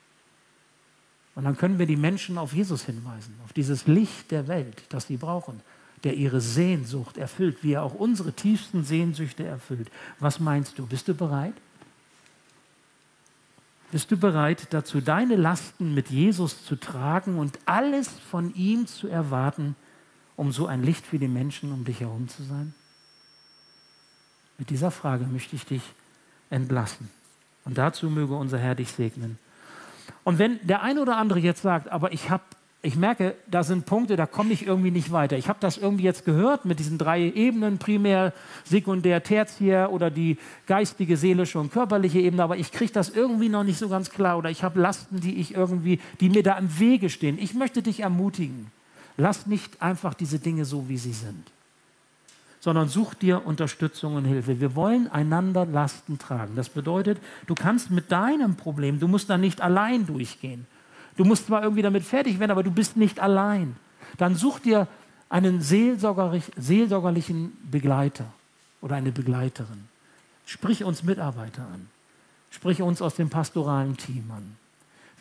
Und 1.36 1.44
dann 1.44 1.58
können 1.58 1.80
wir 1.80 1.86
die 1.86 1.98
Menschen 1.98 2.38
auf 2.38 2.54
Jesus 2.54 2.84
hinweisen, 2.84 3.36
auf 3.44 3.52
dieses 3.54 3.88
Licht 3.88 4.32
der 4.32 4.48
Welt, 4.48 4.84
das 4.90 5.08
sie 5.08 5.18
brauchen, 5.18 5.62
der 6.04 6.16
ihre 6.16 6.40
Sehnsucht 6.40 7.18
erfüllt, 7.18 7.58
wie 7.62 7.74
er 7.74 7.84
auch 7.84 7.94
unsere 7.94 8.32
tiefsten 8.32 8.86
Sehnsüchte 8.86 9.44
erfüllt. 9.44 9.92
Was 10.20 10.40
meinst 10.40 10.80
du? 10.80 10.88
Bist 10.88 11.08
du 11.08 11.14
bereit? 11.14 11.54
Bist 13.92 14.12
du 14.12 14.18
bereit 14.18 14.68
dazu, 14.72 15.02
deine 15.02 15.36
Lasten 15.36 15.94
mit 15.94 16.10
Jesus 16.10 16.66
zu 16.66 16.76
tragen 16.76 17.38
und 17.38 17.60
alles 17.66 18.08
von 18.08 18.54
ihm 18.56 18.88
zu 18.88 19.08
erwarten, 19.08 19.76
um 20.36 20.52
so 20.52 20.68
ein 20.68 20.84
Licht 20.84 21.06
für 21.06 21.20
die 21.20 21.28
Menschen 21.28 21.72
um 21.72 21.86
dich 21.86 22.00
herum 22.00 22.28
zu 22.28 22.44
sein? 22.44 22.74
Mit 24.58 24.70
dieser 24.70 24.92
Frage 24.92 25.26
möchte 25.26 25.56
ich 25.56 25.66
dich 25.66 25.84
entlassen. 26.50 27.10
Und 27.66 27.78
dazu 27.78 28.10
möge 28.10 28.36
unser 28.36 28.58
Herr 28.58 28.76
dich 28.76 28.92
segnen. 28.92 29.38
Und 30.24 30.40
wenn 30.40 30.60
der 30.64 30.82
eine 30.82 31.02
oder 31.02 31.18
andere 31.18 31.40
jetzt 31.40 31.62
sagt, 31.62 31.92
aber 31.92 32.14
ich 32.14 32.30
habe 32.30 32.44
ich 32.86 32.96
merke, 32.96 33.34
da 33.50 33.64
sind 33.64 33.88
Punkte, 33.88 34.16
da 34.16 34.28
komme 34.28 34.54
ich 34.54 34.68
irgendwie 34.68 34.92
nicht 34.92 35.12
weiter. 35.12 35.36
Ich 35.38 35.50
habe 35.50 35.58
das 35.60 35.78
irgendwie 35.78 36.04
jetzt 36.04 36.24
gehört 36.24 36.66
mit 36.66 36.78
diesen 36.78 37.00
drei 37.00 37.32
Ebenen, 37.32 37.80
primär, 37.80 38.32
sekundär, 38.64 39.24
tertiär 39.24 39.92
oder 39.92 40.12
die 40.12 40.38
geistige, 40.68 41.18
seelische 41.18 41.60
und 41.60 41.72
körperliche 41.72 42.20
Ebene, 42.20 42.44
aber 42.44 42.58
ich 42.58 42.72
kriege 42.72 42.94
das 42.94 43.10
irgendwie 43.10 43.50
noch 43.50 43.64
nicht 43.64 43.80
so 43.80 43.90
ganz 43.90 44.12
klar 44.12 44.38
oder 44.38 44.52
ich 44.52 44.64
habe 44.64 44.80
Lasten, 44.80 45.20
die 45.20 45.40
ich 45.40 45.56
irgendwie, 45.56 46.00
die 46.20 46.30
mir 46.30 46.44
da 46.44 46.60
im 46.60 46.78
Wege 46.78 47.10
stehen. 47.10 47.40
Ich 47.40 47.56
möchte 47.56 47.82
dich 47.82 48.02
ermutigen. 48.02 48.68
Lass 49.18 49.48
nicht 49.48 49.82
einfach 49.82 50.14
diese 50.14 50.38
Dinge 50.38 50.66
so, 50.66 50.88
wie 50.88 51.00
sie 51.00 51.14
sind 51.14 51.55
sondern 52.66 52.90
such 52.90 53.14
dir 53.14 53.46
Unterstützung 53.46 54.16
und 54.16 54.26
Hilfe. 54.26 54.60
Wir 54.60 54.74
wollen 54.74 55.08
einander 55.08 55.68
Lasten 55.68 56.18
tragen. 56.18 56.56
Das 56.56 56.68
bedeutet, 56.68 57.20
du 57.46 57.54
kannst 57.54 57.92
mit 57.92 58.12
deinem 58.12 58.56
Problem, 58.56 59.00
du 59.00 59.08
musst 59.08 59.30
da 59.30 59.38
nicht 59.38 59.62
allein 59.62 60.08
durchgehen. 60.08 60.66
Du 61.16 61.26
musst 61.26 61.46
zwar 61.46 61.62
irgendwie 61.62 61.84
damit 61.84 62.04
fertig 62.04 62.40
werden, 62.40 62.50
aber 62.50 62.64
du 62.64 62.72
bist 62.72 62.98
nicht 62.98 63.20
allein. 63.20 63.76
Dann 64.18 64.34
such 64.34 64.58
dir 64.58 64.88
einen 65.30 65.62
seelsorgerlich, 65.62 66.46
seelsorgerlichen 66.58 67.56
Begleiter 67.70 68.26
oder 68.82 68.96
eine 68.96 69.12
Begleiterin. 69.12 69.88
Sprich 70.48 70.84
uns 70.84 71.04
Mitarbeiter 71.04 71.62
an. 71.72 71.88
Sprich 72.50 72.82
uns 72.82 73.00
aus 73.00 73.14
dem 73.14 73.30
pastoralen 73.30 73.96
Team 73.96 74.32
an. 74.36 74.56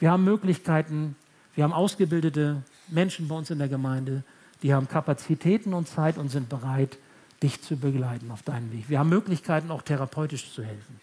Wir 0.01 0.11
haben 0.11 0.25
Möglichkeiten, 0.25 1.15
wir 1.55 1.65
haben 1.65 1.75
ausgebildete 1.75 2.63
Menschen 2.89 3.29
bei 3.29 3.35
uns 3.35 3.51
in 3.51 3.59
der 3.59 3.69
Gemeinde, 3.69 4.25
die 4.63 4.73
haben 4.73 4.89
Kapazitäten 4.89 5.75
und 5.75 5.89
Zeit 5.89 6.17
und 6.17 6.31
sind 6.31 6.49
bereit, 6.49 6.97
dich 7.45 7.61
zu 7.61 7.77
begleiten 7.77 8.31
auf 8.31 8.43
deinem 8.43 8.73
Weg. 8.73 8.89
Wir 8.89 8.99
haben 8.99 9.11
Möglichkeiten, 9.11 9.71
auch 9.71 9.83
therapeutisch 9.83 10.53
zu 10.53 10.65
helfen. 10.65 10.99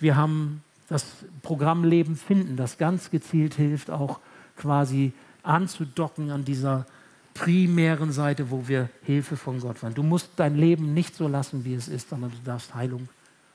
Wir 0.00 0.16
haben 0.16 0.62
das 0.88 1.06
Programm 1.42 1.84
Leben 1.84 2.16
finden, 2.16 2.56
das 2.56 2.76
ganz 2.76 3.10
gezielt 3.10 3.54
hilft, 3.54 3.88
auch 3.88 4.18
quasi 4.56 5.12
anzudocken 5.44 6.32
an 6.32 6.44
dieser 6.44 6.86
primären 7.34 8.10
Seite, 8.10 8.50
wo 8.50 8.66
wir 8.66 8.90
Hilfe 9.04 9.36
von 9.36 9.60
Gott 9.60 9.80
wollen. 9.82 9.94
Du 9.94 10.02
musst 10.02 10.30
dein 10.36 10.56
Leben 10.56 10.92
nicht 10.92 11.14
so 11.14 11.28
lassen, 11.28 11.64
wie 11.64 11.74
es 11.74 11.86
ist, 11.86 12.08
sondern 12.08 12.32
du 12.32 12.38
darfst 12.44 12.74
Heilung, 12.74 13.08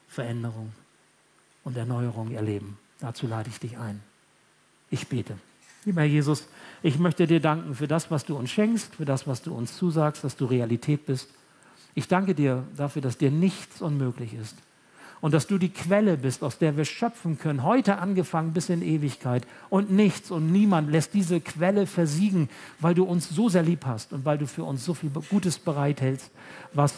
Veränderung 0.08 0.72
und 1.66 1.76
Erneuerung 1.76 2.32
erleben. 2.32 2.78
Dazu 3.02 3.28
lade 3.28 3.50
ich 3.50 3.60
dich 3.60 3.78
ein. 3.78 4.02
Ich 4.90 5.10
bete. 5.10 5.38
Lieber 5.84 6.04
Jesus, 6.04 6.48
ich 6.82 6.98
möchte 6.98 7.28
dir 7.28 7.42
danken 7.42 7.76
für 7.76 7.88
das, 7.88 8.10
was 8.10 8.24
du 8.24 8.38
uns 8.38 8.50
schenkst, 8.50 8.96
für 8.96 9.06
das, 9.06 9.28
was 9.28 9.42
du 9.42 9.54
uns 9.54 9.76
zusagst, 9.76 10.24
dass 10.24 10.38
du 10.38 10.46
Realität 10.46 11.06
bist. 11.06 11.30
Ich 11.96 12.08
danke 12.08 12.36
dir 12.36 12.64
dafür, 12.78 13.02
dass 13.02 13.18
dir 13.18 13.32
nichts 13.32 13.82
unmöglich 13.82 14.34
ist. 14.34 14.56
und 15.22 15.34
dass 15.34 15.48
du 15.48 15.58
die 15.58 15.70
Quelle 15.70 16.18
bist, 16.18 16.44
aus 16.44 16.60
der 16.60 16.78
wir 16.78 16.86
schöpfen 16.86 17.40
können, 17.40 17.64
heute 17.64 17.98
angefangen 17.98 18.54
bis 18.54 18.70
in 18.70 18.84
Ewigkeit. 18.84 19.44
Und 19.72 19.90
nichts 19.90 20.30
und 20.30 20.52
niemand 20.52 20.92
lässt 20.92 21.16
diese 21.16 21.40
Quelle 21.40 21.88
versiegen, 21.88 22.48
weil 22.80 22.94
du 22.94 23.06
uns 23.06 23.30
so 23.30 23.50
sehr 23.50 23.64
lieb 23.64 23.88
hast 23.88 24.14
und 24.14 24.24
weil 24.24 24.38
du 24.38 24.46
für 24.46 24.64
uns 24.64 24.86
so 24.86 24.94
viel 24.94 25.10
Gutes 25.32 25.58
bereithältst, 25.58 26.30
was 26.74 26.94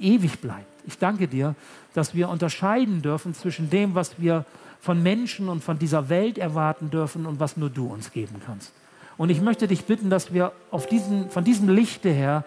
ewig 0.00 0.40
bleibt. 0.40 0.66
Ich 0.84 0.98
danke 0.98 1.28
dir, 1.28 1.54
dass 1.94 2.12
wir 2.12 2.28
unterscheiden 2.28 3.02
dürfen 3.02 3.34
zwischen 3.34 3.70
dem, 3.70 3.94
was 3.94 4.18
wir 4.18 4.46
von 4.80 5.00
Menschen 5.00 5.48
und 5.48 5.62
von 5.62 5.78
dieser 5.78 6.08
Welt 6.08 6.38
erwarten 6.38 6.90
dürfen 6.90 7.24
und 7.24 7.38
was 7.38 7.56
nur 7.56 7.70
du 7.70 7.86
uns 7.86 8.10
geben 8.10 8.42
kannst. 8.44 8.72
Und 9.16 9.28
ich 9.30 9.42
möchte 9.42 9.68
dich 9.68 9.84
bitten, 9.84 10.10
dass 10.10 10.32
wir 10.32 10.50
diesen, 10.90 11.30
von 11.30 11.44
diesem 11.44 11.68
Lichte 11.68 12.08
her 12.08 12.44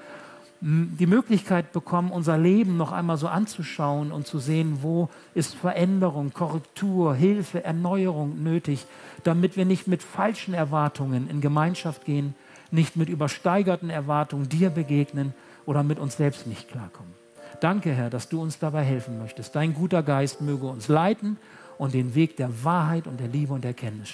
die 0.65 1.07
Möglichkeit 1.07 1.73
bekommen, 1.73 2.09
unser 2.09 2.37
Leben 2.37 2.77
noch 2.77 2.93
einmal 2.93 3.17
so 3.17 3.27
anzuschauen 3.27 4.13
und 4.13 4.25
zu 4.25 4.39
sehen, 4.39 4.77
wo 4.81 5.09
ist 5.33 5.55
Veränderung, 5.55 6.31
Korrektur, 6.31 7.15
Hilfe, 7.15 7.65
Erneuerung 7.65 8.41
nötig, 8.43 8.85
damit 9.25 9.57
wir 9.57 9.65
nicht 9.65 9.87
mit 9.87 10.01
falschen 10.01 10.53
Erwartungen 10.53 11.29
in 11.29 11.41
Gemeinschaft 11.41 12.05
gehen, 12.05 12.33
nicht 12.71 12.95
mit 12.95 13.09
übersteigerten 13.09 13.89
Erwartungen 13.89 14.47
dir 14.47 14.69
begegnen 14.69 15.33
oder 15.65 15.83
mit 15.83 15.99
uns 15.99 16.15
selbst 16.15 16.47
nicht 16.47 16.69
klarkommen. 16.69 17.13
Danke, 17.59 17.91
Herr, 17.91 18.09
dass 18.09 18.29
du 18.29 18.41
uns 18.41 18.57
dabei 18.57 18.83
helfen 18.83 19.19
möchtest. 19.19 19.57
Dein 19.57 19.73
guter 19.73 20.01
Geist 20.01 20.39
möge 20.39 20.67
uns 20.67 20.87
leiten 20.87 21.35
und 21.77 21.93
den 21.93 22.15
Weg 22.15 22.37
der 22.37 22.63
Wahrheit 22.63 23.05
und 23.05 23.19
der 23.19 23.27
Liebe 23.27 23.53
und 23.53 23.65
der 23.65 23.71
Erkenntnis 23.71 24.13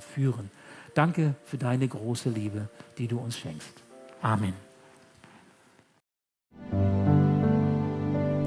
führen. 0.00 0.50
Danke 0.94 1.36
für 1.44 1.58
deine 1.58 1.86
große 1.86 2.28
Liebe, 2.28 2.68
die 2.98 3.06
du 3.06 3.18
uns 3.18 3.38
schenkst. 3.38 3.84
Amen. 4.20 4.65